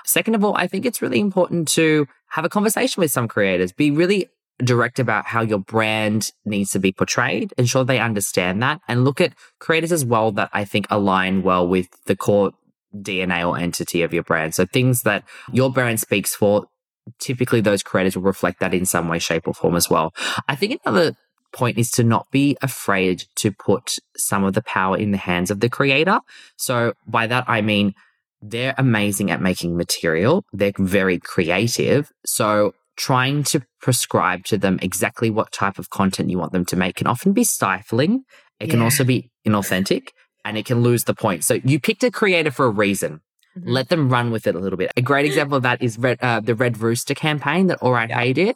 Second 0.06 0.36
of 0.36 0.44
all, 0.44 0.56
I 0.56 0.68
think 0.68 0.86
it's 0.86 1.02
really 1.02 1.20
important 1.20 1.68
to 1.70 2.06
have 2.30 2.46
a 2.46 2.50
conversation 2.50 3.02
with 3.02 3.12
some 3.12 3.28
creators, 3.28 3.72
be 3.72 3.90
really 3.90 4.30
direct 4.60 5.00
about 5.00 5.26
how 5.26 5.42
your 5.42 5.60
brand 5.60 6.32
needs 6.46 6.72
to 6.72 6.80
be 6.80 6.92
portrayed, 6.92 7.54
ensure 7.58 7.84
they 7.84 8.00
understand 8.00 8.62
that, 8.64 8.82
and 8.88 9.04
look 9.04 9.22
at 9.22 9.34
creators 9.60 9.92
as 9.92 10.04
well 10.04 10.32
that 10.32 10.50
I 10.54 10.66
think 10.66 10.88
align 10.90 11.44
well 11.44 11.68
with 11.68 11.88
the 12.06 12.16
core 12.16 12.52
DNA 12.96 13.48
or 13.48 13.58
entity 13.58 14.02
of 14.02 14.14
your 14.14 14.24
brand. 14.24 14.56
So 14.56 14.66
things 14.66 15.04
that 15.04 15.24
your 15.52 15.72
brand 15.72 16.00
speaks 16.00 16.34
for, 16.34 16.66
typically 17.20 17.62
those 17.62 17.84
creators 17.84 18.16
will 18.16 18.24
reflect 18.24 18.60
that 18.60 18.74
in 18.74 18.86
some 18.86 19.08
way, 19.08 19.20
shape, 19.20 19.48
or 19.48 19.54
form 19.54 19.76
as 19.76 19.90
well. 19.90 20.14
I 20.48 20.56
think 20.56 20.80
another 20.86 21.16
point 21.54 21.78
is 21.78 21.92
to 21.92 22.04
not 22.04 22.30
be 22.32 22.58
afraid 22.62 23.24
to 23.36 23.52
put 23.52 23.96
some 24.16 24.44
of 24.44 24.54
the 24.54 24.62
power 24.62 24.98
in 24.98 25.12
the 25.12 25.18
hands 25.18 25.52
of 25.52 25.60
the 25.60 25.70
creator. 25.70 26.20
So 26.58 26.94
by 27.08 27.28
that, 27.28 27.46
I 27.48 27.62
mean, 27.62 27.94
they're 28.42 28.76
amazing 28.78 29.32
at 29.32 29.42
making 29.42 29.76
material. 29.78 30.46
They're 30.54 30.74
very 30.78 31.20
creative. 31.20 32.12
So 32.26 32.74
trying 32.98 33.44
to 33.44 33.62
prescribe 33.82 34.44
to 34.46 34.58
them 34.58 34.80
exactly 34.82 35.30
what 35.30 35.52
type 35.52 35.80
of 35.80 35.90
content 35.90 36.30
you 36.30 36.38
want 36.38 36.52
them 36.52 36.66
to 36.66 36.76
make 36.76 36.96
can 36.96 37.08
often 37.08 37.32
be 37.32 37.44
stifling. 37.44 38.24
It 38.60 38.68
yeah. 38.68 38.72
can 38.72 38.82
also 38.82 39.04
be 39.04 39.32
inauthentic 39.48 40.10
and 40.44 40.58
it 40.58 40.66
can 40.66 40.82
lose 40.82 41.04
the 41.06 41.14
point. 41.14 41.44
So 41.44 41.56
you 41.64 41.80
picked 41.80 42.04
a 42.04 42.12
creator 42.12 42.52
for 42.52 42.66
a 42.66 42.70
reason. 42.70 43.22
Mm-hmm. 43.58 43.70
Let 43.70 43.90
them 43.90 44.10
run 44.10 44.32
with 44.32 44.48
it 44.48 44.56
a 44.56 44.60
little 44.60 44.78
bit. 44.78 44.92
A 44.98 45.02
great 45.02 45.26
example 45.26 45.58
of 45.58 45.64
that 45.64 45.82
is 45.82 45.98
Red, 45.98 46.20
uh, 46.22 46.40
the 46.40 46.56
Red 46.56 46.80
Rooster 46.80 47.14
campaign 47.14 47.68
that 47.68 47.80
All 47.82 47.92
Right 47.92 48.10
yeah. 48.10 48.20
Hey 48.20 48.34
did. 48.34 48.56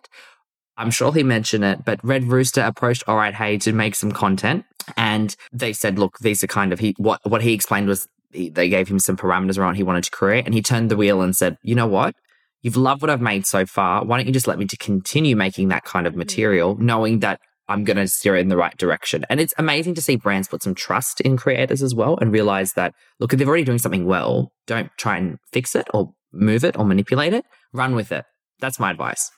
I'm 0.78 0.90
sure 0.90 1.14
he 1.14 1.22
mentioned 1.22 1.64
it, 1.64 1.86
but 1.86 2.00
Red 2.04 2.26
Rooster 2.26 2.62
approached 2.62 3.04
All 3.08 3.18
Right 3.18 3.34
Hey 3.34 3.58
to 3.60 3.74
make 3.74 3.94
some 3.96 4.12
content, 4.12 4.66
and 4.98 5.36
they 5.52 5.74
said, 5.74 6.00
"Look, 6.00 6.20
these 6.20 6.44
are 6.44 6.48
kind 6.48 6.72
of 6.72 6.80
he 6.80 6.96
what 6.98 7.20
what 7.24 7.42
he 7.42 7.54
explained 7.54 7.88
was 7.88 8.08
he, 8.32 8.50
they 8.50 8.70
gave 8.70 8.88
him 8.88 9.00
some 9.00 9.18
parameters 9.18 9.58
around 9.58 9.76
he 9.76 9.84
wanted 9.84 10.06
to 10.06 10.12
create, 10.12 10.46
and 10.46 10.54
he 10.54 10.62
turned 10.62 10.90
the 10.90 10.96
wheel 10.96 11.22
and 11.22 11.36
said, 11.36 11.58
you 11.62 11.76
know 11.76 11.88
what." 11.88 12.16
You've 12.62 12.78
loved 12.78 13.02
what 13.02 13.10
I've 13.10 13.22
made 13.22 13.46
so 13.46 13.66
far. 13.66 14.06
Why 14.06 14.18
don't 14.18 14.28
you 14.28 14.34
just 14.34 14.48
let 14.48 14.60
me 14.60 14.66
to 14.66 14.78
continue 14.78 15.36
making 15.36 15.70
that 15.70 15.84
kind 15.84 16.06
of 16.06 16.14
mm. 16.14 16.18
material, 16.18 16.78
knowing 16.78 17.20
that 17.20 17.40
I'm 17.68 17.84
going 17.84 17.98
to 17.98 18.08
steer 18.08 18.36
it 18.36 18.42
in 18.42 18.50
the 18.50 18.58
right 18.58 18.76
direction. 18.78 19.26
And 19.30 19.40
it's 19.40 19.54
amazing 19.58 19.96
to 19.96 20.02
see 20.02 20.18
brands 20.18 20.48
put 20.48 20.62
some 20.62 20.76
trust 20.76 21.22
in 21.22 21.38
creators 21.38 21.82
as 21.82 21.96
well 21.96 22.18
and 22.20 22.32
realize 22.32 22.74
that, 22.74 22.94
look, 23.20 23.34
if 23.34 23.40
they're 23.40 23.48
already 23.48 23.64
doing 23.64 23.78
something 23.78 24.06
well, 24.06 24.52
don't 24.68 24.90
try 24.98 25.18
and 25.18 25.38
fix 25.54 25.76
it 25.76 25.88
or 25.94 26.12
move 26.34 26.64
it 26.64 26.78
or 26.78 26.86
manipulate 26.86 27.34
it. 27.34 27.46
Run 27.72 27.96
with 27.96 28.12
it. 28.12 28.26
That's 28.60 28.80
my 28.80 28.92
advice. 28.92 29.32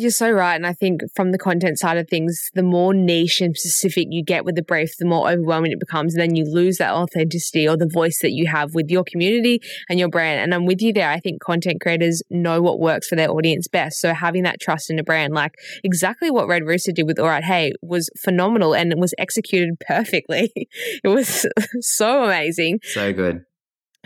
You're 0.00 0.10
so 0.10 0.30
right. 0.30 0.54
And 0.54 0.66
I 0.66 0.72
think 0.72 1.02
from 1.14 1.30
the 1.30 1.36
content 1.36 1.78
side 1.78 1.98
of 1.98 2.08
things, 2.08 2.48
the 2.54 2.62
more 2.62 2.94
niche 2.94 3.42
and 3.42 3.54
specific 3.54 4.06
you 4.08 4.24
get 4.24 4.46
with 4.46 4.54
the 4.54 4.62
brief, 4.62 4.96
the 4.98 5.04
more 5.04 5.30
overwhelming 5.30 5.72
it 5.72 5.78
becomes. 5.78 6.14
And 6.14 6.22
then 6.22 6.34
you 6.34 6.50
lose 6.50 6.78
that 6.78 6.94
authenticity 6.94 7.68
or 7.68 7.76
the 7.76 7.86
voice 7.86 8.20
that 8.22 8.32
you 8.32 8.46
have 8.46 8.74
with 8.74 8.88
your 8.88 9.04
community 9.04 9.60
and 9.90 9.98
your 9.98 10.08
brand. 10.08 10.40
And 10.40 10.54
I'm 10.54 10.64
with 10.64 10.80
you 10.80 10.94
there. 10.94 11.10
I 11.10 11.20
think 11.20 11.42
content 11.42 11.82
creators 11.82 12.22
know 12.30 12.62
what 12.62 12.80
works 12.80 13.08
for 13.08 13.16
their 13.16 13.30
audience 13.30 13.68
best. 13.68 14.00
So 14.00 14.14
having 14.14 14.42
that 14.44 14.58
trust 14.58 14.88
in 14.88 14.98
a 14.98 15.04
brand, 15.04 15.34
like 15.34 15.52
exactly 15.84 16.30
what 16.30 16.48
Red 16.48 16.64
Rooster 16.64 16.92
did 16.92 17.06
with 17.06 17.18
All 17.18 17.26
Right 17.26 17.44
Hey, 17.44 17.74
was 17.82 18.08
phenomenal 18.24 18.74
and 18.74 18.92
it 18.92 18.98
was 18.98 19.12
executed 19.18 19.74
perfectly. 19.86 20.50
it 20.54 21.08
was 21.08 21.44
so 21.80 22.24
amazing. 22.24 22.80
So 22.84 23.12
good. 23.12 23.44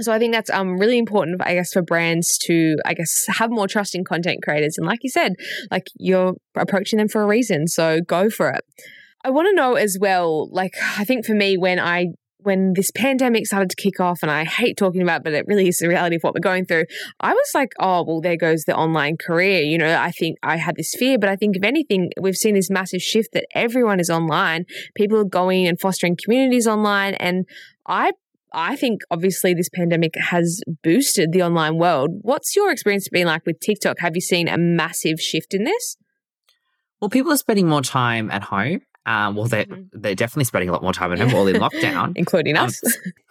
So 0.01 0.13
I 0.13 0.19
think 0.19 0.33
that's 0.33 0.51
um 0.51 0.79
really 0.79 0.99
important, 0.99 1.41
I 1.45 1.55
guess, 1.55 1.73
for 1.73 1.83
brands 1.83 2.39
to, 2.47 2.77
I 2.85 2.95
guess, 2.95 3.25
have 3.29 3.51
more 3.51 3.69
trust 3.69 3.95
in 3.95 4.05
content 4.05 4.43
creators. 4.43 4.77
And 4.77 4.87
like 4.87 5.01
you 5.03 5.11
said, 5.11 5.35
like 5.71 5.87
you're 5.97 6.35
approaching 6.57 6.99
them 6.99 7.09
for 7.09 7.23
a 7.23 7.27
reason, 7.27 7.69
so 7.69 8.01
go 8.01 8.29
for 8.29 8.51
it. 8.51 8.65
I 9.25 9.31
want 9.31 9.49
to 9.49 9.55
know 9.55 9.75
as 9.75 9.97
well, 10.01 10.49
like 10.51 10.75
I 10.99 11.05
think 11.05 11.25
for 11.25 11.35
me, 11.35 11.57
when 11.57 11.79
I 11.79 12.09
when 12.45 12.75
this 12.75 12.91
pandemic 12.91 13.47
started 13.47 13.71
to 13.71 13.77
kick 13.77 13.99
off, 14.01 14.19
and 14.23 14.31
I 14.31 14.45
hate 14.45 14.77
talking 14.77 15.01
about, 15.03 15.25
but 15.25 15.33
it 15.33 15.47
really 15.49 15.69
is 15.69 15.79
the 15.79 15.89
reality 15.89 16.17
of 16.17 16.23
what 16.23 16.35
we're 16.35 16.41
going 16.41 16.67
through. 16.67 16.85
I 17.21 17.33
was 17.33 17.51
like, 17.55 17.73
oh, 17.81 18.05
well, 18.07 18.21
there 18.21 18.37
goes 18.37 18.65
the 18.65 18.77
online 18.77 19.17
career. 19.17 19.63
You 19.63 19.79
know, 19.79 19.99
I 19.99 20.11
think 20.11 20.37
I 20.43 20.59
had 20.59 20.77
this 20.77 20.95
fear, 20.97 21.19
but 21.19 21.31
I 21.31 21.37
think 21.37 21.57
if 21.57 21.65
anything, 21.65 22.11
we've 22.21 22.37
seen 22.37 22.55
this 22.55 22.71
massive 22.71 23.01
shift 23.01 23.31
that 23.33 23.47
everyone 23.55 23.99
is 23.99 24.11
online. 24.11 24.67
People 24.95 25.19
are 25.19 25.25
going 25.25 25.67
and 25.67 25.81
fostering 25.81 26.19
communities 26.23 26.67
online, 26.67 27.15
and 27.15 27.47
I 27.87 28.13
I 28.55 28.77
think 28.77 29.01
obviously 29.11 29.53
this 29.53 29.69
pandemic 29.69 30.15
has 30.17 30.63
boosted 30.83 31.33
the 31.33 31.43
online 31.43 31.77
world. 31.77 32.11
What's 32.23 32.55
your 32.55 32.71
experience 32.71 33.09
been 33.09 33.27
like 33.27 33.45
with 33.45 33.61
TikTok? 33.61 33.99
Have 33.99 34.15
you 34.15 34.21
seen 34.21 34.49
a 34.49 34.57
massive 34.57 35.21
shift 35.21 35.55
in 35.55 35.65
this? 35.65 35.97
Well, 37.01 37.11
people 37.11 37.33
are 37.33 37.37
spending 37.37 37.69
more 37.69 37.83
time 37.83 38.31
at 38.31 38.45
home. 38.45 38.81
Um, 39.07 39.37
well, 39.37 39.47
they're, 39.47 39.67
mm-hmm. 39.67 40.01
they're 40.01 40.15
definitely 40.15 40.45
spending 40.45 40.71
a 40.71 40.73
lot 40.73 40.83
more 40.83 40.93
time 40.93 41.13
at 41.13 41.19
home, 41.19 41.35
all 41.35 41.47
in 41.47 41.57
lockdown, 41.61 42.13
including 42.17 42.57
us. 42.57 42.81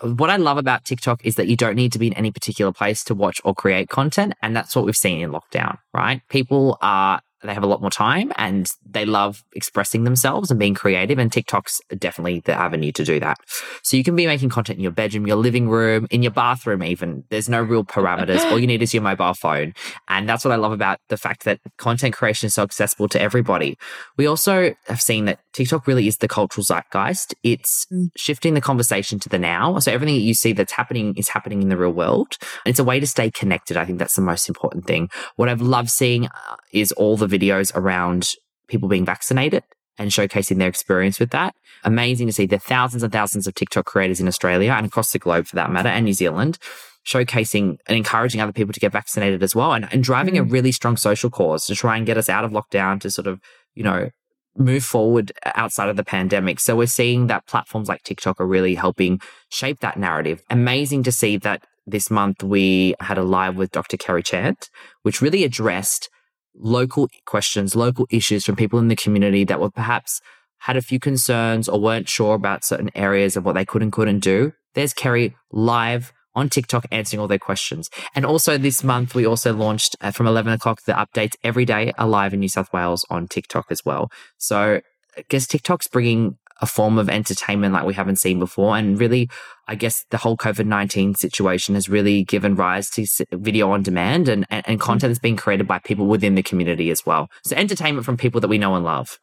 Um, 0.01 0.17
what 0.17 0.29
I 0.29 0.35
love 0.35 0.57
about 0.57 0.85
TikTok 0.85 1.25
is 1.25 1.35
that 1.35 1.47
you 1.47 1.55
don't 1.55 1.75
need 1.75 1.91
to 1.93 1.99
be 1.99 2.07
in 2.07 2.13
any 2.13 2.31
particular 2.31 2.71
place 2.71 3.03
to 3.05 3.15
watch 3.15 3.41
or 3.43 3.55
create 3.55 3.89
content. 3.89 4.33
And 4.43 4.55
that's 4.55 4.75
what 4.75 4.85
we've 4.85 4.95
seen 4.95 5.21
in 5.21 5.31
lockdown, 5.31 5.79
right? 5.93 6.21
People 6.29 6.77
are 6.81 7.21
they 7.47 7.53
have 7.53 7.63
a 7.63 7.67
lot 7.67 7.81
more 7.81 7.89
time 7.89 8.31
and 8.37 8.69
they 8.89 9.05
love 9.05 9.43
expressing 9.53 10.03
themselves 10.03 10.49
and 10.49 10.59
being 10.59 10.73
creative. 10.73 11.19
And 11.19 11.31
TikTok's 11.31 11.81
definitely 11.97 12.41
the 12.41 12.53
avenue 12.53 12.91
to 12.93 13.03
do 13.03 13.19
that. 13.19 13.37
So 13.83 13.97
you 13.97 14.03
can 14.03 14.15
be 14.15 14.25
making 14.25 14.49
content 14.49 14.77
in 14.77 14.83
your 14.83 14.91
bedroom, 14.91 15.27
your 15.27 15.37
living 15.37 15.69
room, 15.69 16.07
in 16.09 16.23
your 16.23 16.31
bathroom, 16.31 16.83
even. 16.83 17.23
There's 17.29 17.49
no 17.49 17.61
real 17.61 17.83
parameters. 17.83 18.39
All 18.51 18.59
you 18.59 18.67
need 18.67 18.81
is 18.81 18.93
your 18.93 19.03
mobile 19.03 19.33
phone. 19.33 19.73
And 20.07 20.27
that's 20.27 20.45
what 20.45 20.51
I 20.51 20.57
love 20.57 20.71
about 20.71 20.99
the 21.09 21.17
fact 21.17 21.43
that 21.45 21.59
content 21.77 22.13
creation 22.13 22.47
is 22.47 22.53
so 22.53 22.63
accessible 22.63 23.07
to 23.09 23.21
everybody. 23.21 23.77
We 24.17 24.25
also 24.25 24.73
have 24.87 25.01
seen 25.01 25.25
that 25.25 25.39
TikTok 25.53 25.87
really 25.87 26.07
is 26.07 26.17
the 26.17 26.27
cultural 26.27 26.63
zeitgeist. 26.63 27.35
It's 27.43 27.85
mm. 27.91 28.09
shifting 28.15 28.53
the 28.53 28.61
conversation 28.61 29.19
to 29.19 29.29
the 29.29 29.39
now. 29.39 29.79
So 29.79 29.91
everything 29.91 30.15
that 30.15 30.21
you 30.21 30.33
see 30.33 30.53
that's 30.53 30.71
happening 30.71 31.13
is 31.15 31.29
happening 31.29 31.61
in 31.61 31.69
the 31.69 31.77
real 31.77 31.91
world. 31.91 32.37
And 32.65 32.71
it's 32.71 32.79
a 32.79 32.83
way 32.83 32.99
to 32.99 33.07
stay 33.07 33.29
connected. 33.29 33.77
I 33.77 33.85
think 33.85 33.99
that's 33.99 34.15
the 34.15 34.21
most 34.21 34.47
important 34.47 34.85
thing. 34.85 35.09
What 35.35 35.49
I've 35.49 35.61
loved 35.61 35.89
seeing 35.89 36.25
uh, 36.25 36.55
is 36.71 36.91
all 36.93 37.17
the 37.17 37.27
videos 37.39 37.75
around 37.75 38.31
people 38.67 38.89
being 38.89 39.05
vaccinated 39.05 39.63
and 39.97 40.09
showcasing 40.09 40.57
their 40.57 40.67
experience 40.67 41.19
with 41.19 41.31
that. 41.31 41.55
Amazing 41.83 42.27
to 42.27 42.33
see 42.33 42.45
the 42.45 42.59
thousands 42.59 43.03
and 43.03 43.11
thousands 43.11 43.47
of 43.47 43.55
TikTok 43.55 43.85
creators 43.85 44.19
in 44.19 44.27
Australia 44.27 44.71
and 44.71 44.85
across 44.85 45.11
the 45.11 45.19
globe 45.19 45.47
for 45.47 45.55
that 45.55 45.71
matter 45.71 45.89
and 45.89 46.05
New 46.05 46.13
Zealand 46.13 46.57
showcasing 47.05 47.77
and 47.87 47.97
encouraging 47.97 48.41
other 48.41 48.53
people 48.53 48.73
to 48.73 48.79
get 48.79 48.91
vaccinated 48.91 49.43
as 49.43 49.55
well 49.55 49.73
and, 49.73 49.87
and 49.91 50.03
driving 50.03 50.35
mm. 50.35 50.39
a 50.39 50.43
really 50.43 50.71
strong 50.71 50.97
social 50.97 51.29
cause 51.29 51.65
to 51.65 51.75
try 51.75 51.97
and 51.97 52.05
get 52.05 52.17
us 52.17 52.29
out 52.29 52.45
of 52.45 52.51
lockdown 52.51 52.99
to 53.01 53.11
sort 53.11 53.27
of, 53.27 53.41
you 53.75 53.83
know, 53.83 54.09
move 54.55 54.83
forward 54.85 55.31
outside 55.55 55.89
of 55.89 55.97
the 55.97 56.03
pandemic. 56.03 56.59
So 56.59 56.75
we're 56.75 56.87
seeing 56.87 57.27
that 57.27 57.47
platforms 57.47 57.89
like 57.89 58.03
TikTok 58.03 58.39
are 58.39 58.47
really 58.47 58.75
helping 58.75 59.19
shape 59.49 59.79
that 59.79 59.97
narrative. 59.97 60.43
Amazing 60.49 61.03
to 61.03 61.11
see 61.11 61.37
that 61.37 61.63
this 61.85 62.09
month 62.09 62.43
we 62.43 62.95
had 62.99 63.17
a 63.17 63.23
live 63.23 63.55
with 63.55 63.71
Dr. 63.71 63.97
Kerry 63.97 64.23
Chant, 64.23 64.69
which 65.01 65.21
really 65.21 65.43
addressed 65.43 66.09
local 66.55 67.09
questions, 67.25 67.75
local 67.75 68.07
issues 68.09 68.45
from 68.45 68.55
people 68.55 68.79
in 68.79 68.87
the 68.87 68.95
community 68.95 69.43
that 69.45 69.59
were 69.59 69.71
perhaps 69.71 70.21
had 70.59 70.77
a 70.77 70.81
few 70.81 70.99
concerns 70.99 71.67
or 71.67 71.79
weren't 71.79 72.07
sure 72.07 72.35
about 72.35 72.63
certain 72.63 72.89
areas 72.95 73.35
of 73.35 73.45
what 73.45 73.53
they 73.53 73.65
could 73.65 73.81
and 73.81 73.91
couldn't 73.91 74.19
do. 74.19 74.53
There's 74.75 74.93
Kerry 74.93 75.35
live 75.51 76.13
on 76.35 76.49
TikTok 76.49 76.85
answering 76.91 77.19
all 77.19 77.27
their 77.27 77.37
questions. 77.37 77.89
And 78.15 78.25
also 78.25 78.57
this 78.57 78.83
month, 78.83 79.13
we 79.13 79.25
also 79.25 79.53
launched 79.53 79.95
uh, 80.01 80.11
from 80.11 80.25
11 80.25 80.53
o'clock 80.53 80.81
the 80.83 80.93
updates 80.93 81.35
every 81.43 81.65
day 81.65 81.91
are 81.97 82.07
live 82.07 82.33
in 82.33 82.39
New 82.39 82.49
South 82.49 82.71
Wales 82.73 83.05
on 83.09 83.27
TikTok 83.27 83.67
as 83.69 83.85
well. 83.85 84.09
So 84.37 84.81
I 85.17 85.23
guess 85.29 85.47
TikTok's 85.47 85.87
bringing 85.87 86.37
a 86.61 86.65
form 86.65 86.97
of 86.97 87.09
entertainment 87.09 87.73
like 87.73 87.85
we 87.85 87.93
haven't 87.93 88.15
seen 88.15 88.39
before. 88.39 88.77
And 88.77 88.99
really, 88.99 89.29
I 89.67 89.75
guess 89.75 90.05
the 90.09 90.17
whole 90.17 90.37
COVID 90.37 90.65
19 90.65 91.15
situation 91.15 91.75
has 91.75 91.87
really 91.87 92.23
given 92.23 92.55
rise 92.55 92.89
to 92.91 93.05
video 93.31 93.71
on 93.71 93.83
demand 93.83 94.27
and, 94.27 94.45
and, 94.49 94.67
and 94.67 94.79
content 94.79 95.09
mm. 95.09 95.13
that's 95.13 95.19
being 95.19 95.37
created 95.37 95.67
by 95.67 95.79
people 95.79 96.07
within 96.07 96.35
the 96.35 96.43
community 96.43 96.89
as 96.89 97.05
well. 97.05 97.29
So 97.43 97.55
entertainment 97.55 98.05
from 98.05 98.17
people 98.17 98.41
that 98.41 98.47
we 98.47 98.57
know 98.57 98.75
and 98.75 98.83
love. 98.83 99.19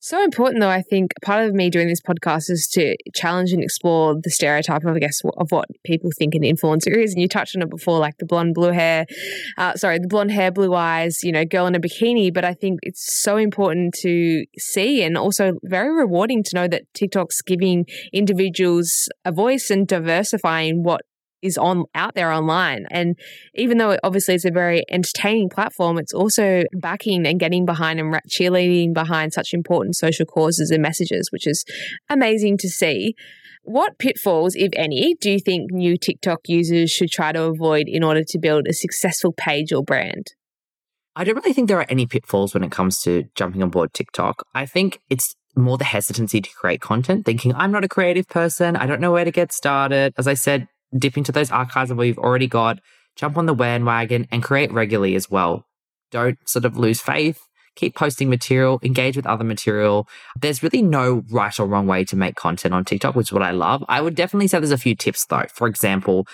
So 0.00 0.22
important, 0.22 0.60
though. 0.60 0.68
I 0.68 0.82
think 0.82 1.12
part 1.24 1.44
of 1.44 1.54
me 1.54 1.70
doing 1.70 1.88
this 1.88 2.00
podcast 2.00 2.50
is 2.50 2.68
to 2.74 2.96
challenge 3.16 3.50
and 3.50 3.62
explore 3.62 4.14
the 4.14 4.30
stereotype 4.30 4.84
of, 4.84 4.94
I 4.94 5.00
guess, 5.00 5.20
of 5.38 5.50
what 5.50 5.66
people 5.84 6.10
think 6.16 6.36
an 6.36 6.42
influencer 6.42 6.96
is. 6.96 7.12
And 7.12 7.20
you 7.20 7.26
touched 7.26 7.56
on 7.56 7.62
it 7.62 7.70
before, 7.70 7.98
like 7.98 8.16
the 8.18 8.24
blonde, 8.24 8.54
blue 8.54 8.70
hair, 8.70 9.06
uh, 9.56 9.74
sorry, 9.74 9.98
the 9.98 10.06
blonde 10.06 10.30
hair, 10.30 10.52
blue 10.52 10.72
eyes, 10.72 11.24
you 11.24 11.32
know, 11.32 11.44
girl 11.44 11.66
in 11.66 11.74
a 11.74 11.80
bikini. 11.80 12.32
But 12.32 12.44
I 12.44 12.54
think 12.54 12.78
it's 12.82 13.22
so 13.22 13.36
important 13.36 13.92
to 14.02 14.44
see 14.56 15.02
and 15.02 15.18
also 15.18 15.54
very 15.64 15.92
rewarding 15.92 16.44
to 16.44 16.54
know 16.54 16.68
that 16.68 16.84
TikTok's 16.94 17.42
giving 17.42 17.84
individuals 18.12 19.08
a 19.24 19.32
voice 19.32 19.68
and 19.68 19.86
diversifying 19.88 20.84
what 20.84 21.00
is 21.42 21.58
on 21.58 21.84
out 21.94 22.14
there 22.14 22.32
online. 22.32 22.86
And 22.90 23.16
even 23.54 23.78
though 23.78 23.90
it 23.90 24.00
obviously 24.02 24.34
it's 24.34 24.44
a 24.44 24.50
very 24.50 24.84
entertaining 24.90 25.48
platform, 25.48 25.98
it's 25.98 26.12
also 26.12 26.64
backing 26.74 27.26
and 27.26 27.40
getting 27.40 27.64
behind 27.64 28.00
and 28.00 28.14
cheerleading 28.28 28.94
behind 28.94 29.32
such 29.32 29.54
important 29.54 29.96
social 29.96 30.26
causes 30.26 30.70
and 30.70 30.82
messages, 30.82 31.30
which 31.30 31.46
is 31.46 31.64
amazing 32.08 32.58
to 32.58 32.68
see. 32.68 33.14
What 33.62 33.98
pitfalls, 33.98 34.54
if 34.54 34.70
any, 34.76 35.14
do 35.20 35.30
you 35.30 35.38
think 35.38 35.70
new 35.70 35.98
TikTok 35.98 36.40
users 36.46 36.90
should 36.90 37.10
try 37.10 37.32
to 37.32 37.44
avoid 37.44 37.86
in 37.86 38.02
order 38.02 38.24
to 38.24 38.38
build 38.38 38.66
a 38.66 38.72
successful 38.72 39.32
page 39.32 39.72
or 39.72 39.82
brand? 39.82 40.28
I 41.14 41.24
don't 41.24 41.34
really 41.34 41.52
think 41.52 41.68
there 41.68 41.80
are 41.80 41.86
any 41.88 42.06
pitfalls 42.06 42.54
when 42.54 42.62
it 42.62 42.70
comes 42.70 43.02
to 43.02 43.24
jumping 43.34 43.62
on 43.62 43.70
board 43.70 43.92
TikTok. 43.92 44.44
I 44.54 44.66
think 44.66 45.00
it's 45.10 45.34
more 45.56 45.76
the 45.76 45.84
hesitancy 45.84 46.40
to 46.40 46.50
create 46.50 46.80
content, 46.80 47.26
thinking, 47.26 47.52
I'm 47.54 47.72
not 47.72 47.84
a 47.84 47.88
creative 47.88 48.28
person. 48.28 48.76
I 48.76 48.86
don't 48.86 49.00
know 49.00 49.12
where 49.12 49.24
to 49.24 49.32
get 49.32 49.52
started. 49.52 50.14
As 50.16 50.28
I 50.28 50.34
said, 50.34 50.68
dip 50.96 51.16
into 51.16 51.32
those 51.32 51.50
archives 51.50 51.90
of 51.90 51.96
what 51.96 52.06
you've 52.06 52.18
already 52.18 52.46
got, 52.46 52.78
jump 53.16 53.36
on 53.36 53.46
the 53.46 53.54
bandwagon 53.54 54.26
and 54.30 54.42
create 54.42 54.72
regularly 54.72 55.14
as 55.14 55.30
well. 55.30 55.66
Don't 56.10 56.38
sort 56.48 56.64
of 56.64 56.76
lose 56.76 57.00
faith. 57.00 57.40
Keep 57.76 57.94
posting 57.94 58.28
material, 58.28 58.80
engage 58.82 59.14
with 59.14 59.26
other 59.26 59.44
material. 59.44 60.08
There's 60.40 60.64
really 60.64 60.82
no 60.82 61.22
right 61.30 61.58
or 61.60 61.66
wrong 61.66 61.86
way 61.86 62.04
to 62.06 62.16
make 62.16 62.34
content 62.34 62.74
on 62.74 62.84
TikTok, 62.84 63.14
which 63.14 63.28
is 63.28 63.32
what 63.32 63.42
I 63.42 63.52
love. 63.52 63.84
I 63.88 64.00
would 64.00 64.16
definitely 64.16 64.48
say 64.48 64.58
there's 64.58 64.72
a 64.72 64.78
few 64.78 64.96
tips 64.96 65.26
though. 65.26 65.44
For 65.52 65.68
example, 65.68 66.26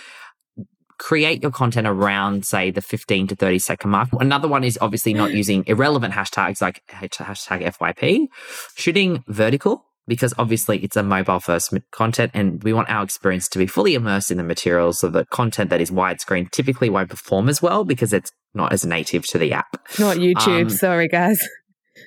create 0.98 1.42
your 1.42 1.50
content 1.50 1.86
around, 1.86 2.46
say, 2.46 2.70
the 2.70 2.80
15 2.80 3.26
to 3.26 3.36
30 3.36 3.58
second 3.58 3.90
mark. 3.90 4.08
Another 4.20 4.48
one 4.48 4.64
is 4.64 4.78
obviously 4.80 5.12
not 5.12 5.30
mm. 5.30 5.36
using 5.36 5.64
irrelevant 5.66 6.14
hashtags 6.14 6.62
like 6.62 6.82
hashtag 6.88 7.62
FYP. 7.76 8.28
Shooting 8.76 9.22
vertical 9.28 9.84
because 10.06 10.34
obviously 10.38 10.78
it's 10.78 10.96
a 10.96 11.02
mobile 11.02 11.40
first 11.40 11.72
content 11.90 12.30
and 12.34 12.62
we 12.62 12.72
want 12.72 12.90
our 12.90 13.02
experience 13.02 13.48
to 13.48 13.58
be 13.58 13.66
fully 13.66 13.94
immersed 13.94 14.30
in 14.30 14.36
the 14.36 14.44
material 14.44 14.92
so 14.92 15.08
that 15.08 15.30
content 15.30 15.70
that 15.70 15.80
is 15.80 15.90
widescreen 15.90 16.50
typically 16.50 16.90
won't 16.90 17.10
perform 17.10 17.48
as 17.48 17.62
well 17.62 17.84
because 17.84 18.12
it's 18.12 18.30
not 18.54 18.72
as 18.72 18.84
native 18.84 19.26
to 19.26 19.38
the 19.38 19.52
app. 19.52 19.76
Not 19.98 20.18
YouTube, 20.18 20.62
um, 20.62 20.70
sorry 20.70 21.08
guys. 21.08 21.46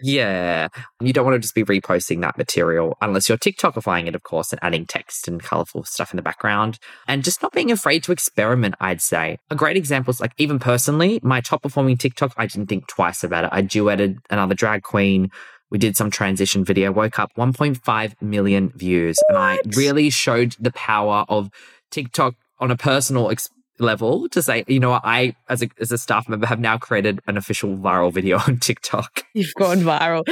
Yeah. 0.01 0.67
You 1.01 1.13
don't 1.13 1.25
want 1.25 1.35
to 1.35 1.39
just 1.39 1.55
be 1.55 1.63
reposting 1.63 2.21
that 2.21 2.37
material 2.37 2.97
unless 3.01 3.29
you're 3.29 3.37
TikTokifying 3.37 4.07
it, 4.07 4.15
of 4.15 4.23
course, 4.23 4.51
and 4.51 4.59
adding 4.61 4.85
text 4.85 5.27
and 5.27 5.41
colorful 5.41 5.83
stuff 5.83 6.11
in 6.11 6.17
the 6.17 6.23
background. 6.23 6.79
And 7.07 7.23
just 7.23 7.41
not 7.41 7.53
being 7.53 7.71
afraid 7.71 8.03
to 8.03 8.11
experiment, 8.11 8.75
I'd 8.79 9.01
say. 9.01 9.39
A 9.49 9.55
great 9.55 9.77
example 9.77 10.11
is 10.11 10.19
like, 10.19 10.33
even 10.37 10.59
personally, 10.59 11.19
my 11.23 11.41
top 11.41 11.63
performing 11.63 11.97
TikTok, 11.97 12.33
I 12.37 12.47
didn't 12.47 12.67
think 12.67 12.87
twice 12.87 13.23
about 13.23 13.45
it. 13.45 13.49
I 13.53 13.61
duetted 13.61 14.17
another 14.29 14.55
drag 14.55 14.83
queen 14.83 15.31
we 15.69 15.77
did 15.77 15.97
some 15.97 16.09
transition 16.09 16.63
video, 16.63 16.91
woke 16.91 17.19
up 17.19 17.31
1.5 17.35 18.21
million 18.21 18.69
views. 18.69 19.17
What? 19.27 19.35
And 19.35 19.43
I 19.43 19.77
really 19.77 20.09
showed 20.09 20.55
the 20.59 20.71
power 20.71 21.25
of 21.27 21.49
TikTok 21.91 22.35
on 22.59 22.71
a 22.71 22.77
personal 22.77 23.29
ex- 23.29 23.49
level 23.79 24.27
to 24.29 24.41
say, 24.41 24.63
you 24.67 24.79
know, 24.79 24.91
what, 24.91 25.01
I, 25.03 25.35
as 25.49 25.61
a, 25.61 25.69
as 25.79 25.91
a 25.91 25.97
staff 25.97 26.27
member, 26.27 26.47
have 26.47 26.59
now 26.59 26.77
created 26.77 27.19
an 27.27 27.37
official 27.37 27.75
viral 27.77 28.11
video 28.11 28.37
on 28.47 28.57
TikTok. 28.57 29.23
You've 29.33 29.53
gone 29.55 29.79
viral. 29.79 30.23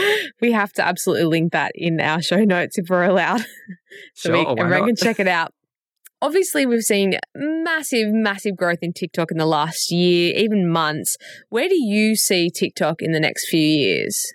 We 0.41 0.51
have 0.51 0.73
to 0.73 0.85
absolutely 0.85 1.25
link 1.25 1.51
that 1.51 1.71
in 1.75 1.99
our 1.99 2.21
show 2.21 2.43
notes 2.43 2.77
if 2.77 2.89
we're 2.89 3.03
allowed. 3.03 3.41
so 4.13 4.33
sure, 4.33 4.55
we, 4.55 4.61
everyone 4.61 4.87
can 4.87 4.95
check 4.95 5.19
it 5.19 5.27
out. 5.27 5.53
Obviously, 6.21 6.65
we've 6.65 6.81
seen 6.81 7.19
massive, 7.35 8.07
massive 8.11 8.55
growth 8.55 8.79
in 8.81 8.93
TikTok 8.93 9.31
in 9.31 9.37
the 9.37 9.45
last 9.45 9.91
year, 9.91 10.33
even 10.35 10.69
months. 10.71 11.17
Where 11.49 11.67
do 11.67 11.75
you 11.75 12.15
see 12.15 12.49
TikTok 12.49 13.01
in 13.01 13.11
the 13.11 13.19
next 13.19 13.47
few 13.49 13.59
years? 13.59 14.33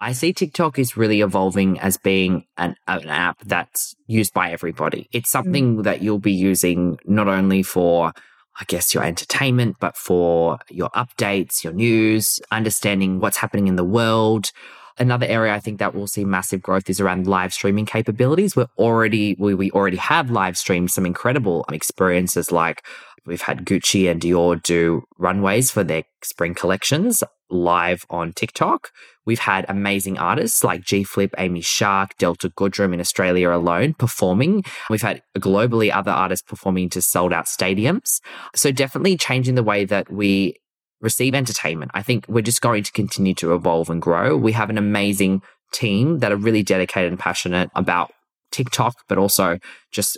I 0.00 0.12
see 0.12 0.32
TikTok 0.32 0.78
is 0.78 0.96
really 0.96 1.22
evolving 1.22 1.80
as 1.80 1.96
being 1.96 2.44
an, 2.58 2.76
an 2.86 3.08
app 3.08 3.40
that's 3.44 3.94
used 4.06 4.34
by 4.34 4.50
everybody. 4.50 5.08
It's 5.12 5.30
something 5.30 5.78
mm. 5.78 5.84
that 5.84 6.02
you'll 6.02 6.18
be 6.18 6.32
using 6.32 6.98
not 7.06 7.28
only 7.28 7.62
for, 7.62 8.12
I 8.60 8.64
guess, 8.66 8.92
your 8.92 9.04
entertainment, 9.04 9.76
but 9.80 9.96
for 9.96 10.58
your 10.70 10.90
updates, 10.90 11.64
your 11.64 11.72
news, 11.72 12.40
understanding 12.50 13.20
what's 13.20 13.38
happening 13.38 13.68
in 13.68 13.76
the 13.76 13.84
world. 13.84 14.50
Another 14.98 15.26
area 15.26 15.54
I 15.54 15.60
think 15.60 15.78
that 15.78 15.94
we'll 15.94 16.06
see 16.06 16.24
massive 16.24 16.62
growth 16.62 16.90
is 16.90 17.00
around 17.00 17.26
live 17.26 17.54
streaming 17.54 17.86
capabilities. 17.86 18.54
We're 18.54 18.68
already, 18.78 19.34
we, 19.38 19.54
we 19.54 19.70
already 19.70 19.98
have 19.98 20.30
live 20.30 20.58
streamed 20.58 20.90
some 20.90 21.06
incredible 21.06 21.64
experiences 21.70 22.52
like 22.52 22.82
we've 23.24 23.42
had 23.42 23.64
Gucci 23.64 24.10
and 24.10 24.20
Dior 24.20 24.62
do 24.62 25.04
runways 25.18 25.70
for 25.70 25.84
their 25.84 26.04
spring 26.22 26.54
collections 26.54 27.22
live 27.50 28.04
on 28.10 28.32
TikTok. 28.32 28.90
We've 29.26 29.38
had 29.38 29.66
amazing 29.68 30.18
artists 30.18 30.64
like 30.64 30.82
G 30.82 31.02
Flip, 31.04 31.34
Amy 31.36 31.60
Shark, 31.60 32.16
Delta 32.16 32.48
Goodrem 32.48 32.94
in 32.94 33.00
Australia 33.00 33.50
alone 33.50 33.94
performing. 33.94 34.64
We've 34.88 35.02
had 35.02 35.22
globally 35.38 35.94
other 35.94 36.12
artists 36.12 36.46
performing 36.48 36.88
to 36.90 37.02
sold 37.02 37.32
out 37.32 37.46
stadiums. 37.46 38.20
So 38.54 38.70
definitely 38.70 39.16
changing 39.16 39.56
the 39.56 39.62
way 39.62 39.84
that 39.84 40.10
we 40.10 40.56
receive 41.00 41.34
entertainment. 41.34 41.90
I 41.94 42.02
think 42.02 42.26
we're 42.28 42.40
just 42.40 42.62
going 42.62 42.84
to 42.84 42.92
continue 42.92 43.34
to 43.34 43.54
evolve 43.54 43.90
and 43.90 44.00
grow. 44.00 44.36
We 44.36 44.52
have 44.52 44.70
an 44.70 44.78
amazing 44.78 45.42
team 45.72 46.20
that 46.20 46.32
are 46.32 46.36
really 46.36 46.62
dedicated 46.62 47.10
and 47.10 47.18
passionate 47.18 47.70
about 47.74 48.12
TikTok, 48.52 48.94
but 49.08 49.18
also 49.18 49.58
just 49.92 50.16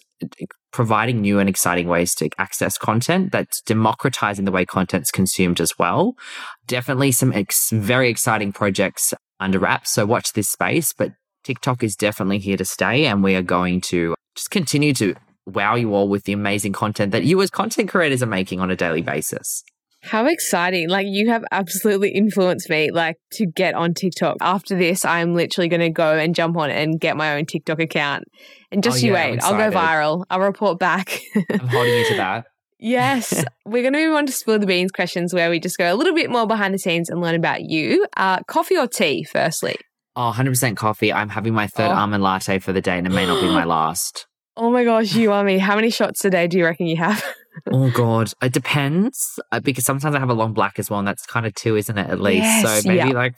providing 0.73 1.21
new 1.21 1.39
and 1.39 1.49
exciting 1.49 1.89
ways 1.89 2.15
to 2.17 2.29
access 2.39 2.77
content 2.79 3.33
that's 3.33 3.61
democratizing 3.63 4.45
the 4.45 4.53
way 4.53 4.65
content's 4.65 5.11
consumed 5.11 5.61
as 5.61 5.79
well. 5.79 6.15
Definitely 6.67 7.13
some 7.13 7.33
ex- 7.33 7.71
very 7.71 8.09
exciting 8.09 8.53
projects 8.53 9.15
under 9.41 9.59
wraps. 9.59 9.91
So 9.91 10.07
watch 10.07 10.33
this 10.33 10.49
space, 10.49 10.93
but 10.93 11.13
TikTok 11.45 11.83
is 11.83 11.97
definitely 11.97 12.39
here 12.39 12.57
to 12.57 12.65
stay 12.65 13.07
and 13.07 13.23
we 13.23 13.35
are 13.35 13.43
going 13.43 13.81
to 13.83 14.15
just 14.35 14.51
continue 14.51 14.93
to 14.95 15.15
wow 15.47 15.75
you 15.75 15.95
all 15.95 16.09
with 16.09 16.25
the 16.25 16.33
amazing 16.33 16.73
content 16.73 17.13
that 17.13 17.25
you 17.25 17.41
as 17.41 17.51
content 17.51 17.89
creators 17.89 18.23
are 18.23 18.27
making 18.27 18.61
on 18.61 18.71
a 18.71 18.77
daily 18.77 19.03
basis. 19.03 19.65
How 20.09 20.25
exciting. 20.25 20.89
Like 20.89 21.07
you 21.07 21.29
have 21.29 21.45
absolutely 21.53 22.11
influenced 22.11 22.71
me 22.71 22.91
like 22.91 23.17
to 23.33 23.45
get 23.45 23.75
on 23.75 23.93
TikTok. 23.93 24.39
After 24.41 24.77
this, 24.77 25.05
I'm 25.05 25.35
literally 25.35 25.69
going 25.69 25.81
to 25.81 25.91
go 25.91 26.17
and 26.17 26.35
jump 26.35 26.57
on 26.57 26.71
and 26.71 26.99
get 26.99 27.17
my 27.17 27.37
own 27.37 27.45
TikTok 27.45 27.79
account. 27.79 28.25
And 28.73 28.83
just 28.83 29.03
oh, 29.03 29.07
you 29.07 29.13
wait, 29.13 29.43
I'll 29.43 29.57
go 29.57 29.71
viral. 29.71 30.25
I'll 30.31 30.41
report 30.41 30.79
back. 30.79 31.21
I'm 31.51 31.69
holding 31.69 31.93
you 31.93 32.09
to 32.09 32.15
that. 32.17 32.47
Yes, 32.79 33.45
we're 33.67 33.83
going 33.83 33.93
to 33.93 34.07
move 34.07 34.17
on 34.17 34.25
to 34.27 34.33
spill 34.33 34.59
the 34.59 34.67
beans 34.67 34.93
questions 34.93 35.35
where 35.35 35.51
we 35.51 35.61
just 35.61 35.77
go 35.77 35.93
a 35.93 35.97
little 35.97 36.15
bit 36.15 36.31
more 36.31 36.47
behind 36.47 36.73
the 36.73 36.79
scenes 36.79 37.11
and 37.11 37.21
learn 37.21 37.35
about 37.35 37.63
you. 37.63 38.07
Uh, 38.17 38.41
coffee 38.45 38.79
or 38.79 38.87
tea, 38.87 39.25
firstly? 39.25 39.77
Oh, 40.17 40.33
100% 40.35 40.77
coffee. 40.77 41.13
I'm 41.13 41.29
having 41.29 41.53
my 41.53 41.67
third 41.67 41.91
oh. 41.91 41.95
almond 41.95 42.23
latte 42.23 42.61
for 42.61 42.73
the 42.73 42.81
day 42.81 42.97
and 42.97 43.07
it 43.07 43.11
may 43.11 43.27
not 43.27 43.43
be 43.43 43.49
my 43.49 43.65
last. 43.65 44.27
Oh 44.57 44.71
my 44.71 44.85
gosh, 44.85 45.15
you 45.15 45.33
are 45.33 45.45
me. 45.45 45.59
How 45.59 45.77
many 45.77 45.91
shots 45.91 46.25
a 46.25 46.31
day 46.31 46.47
do 46.49 46.59
you 46.59 46.65
reckon 46.65 46.87
you 46.87 46.97
have? 46.97 47.23
oh 47.73 47.91
god, 47.91 48.33
it 48.43 48.53
depends 48.53 49.39
uh, 49.53 49.61
because 49.61 49.85
sometimes 49.85 50.15
I 50.15 50.19
have 50.21 50.31
a 50.31 50.35
long 50.35 50.53
black 50.53 50.79
as 50.79 50.91
well, 50.91 50.99
and 50.99 51.09
that's 51.09 51.27
kind 51.27 51.47
of 51.47 51.55
two, 51.55 51.77
isn't 51.77 51.97
it? 51.97 52.09
At 52.11 52.21
least, 52.21 52.45
yes, 52.45 52.83
so 52.83 52.89
maybe 52.89 53.09
yeah. 53.09 53.15
like 53.15 53.35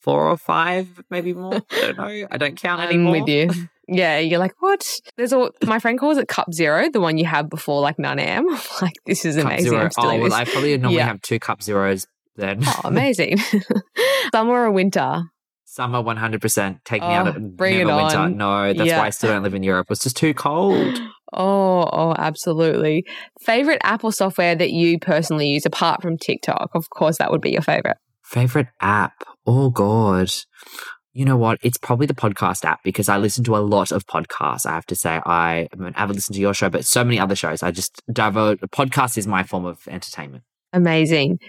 four 0.00 0.28
or 0.28 0.36
five, 0.36 1.02
maybe 1.10 1.34
more. 1.34 1.54
I 1.70 1.80
don't 1.80 1.98
know. 1.98 2.26
I 2.30 2.36
don't 2.36 2.56
count 2.56 2.80
anymore. 2.80 3.16
I'm 3.16 3.22
with 3.22 3.28
you. 3.28 3.50
Yeah, 3.88 4.18
you're 4.18 4.40
like, 4.40 4.54
what? 4.58 4.84
There's 5.16 5.32
all 5.32 5.52
my 5.64 5.78
friend 5.78 5.96
calls 5.96 6.18
it 6.18 6.26
cup 6.26 6.52
zero, 6.52 6.90
the 6.90 7.00
one 7.00 7.18
you 7.18 7.24
have 7.24 7.48
before 7.48 7.80
like 7.80 8.00
9 8.00 8.18
a.m. 8.18 8.44
like, 8.82 8.94
this 9.06 9.24
is 9.24 9.36
cup 9.36 9.44
amazing. 9.44 9.70
Zero. 9.70 9.88
oh, 9.98 10.18
well, 10.18 10.32
I 10.32 10.44
probably 10.44 10.76
normally 10.76 10.98
yeah. 10.98 11.06
have 11.06 11.22
two 11.22 11.38
cup 11.38 11.62
zeros 11.62 12.08
then. 12.34 12.62
oh, 12.66 12.80
amazing. 12.82 13.38
Summer 14.32 14.64
or 14.64 14.72
winter? 14.72 15.22
Summer 15.76 16.02
100%. 16.02 16.80
Take 16.86 17.02
me 17.02 17.08
oh, 17.08 17.10
out 17.10 17.28
of 17.28 17.54
bring 17.54 17.78
it 17.78 17.84
winter. 17.84 18.16
On. 18.16 18.38
No, 18.38 18.72
that's 18.72 18.88
yeah. 18.88 18.98
why 18.98 19.08
I 19.08 19.10
still 19.10 19.30
don't 19.30 19.42
live 19.42 19.52
in 19.52 19.62
Europe. 19.62 19.88
It's 19.90 20.02
just 20.02 20.16
too 20.16 20.34
cold. 20.34 20.98
Oh, 21.32 21.90
oh, 21.92 22.14
absolutely. 22.16 23.04
Favorite 23.40 23.80
Apple 23.82 24.12
software 24.12 24.54
that 24.54 24.70
you 24.70 25.00
personally 25.00 25.48
use 25.48 25.66
apart 25.66 26.00
from 26.00 26.16
TikTok? 26.16 26.70
Of 26.72 26.88
course, 26.90 27.18
that 27.18 27.32
would 27.32 27.40
be 27.40 27.50
your 27.50 27.62
favorite. 27.62 27.96
Favorite 28.22 28.68
app? 28.80 29.24
Oh, 29.44 29.70
God. 29.70 30.30
You 31.12 31.24
know 31.24 31.36
what? 31.36 31.58
It's 31.62 31.78
probably 31.78 32.06
the 32.06 32.14
podcast 32.14 32.64
app 32.64 32.84
because 32.84 33.08
I 33.08 33.18
listen 33.18 33.42
to 33.44 33.56
a 33.56 33.58
lot 33.58 33.90
of 33.90 34.06
podcasts. 34.06 34.66
I 34.66 34.74
have 34.74 34.86
to 34.86 34.94
say, 34.94 35.20
I, 35.26 35.68
I, 35.70 35.76
mean, 35.76 35.92
I 35.96 36.00
haven't 36.00 36.14
listened 36.14 36.36
to 36.36 36.40
your 36.40 36.54
show, 36.54 36.70
but 36.70 36.86
so 36.86 37.02
many 37.02 37.18
other 37.18 37.34
shows. 37.34 37.64
I 37.64 37.72
just 37.72 38.00
divert. 38.10 38.60
Podcast 38.70 39.18
is 39.18 39.26
my 39.26 39.42
form 39.42 39.64
of 39.64 39.80
entertainment. 39.88 40.44
Amazing. 40.72 41.40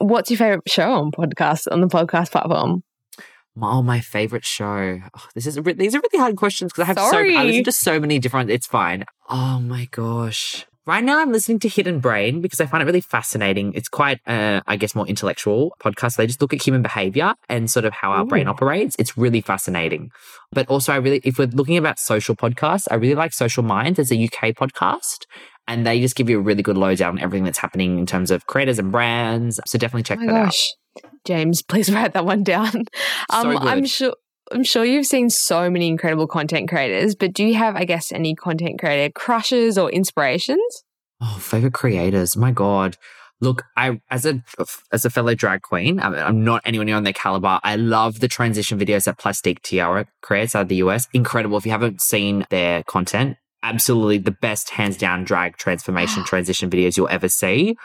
What's 0.00 0.30
your 0.30 0.38
favorite 0.38 0.62
show 0.66 0.90
on 0.90 1.12
podcast 1.12 1.66
on 1.70 1.82
the 1.82 1.86
podcast 1.86 2.32
platform? 2.32 2.82
Oh, 3.60 3.82
my 3.82 4.00
favorite 4.00 4.44
show. 4.44 5.00
Oh, 5.16 5.26
this 5.34 5.46
is 5.46 5.56
these 5.56 5.94
are 5.94 6.00
really 6.00 6.18
hard 6.18 6.36
questions 6.36 6.72
because 6.72 6.82
I 6.82 6.86
have 6.86 6.98
Sorry. 6.98 7.34
so 7.34 7.40
I 7.40 7.44
listen 7.44 7.64
to 7.64 7.72
so 7.72 8.00
many 8.00 8.18
different. 8.18 8.50
It's 8.50 8.66
fine. 8.66 9.04
Oh 9.28 9.58
my 9.60 9.88
gosh. 9.90 10.66
Right 10.84 11.04
now, 11.04 11.20
I'm 11.20 11.30
listening 11.30 11.60
to 11.60 11.68
Hidden 11.68 12.00
Brain 12.00 12.40
because 12.40 12.60
I 12.60 12.66
find 12.66 12.82
it 12.82 12.86
really 12.86 13.00
fascinating. 13.00 13.72
It's 13.74 13.88
quite, 13.88 14.18
uh, 14.26 14.62
I 14.66 14.74
guess, 14.74 14.96
more 14.96 15.06
intellectual 15.06 15.76
podcast. 15.80 16.16
They 16.16 16.26
just 16.26 16.40
look 16.40 16.52
at 16.52 16.60
human 16.60 16.82
behavior 16.82 17.34
and 17.48 17.70
sort 17.70 17.84
of 17.84 17.92
how 17.92 18.10
our 18.10 18.24
Ooh. 18.24 18.26
brain 18.26 18.48
operates. 18.48 18.96
It's 18.98 19.16
really 19.16 19.40
fascinating. 19.40 20.10
But 20.50 20.66
also, 20.66 20.92
I 20.92 20.96
really, 20.96 21.20
if 21.22 21.38
we're 21.38 21.46
looking 21.46 21.76
about 21.76 22.00
social 22.00 22.34
podcasts, 22.34 22.88
I 22.90 22.96
really 22.96 23.14
like 23.14 23.32
Social 23.32 23.62
Minds 23.62 24.00
as 24.00 24.10
a 24.10 24.24
UK 24.24 24.56
podcast. 24.56 25.26
And 25.68 25.86
they 25.86 26.00
just 26.00 26.16
give 26.16 26.28
you 26.28 26.40
a 26.40 26.42
really 26.42 26.64
good 26.64 26.76
lowdown 26.76 27.10
on 27.10 27.18
everything 27.20 27.44
that's 27.44 27.58
happening 27.58 28.00
in 28.00 28.06
terms 28.06 28.32
of 28.32 28.46
creators 28.46 28.80
and 28.80 28.90
brands. 28.90 29.60
So 29.66 29.78
definitely 29.78 30.02
check 30.02 30.18
oh 30.20 30.26
that 30.26 30.46
gosh. 30.46 30.72
out. 30.72 30.81
James, 31.24 31.62
please 31.62 31.90
write 31.94 32.14
that 32.14 32.24
one 32.24 32.42
down. 32.42 32.84
Um, 33.30 33.42
so 33.42 33.58
I'm 33.58 33.84
sure. 33.84 34.14
I'm 34.50 34.64
sure 34.64 34.84
you've 34.84 35.06
seen 35.06 35.30
so 35.30 35.70
many 35.70 35.88
incredible 35.88 36.26
content 36.26 36.68
creators, 36.68 37.14
but 37.14 37.32
do 37.32 37.42
you 37.42 37.54
have, 37.54 37.74
I 37.74 37.84
guess, 37.84 38.12
any 38.12 38.34
content 38.34 38.78
creator 38.78 39.10
crushes 39.10 39.78
or 39.78 39.90
inspirations? 39.90 40.84
Oh, 41.22 41.38
favorite 41.40 41.72
creators. 41.72 42.36
My 42.36 42.50
God. 42.50 42.98
Look, 43.40 43.64
I 43.76 44.00
as 44.10 44.26
a 44.26 44.42
as 44.92 45.04
a 45.04 45.10
fellow 45.10 45.34
drag 45.34 45.62
queen, 45.62 45.98
I'm 46.00 46.44
not 46.44 46.62
anyone 46.64 46.90
on 46.90 47.02
their 47.02 47.12
caliber. 47.12 47.60
I 47.62 47.76
love 47.76 48.20
the 48.20 48.28
transition 48.28 48.78
videos 48.78 49.04
that 49.04 49.18
Plastique 49.18 49.62
Tiara 49.62 50.06
creates 50.20 50.54
out 50.54 50.62
of 50.62 50.68
the 50.68 50.76
US. 50.76 51.08
Incredible. 51.12 51.56
If 51.56 51.64
you 51.64 51.72
haven't 51.72 52.02
seen 52.02 52.46
their 52.50 52.82
content, 52.84 53.36
absolutely 53.62 54.18
the 54.18 54.30
best 54.30 54.70
hands 54.70 54.96
down 54.96 55.24
drag 55.24 55.56
transformation 55.56 56.24
transition 56.26 56.70
videos 56.70 56.96
you'll 56.96 57.08
ever 57.08 57.28
see 57.28 57.76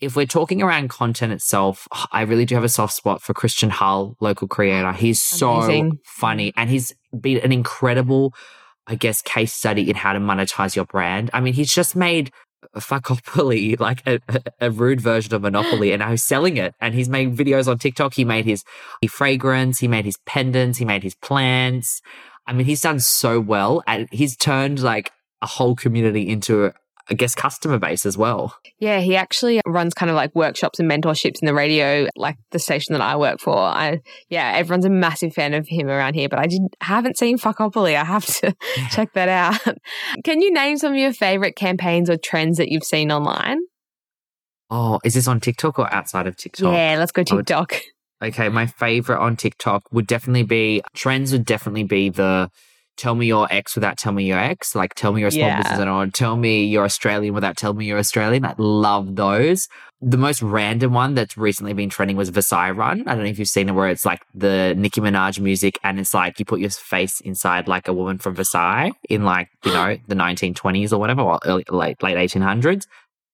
if 0.00 0.16
we're 0.16 0.26
talking 0.26 0.62
around 0.62 0.88
content 0.88 1.32
itself, 1.32 1.88
I 2.12 2.22
really 2.22 2.44
do 2.44 2.54
have 2.54 2.64
a 2.64 2.68
soft 2.68 2.94
spot 2.94 3.22
for 3.22 3.32
Christian 3.32 3.70
Hull, 3.70 4.16
local 4.20 4.48
creator. 4.48 4.92
He's 4.92 5.22
so 5.22 5.92
funny 6.04 6.52
and 6.56 6.68
he's 6.68 6.94
been 7.18 7.38
an 7.38 7.52
incredible, 7.52 8.34
I 8.86 8.94
guess, 8.94 9.22
case 9.22 9.54
study 9.54 9.88
in 9.88 9.96
how 9.96 10.12
to 10.12 10.18
monetize 10.18 10.76
your 10.76 10.84
brand. 10.84 11.30
I 11.32 11.40
mean, 11.40 11.54
he's 11.54 11.72
just 11.72 11.96
made 11.96 12.30
Fuckopoly, 12.76 13.78
like 13.80 14.06
a, 14.06 14.20
a, 14.60 14.70
rude 14.70 15.00
version 15.00 15.34
of 15.34 15.42
Monopoly, 15.42 15.92
and 15.92 16.00
now 16.00 16.10
he's 16.10 16.22
selling 16.22 16.56
it. 16.56 16.74
And 16.80 16.94
he's 16.94 17.08
made 17.08 17.34
videos 17.34 17.68
on 17.68 17.78
TikTok. 17.78 18.14
He 18.14 18.24
made 18.24 18.44
his 18.44 18.64
fragrance, 19.08 19.78
he 19.78 19.88
made 19.88 20.04
his 20.04 20.18
pendants, 20.26 20.78
he 20.78 20.84
made 20.84 21.02
his 21.02 21.14
plants. 21.14 22.02
I 22.46 22.52
mean, 22.52 22.66
he's 22.66 22.82
done 22.82 23.00
so 23.00 23.40
well 23.40 23.82
and 23.86 24.08
he's 24.12 24.36
turned 24.36 24.80
like 24.80 25.10
a 25.42 25.46
whole 25.46 25.74
community 25.74 26.28
into 26.28 26.72
I 27.08 27.14
guess, 27.14 27.34
customer 27.34 27.78
base 27.78 28.04
as 28.04 28.18
well. 28.18 28.56
Yeah, 28.78 28.98
he 28.98 29.14
actually 29.14 29.60
runs 29.64 29.94
kind 29.94 30.10
of 30.10 30.16
like 30.16 30.34
workshops 30.34 30.80
and 30.80 30.90
mentorships 30.90 31.40
in 31.40 31.46
the 31.46 31.54
radio, 31.54 32.08
like 32.16 32.36
the 32.50 32.58
station 32.58 32.94
that 32.94 33.00
I 33.00 33.16
work 33.16 33.40
for. 33.40 33.56
I 33.56 34.00
yeah, 34.28 34.52
everyone's 34.56 34.84
a 34.84 34.90
massive 34.90 35.32
fan 35.32 35.54
of 35.54 35.68
him 35.68 35.88
around 35.88 36.14
here, 36.14 36.28
but 36.28 36.40
I 36.40 36.46
didn't 36.46 36.74
haven't 36.80 37.16
seen 37.16 37.38
Fuckopoly. 37.38 37.96
I 37.96 38.04
have 38.04 38.26
to 38.26 38.54
check 38.90 39.12
that 39.12 39.28
out. 39.28 39.76
Can 40.24 40.40
you 40.40 40.52
name 40.52 40.78
some 40.78 40.92
of 40.92 40.98
your 40.98 41.12
favorite 41.12 41.54
campaigns 41.54 42.10
or 42.10 42.16
trends 42.16 42.58
that 42.58 42.70
you've 42.70 42.84
seen 42.84 43.12
online? 43.12 43.58
Oh, 44.68 44.98
is 45.04 45.14
this 45.14 45.28
on 45.28 45.38
TikTok 45.38 45.78
or 45.78 45.92
outside 45.94 46.26
of 46.26 46.36
TikTok? 46.36 46.72
Yeah, 46.72 46.96
let's 46.98 47.12
go 47.12 47.22
TikTok. 47.22 47.72
Would, 48.20 48.28
okay, 48.30 48.48
my 48.48 48.66
favorite 48.66 49.20
on 49.20 49.36
TikTok 49.36 49.84
would 49.92 50.08
definitely 50.08 50.42
be 50.42 50.82
trends 50.94 51.30
would 51.30 51.44
definitely 51.44 51.84
be 51.84 52.08
the 52.08 52.50
tell 52.96 53.14
me 53.14 53.26
your 53.26 53.46
ex 53.50 53.74
without 53.74 53.96
tell 53.98 54.12
me 54.12 54.24
your 54.24 54.38
ex. 54.38 54.74
Like 54.74 54.94
tell 54.94 55.12
me 55.12 55.20
you're 55.20 55.28
a 55.28 55.32
small 55.32 55.46
yeah. 55.46 55.62
business 55.62 55.80
owner. 55.80 56.10
Tell 56.10 56.36
me 56.36 56.64
you're 56.64 56.84
Australian 56.84 57.34
without 57.34 57.56
telling 57.56 57.78
me 57.78 57.86
you're 57.86 57.98
Australian. 57.98 58.44
I 58.44 58.54
love 58.58 59.16
those. 59.16 59.68
The 60.00 60.18
most 60.18 60.42
random 60.42 60.92
one 60.92 61.14
that's 61.14 61.36
recently 61.36 61.72
been 61.72 61.88
trending 61.88 62.16
was 62.16 62.28
Versailles 62.28 62.70
Run. 62.70 63.02
I 63.06 63.14
don't 63.14 63.24
know 63.24 63.30
if 63.30 63.38
you've 63.38 63.48
seen 63.48 63.68
it 63.68 63.72
where 63.72 63.88
it's 63.88 64.04
like 64.04 64.20
the 64.34 64.74
Nicki 64.76 65.00
Minaj 65.00 65.40
music 65.40 65.78
and 65.82 65.98
it's 65.98 66.12
like 66.12 66.38
you 66.38 66.44
put 66.44 66.60
your 66.60 66.70
face 66.70 67.20
inside 67.20 67.66
like 67.68 67.88
a 67.88 67.92
woman 67.92 68.18
from 68.18 68.34
Versailles 68.34 68.92
in 69.08 69.24
like, 69.24 69.48
you 69.64 69.72
know, 69.72 69.96
the 70.08 70.14
1920s 70.14 70.92
or 70.92 70.98
whatever, 70.98 71.22
or 71.22 71.38
early, 71.44 71.64
late, 71.70 72.02
late 72.02 72.16
1800s. 72.16 72.86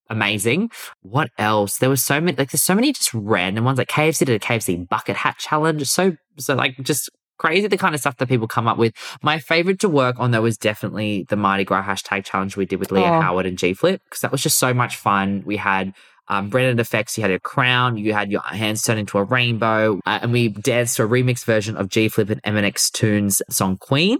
Amazing. 0.09 0.71
What 1.01 1.31
else? 1.39 1.79
There 1.79 1.89
was 1.89 2.03
so 2.03 2.21
many, 2.21 2.37
like 2.37 2.51
there's 2.51 2.63
so 2.63 2.75
many 2.75 2.93
just 2.93 3.15
random 3.15 3.65
ones 3.65 3.79
like 3.79 3.89
KFC 3.89 4.27
did 4.27 4.31
a 4.31 4.39
KFC 4.39 4.89
bucket 4.89 5.17
hat 5.17 5.39
challenge. 5.39 5.89
So, 5.89 6.17
so 6.39 6.55
like 6.55 6.77
just 6.83 7.09
crazy 7.43 7.67
the 7.67 7.77
kind 7.77 7.95
of 7.95 8.01
stuff 8.01 8.17
that 8.19 8.29
people 8.29 8.47
come 8.47 8.69
up 8.69 8.79
with. 8.79 8.95
My 9.21 9.39
favorite 9.39 9.81
to 9.81 9.89
work 9.89 10.17
on 10.21 10.31
though 10.31 10.43
was 10.43 10.57
definitely 10.57 11.27
the 11.29 11.37
Mardi 11.37 11.65
Gras 11.65 11.83
hashtag 11.85 12.25
challenge 12.25 12.57
we 12.57 12.67
did 12.67 12.79
with 12.79 12.93
Leah 12.93 13.05
Oh. 13.13 13.21
Howard 13.21 13.47
and 13.47 13.59
G 13.59 13.75
Flip 13.75 14.01
because 14.05 14.21
that 14.21 14.31
was 14.33 14.43
just 14.43 14.59
so 14.59 14.73
much 14.73 14.95
fun. 14.97 15.43
We 15.45 15.57
had 15.57 15.93
um, 16.29 16.49
branded 16.49 16.79
effects. 16.79 17.19
You 17.19 17.23
had 17.23 17.33
a 17.33 17.41
crown. 17.41 17.97
You 17.99 18.13
had 18.15 18.31
your 18.31 18.43
hands 18.43 18.83
turned 18.85 19.01
into 19.01 19.19
a 19.19 19.25
rainbow, 19.25 20.01
uh, 20.07 20.21
and 20.23 20.33
we 20.33 20.49
danced 20.49 20.97
to 20.97 21.03
a 21.03 21.09
remix 21.09 21.45
version 21.45 21.77
of 21.77 21.89
G 21.89 22.09
Flip 22.09 22.31
and 22.31 22.41
MNX 22.45 22.93
Tunes 22.93 23.43
song 23.51 23.77
Queen, 23.77 24.19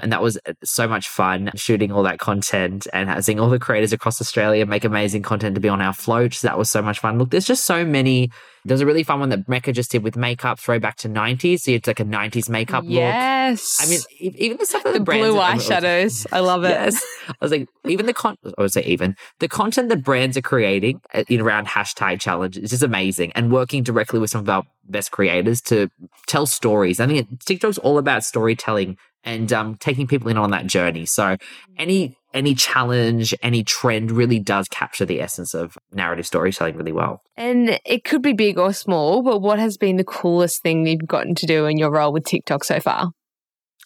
and 0.00 0.12
that 0.12 0.22
was 0.22 0.38
uh, 0.46 0.52
so 0.62 0.86
much 0.86 1.08
fun 1.08 1.50
shooting 1.56 1.90
all 1.90 2.02
that 2.02 2.18
content 2.18 2.86
and 2.92 3.08
having 3.08 3.40
all 3.40 3.48
the 3.48 3.58
creators 3.58 3.94
across 3.94 4.20
Australia 4.20 4.66
make 4.66 4.84
amazing 4.84 5.22
content 5.22 5.54
to 5.54 5.60
be 5.60 5.70
on 5.70 5.80
our 5.80 5.94
float. 5.94 6.34
So 6.34 6.46
that 6.48 6.58
was 6.58 6.70
so 6.70 6.82
much 6.82 6.98
fun. 7.00 7.18
Look, 7.18 7.30
there's 7.30 7.46
just 7.46 7.64
so 7.64 7.82
many. 7.84 8.30
There's 8.64 8.80
a 8.80 8.86
really 8.86 9.02
fun 9.02 9.20
one 9.20 9.28
that 9.30 9.48
Mecca 9.48 9.72
just 9.72 9.90
did 9.90 10.02
with 10.02 10.16
makeup, 10.16 10.58
throwback 10.58 10.96
to 10.98 11.08
90s. 11.08 11.60
So 11.60 11.72
it's 11.72 11.86
like 11.86 12.00
a 12.00 12.04
90s 12.04 12.48
makeup 12.48 12.84
look. 12.84 12.92
yes. 12.92 13.78
I 13.80 13.88
mean, 13.88 14.34
even 14.36 14.58
the 14.58 14.66
stuff 14.66 14.84
that 14.84 14.92
the 14.92 14.98
the, 14.98 15.04
brands 15.04 15.28
blue 15.28 15.40
eyeshadows. 15.40 16.26
I 16.32 16.40
love 16.40 16.64
it. 16.64 16.70
Yes. 16.70 17.02
I 17.28 17.34
was 17.40 17.50
like, 17.50 17.68
even 17.86 18.06
the 18.06 18.14
con, 18.14 18.36
I 18.44 18.62
would 18.62 18.72
say 18.72 18.82
even 18.84 19.16
the 19.38 19.48
content 19.48 19.88
that 19.90 20.02
brands 20.04 20.36
are 20.36 20.42
creating 20.42 21.00
uh, 21.14 21.24
in 21.28 21.40
around 21.40 21.66
hashtag 21.66 22.20
challenge 22.20 22.56
is 22.56 22.70
just 22.70 22.82
amazing 22.82 23.32
and 23.32 23.52
working 23.52 23.82
directly 23.82 24.18
with 24.18 24.30
some 24.30 24.40
of 24.40 24.48
our 24.48 24.64
best 24.88 25.10
creators 25.10 25.60
to 25.62 25.88
tell 26.26 26.46
stories. 26.46 27.00
I 27.00 27.06
think 27.06 27.20
it- 27.20 27.40
TikTok's 27.40 27.78
all 27.78 27.98
about 27.98 28.24
storytelling 28.24 28.96
and 29.28 29.52
um, 29.52 29.74
taking 29.76 30.06
people 30.06 30.28
in 30.28 30.36
on 30.38 30.50
that 30.52 30.66
journey. 30.66 31.04
So 31.06 31.36
any, 31.76 32.16
any 32.32 32.54
challenge, 32.54 33.34
any 33.42 33.62
trend 33.62 34.10
really 34.10 34.38
does 34.38 34.66
capture 34.68 35.04
the 35.04 35.20
essence 35.20 35.54
of 35.54 35.76
narrative 35.92 36.26
storytelling 36.26 36.76
really 36.76 36.92
well. 36.92 37.22
And 37.36 37.78
it 37.84 38.04
could 38.04 38.22
be 38.22 38.32
big 38.32 38.58
or 38.58 38.72
small, 38.72 39.22
but 39.22 39.40
what 39.40 39.58
has 39.58 39.76
been 39.76 39.96
the 39.96 40.04
coolest 40.04 40.62
thing 40.62 40.86
you've 40.86 41.06
gotten 41.06 41.34
to 41.36 41.46
do 41.46 41.66
in 41.66 41.76
your 41.78 41.90
role 41.90 42.12
with 42.12 42.24
TikTok 42.24 42.64
so 42.64 42.80
far? 42.80 43.10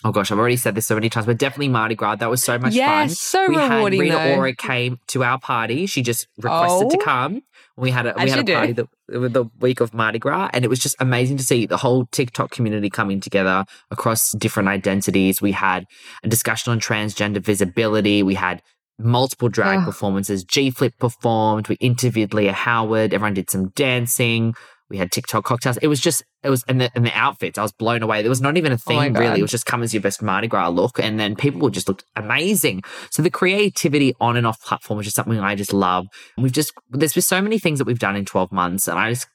Oh 0.05 0.11
gosh, 0.11 0.32
I've 0.32 0.38
already 0.38 0.57
said 0.57 0.74
this 0.74 0.86
so 0.86 0.97
many 0.97 1.09
times, 1.09 1.26
but 1.26 1.38
definitely 1.38 1.68
Mardi 1.68 1.95
Gras. 1.95 2.16
That 2.16 2.28
was 2.30 2.43
so 2.43 2.55
much 2.59 2.72
fun. 2.72 2.74
yes, 2.74 3.18
so 3.20 3.49
we 3.49 3.57
rewarding 3.57 4.01
had 4.01 4.11
Rita 4.11 4.16
though. 4.16 4.34
Ora 4.40 4.55
came 4.57 4.99
to 5.09 5.22
our 5.22 5.38
party. 5.38 5.86
She 5.86 6.03
just 6.03 6.26
requested 6.38 6.90
to 6.90 6.97
Oh. 6.99 7.05
come. 7.05 7.43
We 7.76 7.90
had 7.93 8.07
a 8.07 8.14
we 8.16 8.24
As 8.24 8.30
had 8.34 8.49
a 8.49 8.53
party 8.53 8.72
the, 8.72 8.88
the 9.13 9.45
week 9.61 9.81
of 9.81 9.93
Mardi 9.95 10.19
Gras, 10.19 10.51
and 10.53 10.65
it 10.65 10.69
was 10.69 10.79
just 10.79 10.97
amazing 11.01 11.37
to 11.37 11.45
see 11.45 11.67
the 11.67 11.77
whole 11.77 12.07
TikTok 12.07 12.51
community 12.51 12.91
coming 12.91 13.21
together 13.21 13.65
across 13.91 14.33
different 14.33 14.69
identities. 14.69 15.41
We 15.43 15.53
had 15.53 15.87
a 16.23 16.29
discussion 16.29 16.73
on 16.73 16.81
transgender 16.81 17.43
visibility. 17.43 18.23
We 18.23 18.35
had 18.35 18.63
multiple 18.99 19.49
drag 19.49 19.81
Oh. 19.81 19.85
performances. 19.87 20.45
G 20.45 20.71
Flip 20.71 20.95
performed. 20.99 21.69
We 21.69 21.77
interviewed 21.77 22.35
Leah 22.35 22.53
Howard. 22.53 23.13
Everyone 23.15 23.35
did 23.35 23.51
some 23.51 23.69
dancing. 23.71 24.55
We 24.93 24.99
had 24.99 25.11
TikTok 25.11 25.45
cocktails. 25.45 25.78
It 25.78 25.88
was 25.88 26.01
just, 26.01 26.22
it 26.43 26.51
was, 26.51 26.64
and 26.68 26.78
the, 26.78 26.90
and 26.95 27.07
the 27.07 27.16
outfits, 27.16 27.57
I 27.57 27.62
was 27.62 27.72
blown 27.72 28.03
away. 28.03 28.20
There 28.20 28.28
was 28.28 28.43
not 28.43 28.59
even 28.59 28.72
a 28.72 28.74
Oh 28.74 28.78
theme 28.78 29.14
really. 29.14 29.38
It 29.38 29.43
was 29.43 29.51
just 29.51 29.64
come 29.64 29.82
as 29.82 29.95
your 29.95 30.03
best 30.03 30.20
Mardi 30.20 30.49
Gras 30.49 30.68
look. 30.68 30.99
And 30.99 31.18
then 31.18 31.34
people 31.34 31.70
just 31.70 31.88
looked 31.88 32.05
amazing. 32.14 32.82
So 33.11 33.22
the 33.22 33.30
creativity 33.30 34.14
on 34.20 34.36
and 34.36 34.47
off 34.47 34.62
platform 34.62 35.01
is 35.01 35.07
just 35.07 35.16
something 35.16 35.40
I 35.40 35.55
just 35.55 35.72
love. 35.72 36.09
We've 36.36 36.53
just, 36.53 36.74
there's 36.90 37.14
been 37.14 37.22
so 37.22 37.40
many 37.40 37.59
things 37.59 37.78
that 37.78 37.86
we've 37.86 37.99
done 37.99 38.16
in 38.16 38.26
12 38.26 38.53
months 38.53 38.86
and 38.86 38.99
I 38.99 39.11
just 39.11 39.28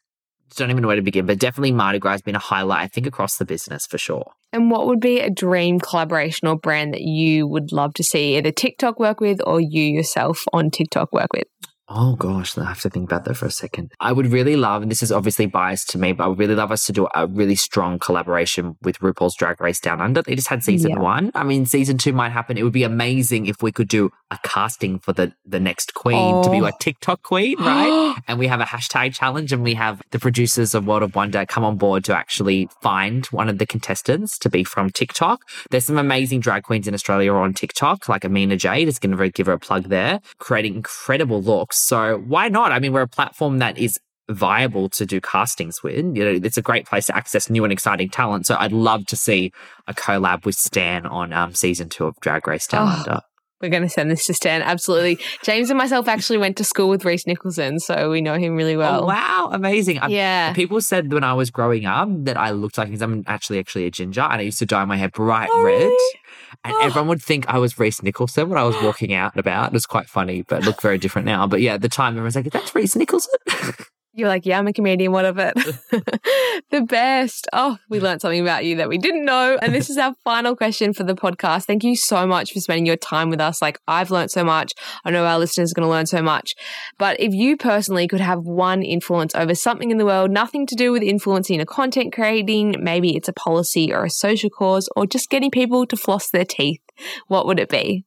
don't 0.56 0.70
even 0.70 0.82
know 0.82 0.88
where 0.88 0.96
to 0.96 1.02
begin, 1.02 1.26
but 1.26 1.40
definitely 1.40 1.72
Mardi 1.72 2.00
Gras 2.00 2.12
has 2.12 2.22
been 2.22 2.36
a 2.36 2.40
highlight, 2.40 2.82
I 2.82 2.88
think, 2.88 3.08
across 3.08 3.38
the 3.38 3.46
business 3.46 3.86
for 3.86 3.98
sure. 3.98 4.32
And 4.54 4.72
what 4.72 4.88
would 4.88 5.02
be 5.02 5.20
a 5.20 5.30
dream 5.30 5.80
collaboration 5.80 6.48
or 6.48 6.58
brand 6.58 6.94
that 6.94 7.02
you 7.02 7.48
would 7.48 7.72
love 7.72 7.94
to 7.96 8.04
see 8.04 8.38
either 8.38 8.52
TikTok 8.52 9.00
work 9.00 9.20
with 9.20 9.40
or 9.46 9.60
you 9.60 9.84
yourself 9.84 10.46
on 10.54 10.70
TikTok 10.70 11.12
work 11.12 11.34
with? 11.34 11.48
Oh 11.90 12.16
gosh, 12.18 12.58
I 12.58 12.66
have 12.66 12.82
to 12.82 12.90
think 12.90 13.06
about 13.10 13.24
that 13.26 13.36
for 13.36 13.46
a 13.46 13.52
second. 13.52 13.94
I 14.02 14.12
would 14.12 14.28
really 14.28 14.58
love, 14.58 14.82
and 14.82 14.92
this 14.92 15.02
is 15.02 15.10
obviously 15.12 15.46
biased 15.46 15.90
to 15.92 15.98
me, 15.98 16.12
but 16.12 16.26
I 16.26 16.28
would 16.28 16.38
really 16.38 16.54
love 16.56 16.70
us 16.72 16.86
to 16.88 16.92
do 16.92 17.08
a 17.16 17.28
really 17.28 17.56
strong 17.56 17.98
collaboration 17.98 18.76
with 18.82 19.00
RuPaul's 19.00 19.36
Drag 19.38 19.62
Race 19.62 19.80
Down 19.80 20.02
Under. 20.02 20.22
They 20.22 20.36
just 20.36 20.50
had 20.50 20.64
season 20.66 20.92
Yeah. 20.92 21.00
one. 21.00 21.32
I 21.34 21.44
mean, 21.46 21.66
season 21.66 21.98
two 21.98 22.12
might 22.12 22.34
happen. 22.34 22.58
It 22.58 22.64
would 22.64 22.74
be 22.74 22.84
amazing 22.84 23.46
if 23.46 23.62
we 23.64 23.72
could 23.72 23.88
do 23.88 24.10
a 24.32 24.38
casting 24.44 25.00
for 25.00 25.14
the 25.14 25.32
the 25.46 25.62
next 25.62 25.94
queen 25.94 26.44
to 26.44 26.50
be 26.52 26.58
Oh. 26.58 26.64
like 26.64 26.78
TikTok 26.80 27.24
queen, 27.24 27.56
right? 27.60 28.16
and 28.28 28.38
we 28.38 28.48
have 28.48 28.60
a 28.60 28.66
hashtag 28.66 29.14
challenge, 29.14 29.54
and 29.54 29.64
we 29.64 29.76
have 29.76 30.02
the 30.12 30.20
producers 30.20 30.76
of 30.76 30.86
World 30.86 31.04
of 31.04 31.16
Wonder 31.16 31.46
come 31.46 31.64
on 31.64 31.78
board 31.78 32.04
to 32.06 32.14
actually 32.18 32.68
find 32.82 33.26
one 33.28 33.48
of 33.48 33.60
the 33.60 33.66
contestants 33.66 34.38
to 34.40 34.50
be 34.50 34.66
from 34.66 34.90
TikTok. 34.90 35.40
There's 35.72 35.86
some 35.86 35.98
amazing 35.98 36.42
drag 36.42 36.64
queens 36.64 36.86
in 36.90 36.94
Australia 36.94 37.32
on 37.34 37.54
TikTok, 37.54 38.10
like 38.10 38.26
Amina 38.26 38.58
Jade 38.58 38.90
is 38.90 39.00
going 39.00 39.16
to 39.16 39.30
give 39.30 39.46
her 39.48 39.54
a 39.54 39.60
plug 39.60 39.86
there, 39.86 40.20
creating 40.40 40.76
incredible 40.76 41.42
looks. 41.42 41.77
So 41.80 42.18
why 42.26 42.50
not? 42.50 42.72
I 42.72 42.80
mean, 42.80 42.94
we're 42.94 43.02
a 43.02 43.08
platform 43.08 43.60
that 43.60 43.78
is 43.78 44.00
viable 44.30 44.90
to 44.90 45.06
do 45.06 45.22
castings 45.22 45.82
with. 45.84 45.96
You 46.18 46.24
know, 46.26 46.40
it's 46.44 46.58
a 46.58 46.62
great 46.62 46.86
place 46.86 47.06
to 47.08 47.16
access 47.16 47.50
new 47.50 47.64
and 47.64 47.72
exciting 47.72 48.10
talent. 48.10 48.46
So 48.46 48.58
I'd 48.60 48.74
love 48.74 49.06
to 49.08 49.16
see 49.16 49.52
a 49.88 49.94
collab 49.94 50.46
with 50.46 50.56
Stan 50.56 51.06
on 51.06 51.32
um, 51.34 51.54
season 51.54 51.88
two 51.90 52.06
of 52.06 52.20
Drag 52.20 52.46
Race 52.48 52.68
Down 52.68 52.88
Oh. 52.88 53.00
Under. 53.00 53.22
We're 53.60 53.70
going 53.70 53.82
to 53.82 53.90
send 53.90 54.12
this 54.12 54.24
to 54.28 54.36
Stan. 54.36 54.62
Absolutely. 54.62 55.18
James 55.44 55.72
and 55.72 55.80
myself 55.80 56.08
actually 56.08 56.38
went 56.38 56.58
to 56.58 56.64
school 56.64 56.90
with 56.90 57.04
Rhys 57.04 57.26
Nicholson, 57.26 57.80
so 57.80 58.12
we 58.12 58.22
know 58.22 58.36
him 58.38 58.56
really 58.56 58.78
well. 58.78 59.02
oh 59.04 59.08
wow, 59.08 59.50
amazing! 59.52 59.98
I- 59.98 60.10
Yeah. 60.10 60.54
People 60.54 60.80
said 60.80 61.12
when 61.12 61.24
I 61.24 61.34
was 61.34 61.50
growing 61.50 61.88
up 61.88 62.08
that 62.26 62.38
I 62.38 62.52
looked 62.52 62.78
like 62.78 62.90
because 62.90 63.02
I'm 63.02 63.24
actually 63.26 63.58
actually 63.58 63.86
a 63.88 63.90
ginger 63.92 64.22
and 64.22 64.34
I 64.34 64.42
used 64.42 64.60
to 64.60 64.68
dye 64.68 64.86
my 64.86 64.96
hair 64.96 65.10
bright 65.10 65.50
Oh, 65.52 65.64
red. 65.64 65.80
really? 65.86 66.20
And 66.64 66.74
Oh. 66.76 66.82
everyone 66.86 67.08
would 67.10 67.22
think 67.22 67.48
I 67.48 67.58
was 67.58 67.78
Rhys 67.80 68.02
Nicholson 68.04 68.50
when 68.50 68.58
I 68.58 68.64
was 68.64 68.76
walking 68.82 69.14
out 69.14 69.34
and 69.34 69.40
about. 69.40 69.68
It 69.68 69.74
was 69.74 69.86
quite 69.86 70.08
funny, 70.08 70.44
but 70.44 70.64
looked 70.64 70.82
very 70.82 70.98
different 70.98 71.26
now. 71.26 71.48
But 71.48 71.62
yeah, 71.62 71.74
at 71.76 71.82
the 71.82 71.90
time, 71.90 72.10
everyone 72.14 72.26
was 72.26 72.36
like, 72.36 72.52
that's 72.52 72.74
Rhys 72.76 72.96
Nicholson. 72.96 73.34
You're 74.18 74.28
like, 74.28 74.48
yeah, 74.48 74.58
I'm 74.58 74.66
a 74.66 74.74
comedian. 74.74 75.12
What 75.12 75.26
of 75.26 75.38
it? 75.38 75.54
the 76.72 76.82
best. 76.82 77.48
Oh, 77.54 77.78
we 77.88 78.00
learned 78.00 78.20
something 78.20 78.42
about 78.42 78.66
you 78.66 78.78
that 78.78 78.90
we 78.90 78.98
didn't 78.98 79.26
know. 79.26 79.60
And 79.62 79.76
this 79.76 79.92
is 79.92 79.98
our 80.00 80.16
final 80.24 80.56
question 80.56 80.92
for 80.92 81.04
the 81.04 81.14
podcast. 81.14 81.66
Thank 81.66 81.84
you 81.84 81.96
so 81.96 82.26
much 82.26 82.52
for 82.52 82.60
spending 82.60 82.88
your 82.88 82.96
time 82.96 83.30
with 83.30 83.40
us. 83.40 83.62
Like, 83.62 83.80
I've 83.88 84.10
learned 84.10 84.32
so 84.32 84.44
much. 84.44 84.74
I 85.06 85.12
know 85.12 85.24
our 85.24 85.38
listeners 85.38 85.72
are 85.72 85.76
going 85.76 85.86
to 85.86 85.92
learn 85.92 86.08
so 86.08 86.24
much. 86.24 86.56
But 86.98 87.20
if 87.20 87.32
you 87.32 87.58
personally 87.58 88.08
could 88.08 88.20
have 88.20 88.42
one 88.42 88.82
influence 88.82 89.36
over 89.36 89.54
something 89.54 89.92
in 89.92 90.00
the 90.00 90.06
world, 90.06 90.32
nothing 90.32 90.66
to 90.66 90.76
do 90.76 90.92
with 90.92 91.04
influencing 91.04 91.62
or 91.62 91.66
content 91.66 92.12
creating, 92.12 92.76
maybe 92.80 93.16
it's 93.16 93.30
a 93.30 93.34
policy 93.34 93.94
or 93.94 94.06
a 94.06 94.10
social 94.10 94.50
cause 94.50 94.90
or 94.96 95.06
just 95.06 95.30
getting 95.30 95.52
people 95.52 95.86
to 95.86 95.96
floss 95.96 96.32
their 96.32 96.46
teeth, 96.46 96.82
what 97.28 97.46
would 97.46 97.60
it 97.60 97.70
be? 97.70 98.04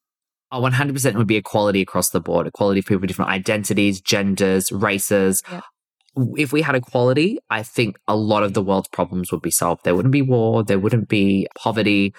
Oh, 0.50 0.60
100% 0.60 1.14
would 1.14 1.28
be 1.28 1.36
equality 1.36 1.80
across 1.80 2.10
the 2.10 2.20
board, 2.20 2.48
equality 2.48 2.80
of 2.80 2.86
people 2.86 3.02
with 3.02 3.08
different 3.08 3.30
identities, 3.30 4.00
genders, 4.00 4.72
races. 4.72 5.44
Yeah. 5.48 5.60
If 6.16 6.52
we 6.52 6.62
had 6.62 6.74
equality, 6.74 7.38
I 7.50 7.62
think 7.62 7.96
a 8.08 8.16
lot 8.16 8.42
of 8.42 8.54
the 8.54 8.62
world's 8.62 8.88
problems 8.88 9.30
would 9.30 9.42
be 9.42 9.50
solved. 9.50 9.82
There 9.84 9.94
wouldn't 9.94 10.12
be 10.12 10.22
war, 10.22 10.64
there 10.64 10.78
wouldn't 10.78 11.08
be 11.08 11.46
poverty. 11.56 12.14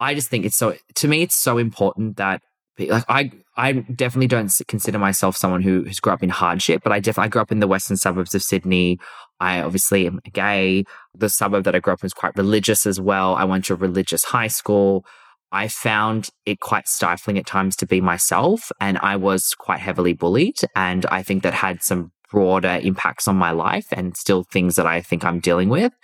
I 0.00 0.14
just 0.14 0.28
think 0.28 0.44
it's 0.44 0.56
so, 0.56 0.74
to 0.96 1.08
me, 1.08 1.22
it's 1.22 1.34
so 1.34 1.58
important 1.58 2.16
that, 2.16 2.40
like, 2.78 3.04
I, 3.08 3.30
I 3.56 3.72
definitely 3.72 4.26
don't 4.26 4.52
consider 4.68 4.98
myself 4.98 5.36
someone 5.36 5.62
who 5.62 5.84
has 5.84 6.00
grew 6.00 6.12
up 6.12 6.22
in 6.22 6.28
hardship, 6.28 6.82
but 6.82 6.92
I 6.92 7.00
definitely 7.00 7.26
I 7.26 7.28
grew 7.28 7.42
up 7.42 7.52
in 7.52 7.60
the 7.60 7.66
western 7.66 7.96
suburbs 7.96 8.34
of 8.34 8.42
Sydney. 8.42 8.98
I 9.40 9.62
obviously 9.62 10.06
am 10.06 10.20
gay. 10.32 10.84
The 11.14 11.28
suburb 11.28 11.64
that 11.64 11.74
I 11.74 11.78
grew 11.80 11.94
up 11.94 12.00
in 12.02 12.06
was 12.06 12.12
quite 12.12 12.36
religious 12.36 12.86
as 12.86 13.00
well. 13.00 13.34
I 13.34 13.44
went 13.44 13.66
to 13.66 13.74
a 13.74 13.76
religious 13.76 14.24
high 14.24 14.48
school. 14.48 15.04
I 15.52 15.68
found 15.68 16.28
it 16.44 16.60
quite 16.60 16.88
stifling 16.88 17.38
at 17.38 17.46
times 17.46 17.76
to 17.76 17.86
be 17.86 18.00
myself, 18.00 18.70
and 18.80 18.98
I 18.98 19.16
was 19.16 19.54
quite 19.58 19.78
heavily 19.78 20.12
bullied. 20.12 20.58
And 20.74 21.06
I 21.06 21.22
think 21.22 21.42
that 21.42 21.54
had 21.54 21.82
some 21.82 22.12
broader 22.36 22.78
impacts 22.82 23.26
on 23.26 23.34
my 23.34 23.50
life 23.50 23.86
and 23.92 24.14
still 24.14 24.44
things 24.44 24.76
that 24.76 24.84
I 24.84 25.00
think 25.00 25.24
I'm 25.24 25.40
dealing 25.40 25.70
with. 25.70 25.94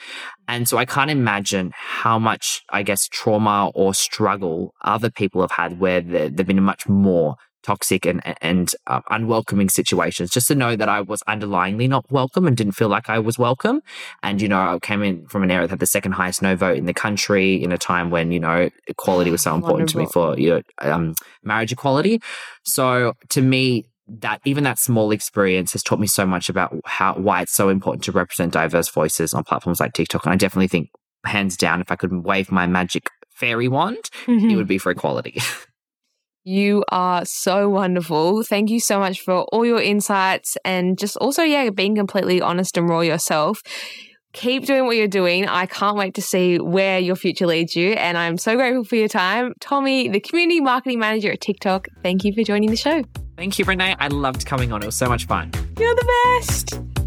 And 0.49 0.66
so 0.66 0.78
I 0.78 0.87
can't 0.87 1.11
imagine 1.11 1.72
how 1.74 2.18
much, 2.18 2.62
I 2.70 2.83
guess, 2.83 3.07
trauma 3.07 3.70
or 3.74 3.93
struggle 3.93 4.72
other 4.80 5.11
people 5.11 5.43
have 5.43 5.51
had 5.51 5.78
where 5.78 6.01
they've 6.01 6.35
been 6.35 6.57
in 6.57 6.64
much 6.64 6.89
more 6.89 7.37
toxic 7.62 8.07
and 8.07 8.22
and 8.41 8.74
uh, 8.87 9.03
unwelcoming 9.11 9.68
situations. 9.68 10.30
Just 10.30 10.49
to 10.49 10.55
know 10.55 10.74
that 10.74 10.89
I 10.89 11.03
was 11.03 11.22
underlyingly 11.28 11.87
not 11.87 12.11
welcome 12.11 12.47
and 12.47 12.57
didn't 12.57 12.72
feel 12.72 12.89
like 12.89 13.11
I 13.11 13.18
was 13.18 13.39
welcome. 13.39 13.83
And 14.22 14.41
you 14.41 14.49
know, 14.49 14.59
I 14.59 14.78
came 14.80 15.03
in 15.03 15.26
from 15.26 15.43
an 15.43 15.51
area 15.51 15.66
that 15.66 15.72
had 15.72 15.80
the 15.80 15.87
second 15.87 16.12
highest 16.12 16.41
no 16.41 16.57
vote 16.57 16.78
in 16.78 16.87
the 16.87 16.95
country 16.95 17.62
in 17.62 17.72
a 17.72 17.78
time 17.78 18.09
when 18.09 18.33
you 18.33 18.41
know 18.41 18.70
equality 18.87 19.30
was 19.30 19.43
so 19.43 19.55
important 19.55 19.91
to 19.91 19.99
me 19.99 20.07
for 20.07 20.39
you 20.39 20.49
know 20.51 20.62
um, 20.78 21.14
marriage 21.43 21.72
equality. 21.72 22.22
So 22.64 23.12
to 23.28 23.43
me. 23.43 23.85
That 24.20 24.40
even 24.44 24.64
that 24.64 24.78
small 24.78 25.10
experience 25.10 25.72
has 25.72 25.82
taught 25.82 26.00
me 26.00 26.06
so 26.06 26.26
much 26.26 26.48
about 26.48 26.74
how 26.84 27.14
why 27.14 27.42
it's 27.42 27.54
so 27.54 27.68
important 27.68 28.04
to 28.04 28.12
represent 28.12 28.52
diverse 28.52 28.88
voices 28.88 29.32
on 29.32 29.44
platforms 29.44 29.80
like 29.80 29.94
TikTok. 29.94 30.24
And 30.24 30.32
I 30.32 30.36
definitely 30.36 30.68
think, 30.68 30.90
hands 31.24 31.56
down, 31.56 31.80
if 31.80 31.90
I 31.90 31.96
could 31.96 32.12
wave 32.12 32.50
my 32.50 32.66
magic 32.66 33.08
fairy 33.30 33.68
wand, 33.68 33.96
it 33.96 34.30
mm-hmm. 34.30 34.56
would 34.56 34.68
be 34.68 34.78
for 34.78 34.90
equality. 34.90 35.40
You 36.44 36.82
are 36.88 37.24
so 37.24 37.68
wonderful. 37.68 38.42
Thank 38.42 38.68
you 38.68 38.80
so 38.80 38.98
much 38.98 39.20
for 39.20 39.42
all 39.52 39.64
your 39.64 39.80
insights 39.80 40.56
and 40.64 40.98
just 40.98 41.16
also, 41.18 41.44
yeah, 41.44 41.70
being 41.70 41.94
completely 41.94 42.40
honest 42.40 42.76
and 42.76 42.88
raw 42.88 43.00
yourself. 43.00 43.62
Keep 44.33 44.64
doing 44.64 44.87
what 44.87 44.97
you're 44.97 45.09
doing. 45.09 45.47
I 45.47 45.66
can't 45.66 45.97
wait 45.97 46.14
to 46.14 46.22
see 46.22 46.59
where 46.59 46.99
your 46.99 47.16
future 47.16 47.47
leads 47.47 47.76
you. 47.76 47.93
And 47.93 48.16
I'm 48.16 48.39
so 48.39 48.57
grateful 48.57 48.85
for 48.85 48.97
your 48.97 49.09
time. 49.09 49.53
Tommy, 49.61 50.09
the 50.09 50.20
community 50.20 50.61
marketing 50.61 50.99
manager 50.99 51.33
at 51.33 51.41
TikTok, 51.41 51.89
thank 52.03 52.24
you 52.24 52.33
for 52.33 52.43
joining 52.43 52.70
the 52.70 52.76
show. 52.76 53.03
Thank 53.37 53.59
you, 53.59 53.64
Renee. 53.64 53.95
I 53.99 54.09
loved 54.09 54.47
coming 54.47 54.72
on. 54.72 54.83
It 54.83 54.87
was 54.87 54.97
so 54.97 55.09
much 55.09 55.26
fun. 55.26 55.51
You're 55.78 55.95
the 55.95 56.39
best. 56.39 57.01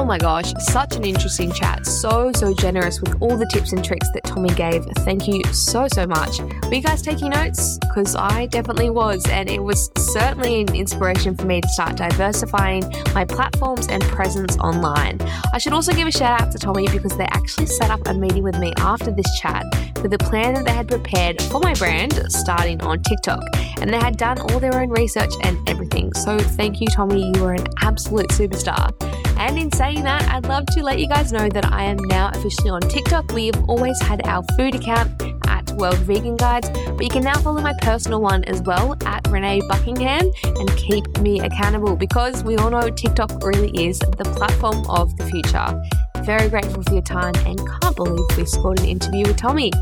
Oh 0.00 0.04
my 0.06 0.16
gosh, 0.16 0.54
such 0.60 0.96
an 0.96 1.04
interesting 1.04 1.52
chat. 1.52 1.84
So, 1.84 2.32
so 2.32 2.54
generous 2.54 3.02
with 3.02 3.20
all 3.20 3.36
the 3.36 3.44
tips 3.52 3.74
and 3.74 3.84
tricks 3.84 4.10
that 4.14 4.24
Tommy 4.24 4.48
gave. 4.48 4.82
Thank 5.00 5.28
you 5.28 5.44
so, 5.52 5.88
so 5.92 6.06
much. 6.06 6.40
Were 6.40 6.72
you 6.72 6.80
guys 6.80 7.02
taking 7.02 7.28
notes? 7.28 7.76
Because 7.80 8.16
I 8.16 8.46
definitely 8.46 8.88
was, 8.88 9.22
and 9.28 9.50
it 9.50 9.62
was 9.62 9.90
certainly 9.98 10.62
an 10.62 10.74
inspiration 10.74 11.36
for 11.36 11.44
me 11.44 11.60
to 11.60 11.68
start 11.68 11.96
diversifying 11.96 12.90
my 13.14 13.26
platforms 13.26 13.88
and 13.88 14.02
presence 14.04 14.56
online. 14.56 15.20
I 15.52 15.58
should 15.58 15.74
also 15.74 15.92
give 15.92 16.08
a 16.08 16.12
shout 16.12 16.40
out 16.40 16.50
to 16.52 16.58
Tommy 16.58 16.88
because 16.88 17.14
they 17.18 17.26
actually 17.26 17.66
set 17.66 17.90
up 17.90 18.00
a 18.06 18.14
meeting 18.14 18.42
with 18.42 18.58
me 18.58 18.72
after 18.78 19.10
this 19.10 19.26
chat 19.38 19.66
with 20.02 20.14
a 20.14 20.18
plan 20.18 20.54
that 20.54 20.64
they 20.64 20.72
had 20.72 20.88
prepared 20.88 21.42
for 21.42 21.60
my 21.60 21.74
brand 21.74 22.14
starting 22.32 22.80
on 22.80 23.02
TikTok. 23.02 23.44
And 23.82 23.92
they 23.92 23.98
had 23.98 24.16
done 24.16 24.38
all 24.40 24.60
their 24.60 24.80
own 24.80 24.88
research 24.88 25.32
and 25.42 25.58
everything. 25.68 26.14
So 26.14 26.38
thank 26.38 26.80
you, 26.80 26.86
Tommy. 26.86 27.30
You 27.34 27.44
are 27.44 27.52
an 27.52 27.66
absolute 27.82 28.28
superstar. 28.28 28.94
And 29.40 29.58
in 29.58 29.72
saying 29.72 30.04
that, 30.04 30.28
I'd 30.28 30.44
love 30.44 30.66
to 30.66 30.82
let 30.82 30.98
you 30.98 31.08
guys 31.08 31.32
know 31.32 31.48
that 31.48 31.72
I 31.72 31.84
am 31.84 31.96
now 31.96 32.30
officially 32.34 32.68
on 32.68 32.82
TikTok. 32.82 33.32
We 33.32 33.46
have 33.46 33.64
always 33.70 33.98
had 34.02 34.26
our 34.26 34.44
food 34.56 34.74
account 34.74 35.10
at 35.46 35.70
World 35.72 35.96
Vegan 36.00 36.36
Guides, 36.36 36.68
but 36.68 37.02
you 37.02 37.08
can 37.08 37.24
now 37.24 37.38
follow 37.40 37.62
my 37.62 37.72
personal 37.80 38.20
one 38.20 38.44
as 38.44 38.60
well 38.60 38.98
at 39.06 39.26
Renee 39.28 39.62
Buckingham 39.66 40.30
and 40.44 40.76
keep 40.76 41.06
me 41.20 41.40
accountable 41.40 41.96
because 41.96 42.44
we 42.44 42.56
all 42.56 42.68
know 42.68 42.90
TikTok 42.90 43.42
really 43.42 43.70
is 43.82 43.98
the 43.98 44.30
platform 44.36 44.84
of 44.90 45.16
the 45.16 45.24
future. 45.24 45.82
Very 46.22 46.50
grateful 46.50 46.82
for 46.82 46.92
your 46.92 47.02
time 47.02 47.32
and 47.46 47.58
can't 47.80 47.96
believe 47.96 48.36
we 48.36 48.44
scored 48.44 48.80
an 48.80 48.86
interview 48.86 49.26
with 49.26 49.38
Tommy. 49.38 49.72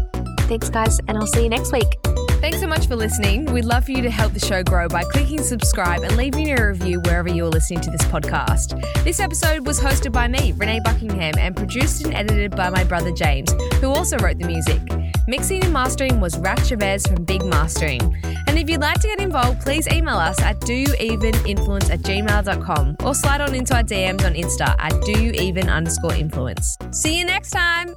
Thanks, 0.42 0.70
guys, 0.70 1.00
and 1.08 1.18
I'll 1.18 1.26
see 1.26 1.42
you 1.42 1.48
next 1.48 1.72
week. 1.72 2.27
Thanks 2.40 2.60
so 2.60 2.68
much 2.68 2.86
for 2.86 2.94
listening. 2.94 3.46
We'd 3.52 3.64
love 3.64 3.84
for 3.84 3.90
you 3.90 4.00
to 4.00 4.10
help 4.10 4.32
the 4.32 4.38
show 4.38 4.62
grow 4.62 4.86
by 4.86 5.02
clicking 5.02 5.42
subscribe 5.42 6.02
and 6.02 6.16
leaving 6.16 6.56
a 6.56 6.68
review 6.68 7.00
wherever 7.00 7.28
you're 7.28 7.48
listening 7.48 7.80
to 7.80 7.90
this 7.90 8.02
podcast. 8.02 8.80
This 9.02 9.18
episode 9.18 9.66
was 9.66 9.80
hosted 9.80 10.12
by 10.12 10.28
me, 10.28 10.52
Renee 10.52 10.80
Buckingham, 10.84 11.34
and 11.36 11.56
produced 11.56 12.04
and 12.04 12.14
edited 12.14 12.54
by 12.54 12.70
my 12.70 12.84
brother 12.84 13.10
James, 13.10 13.52
who 13.80 13.88
also 13.88 14.16
wrote 14.18 14.38
the 14.38 14.46
music. 14.46 14.80
Mixing 15.26 15.64
and 15.64 15.72
mastering 15.72 16.20
was 16.20 16.38
Rat 16.38 16.64
Chavez 16.64 17.04
from 17.08 17.24
Big 17.24 17.44
Mastering. 17.44 18.16
And 18.46 18.56
if 18.56 18.70
you'd 18.70 18.80
like 18.80 19.00
to 19.00 19.08
get 19.08 19.20
involved, 19.20 19.60
please 19.60 19.88
email 19.88 20.16
us 20.16 20.40
at 20.40 20.60
doyoueveninfluence 20.60 21.90
at 21.90 22.00
gmail.com 22.00 22.96
or 23.02 23.14
slide 23.16 23.40
on 23.40 23.54
into 23.54 23.74
our 23.74 23.82
DMs 23.82 24.24
on 24.24 24.34
Insta 24.34 24.76
at 24.78 24.92
doyoueven 24.92 25.68
underscore 25.68 26.14
influence. 26.14 26.78
See 26.92 27.18
you 27.18 27.26
next 27.26 27.50
time! 27.50 27.96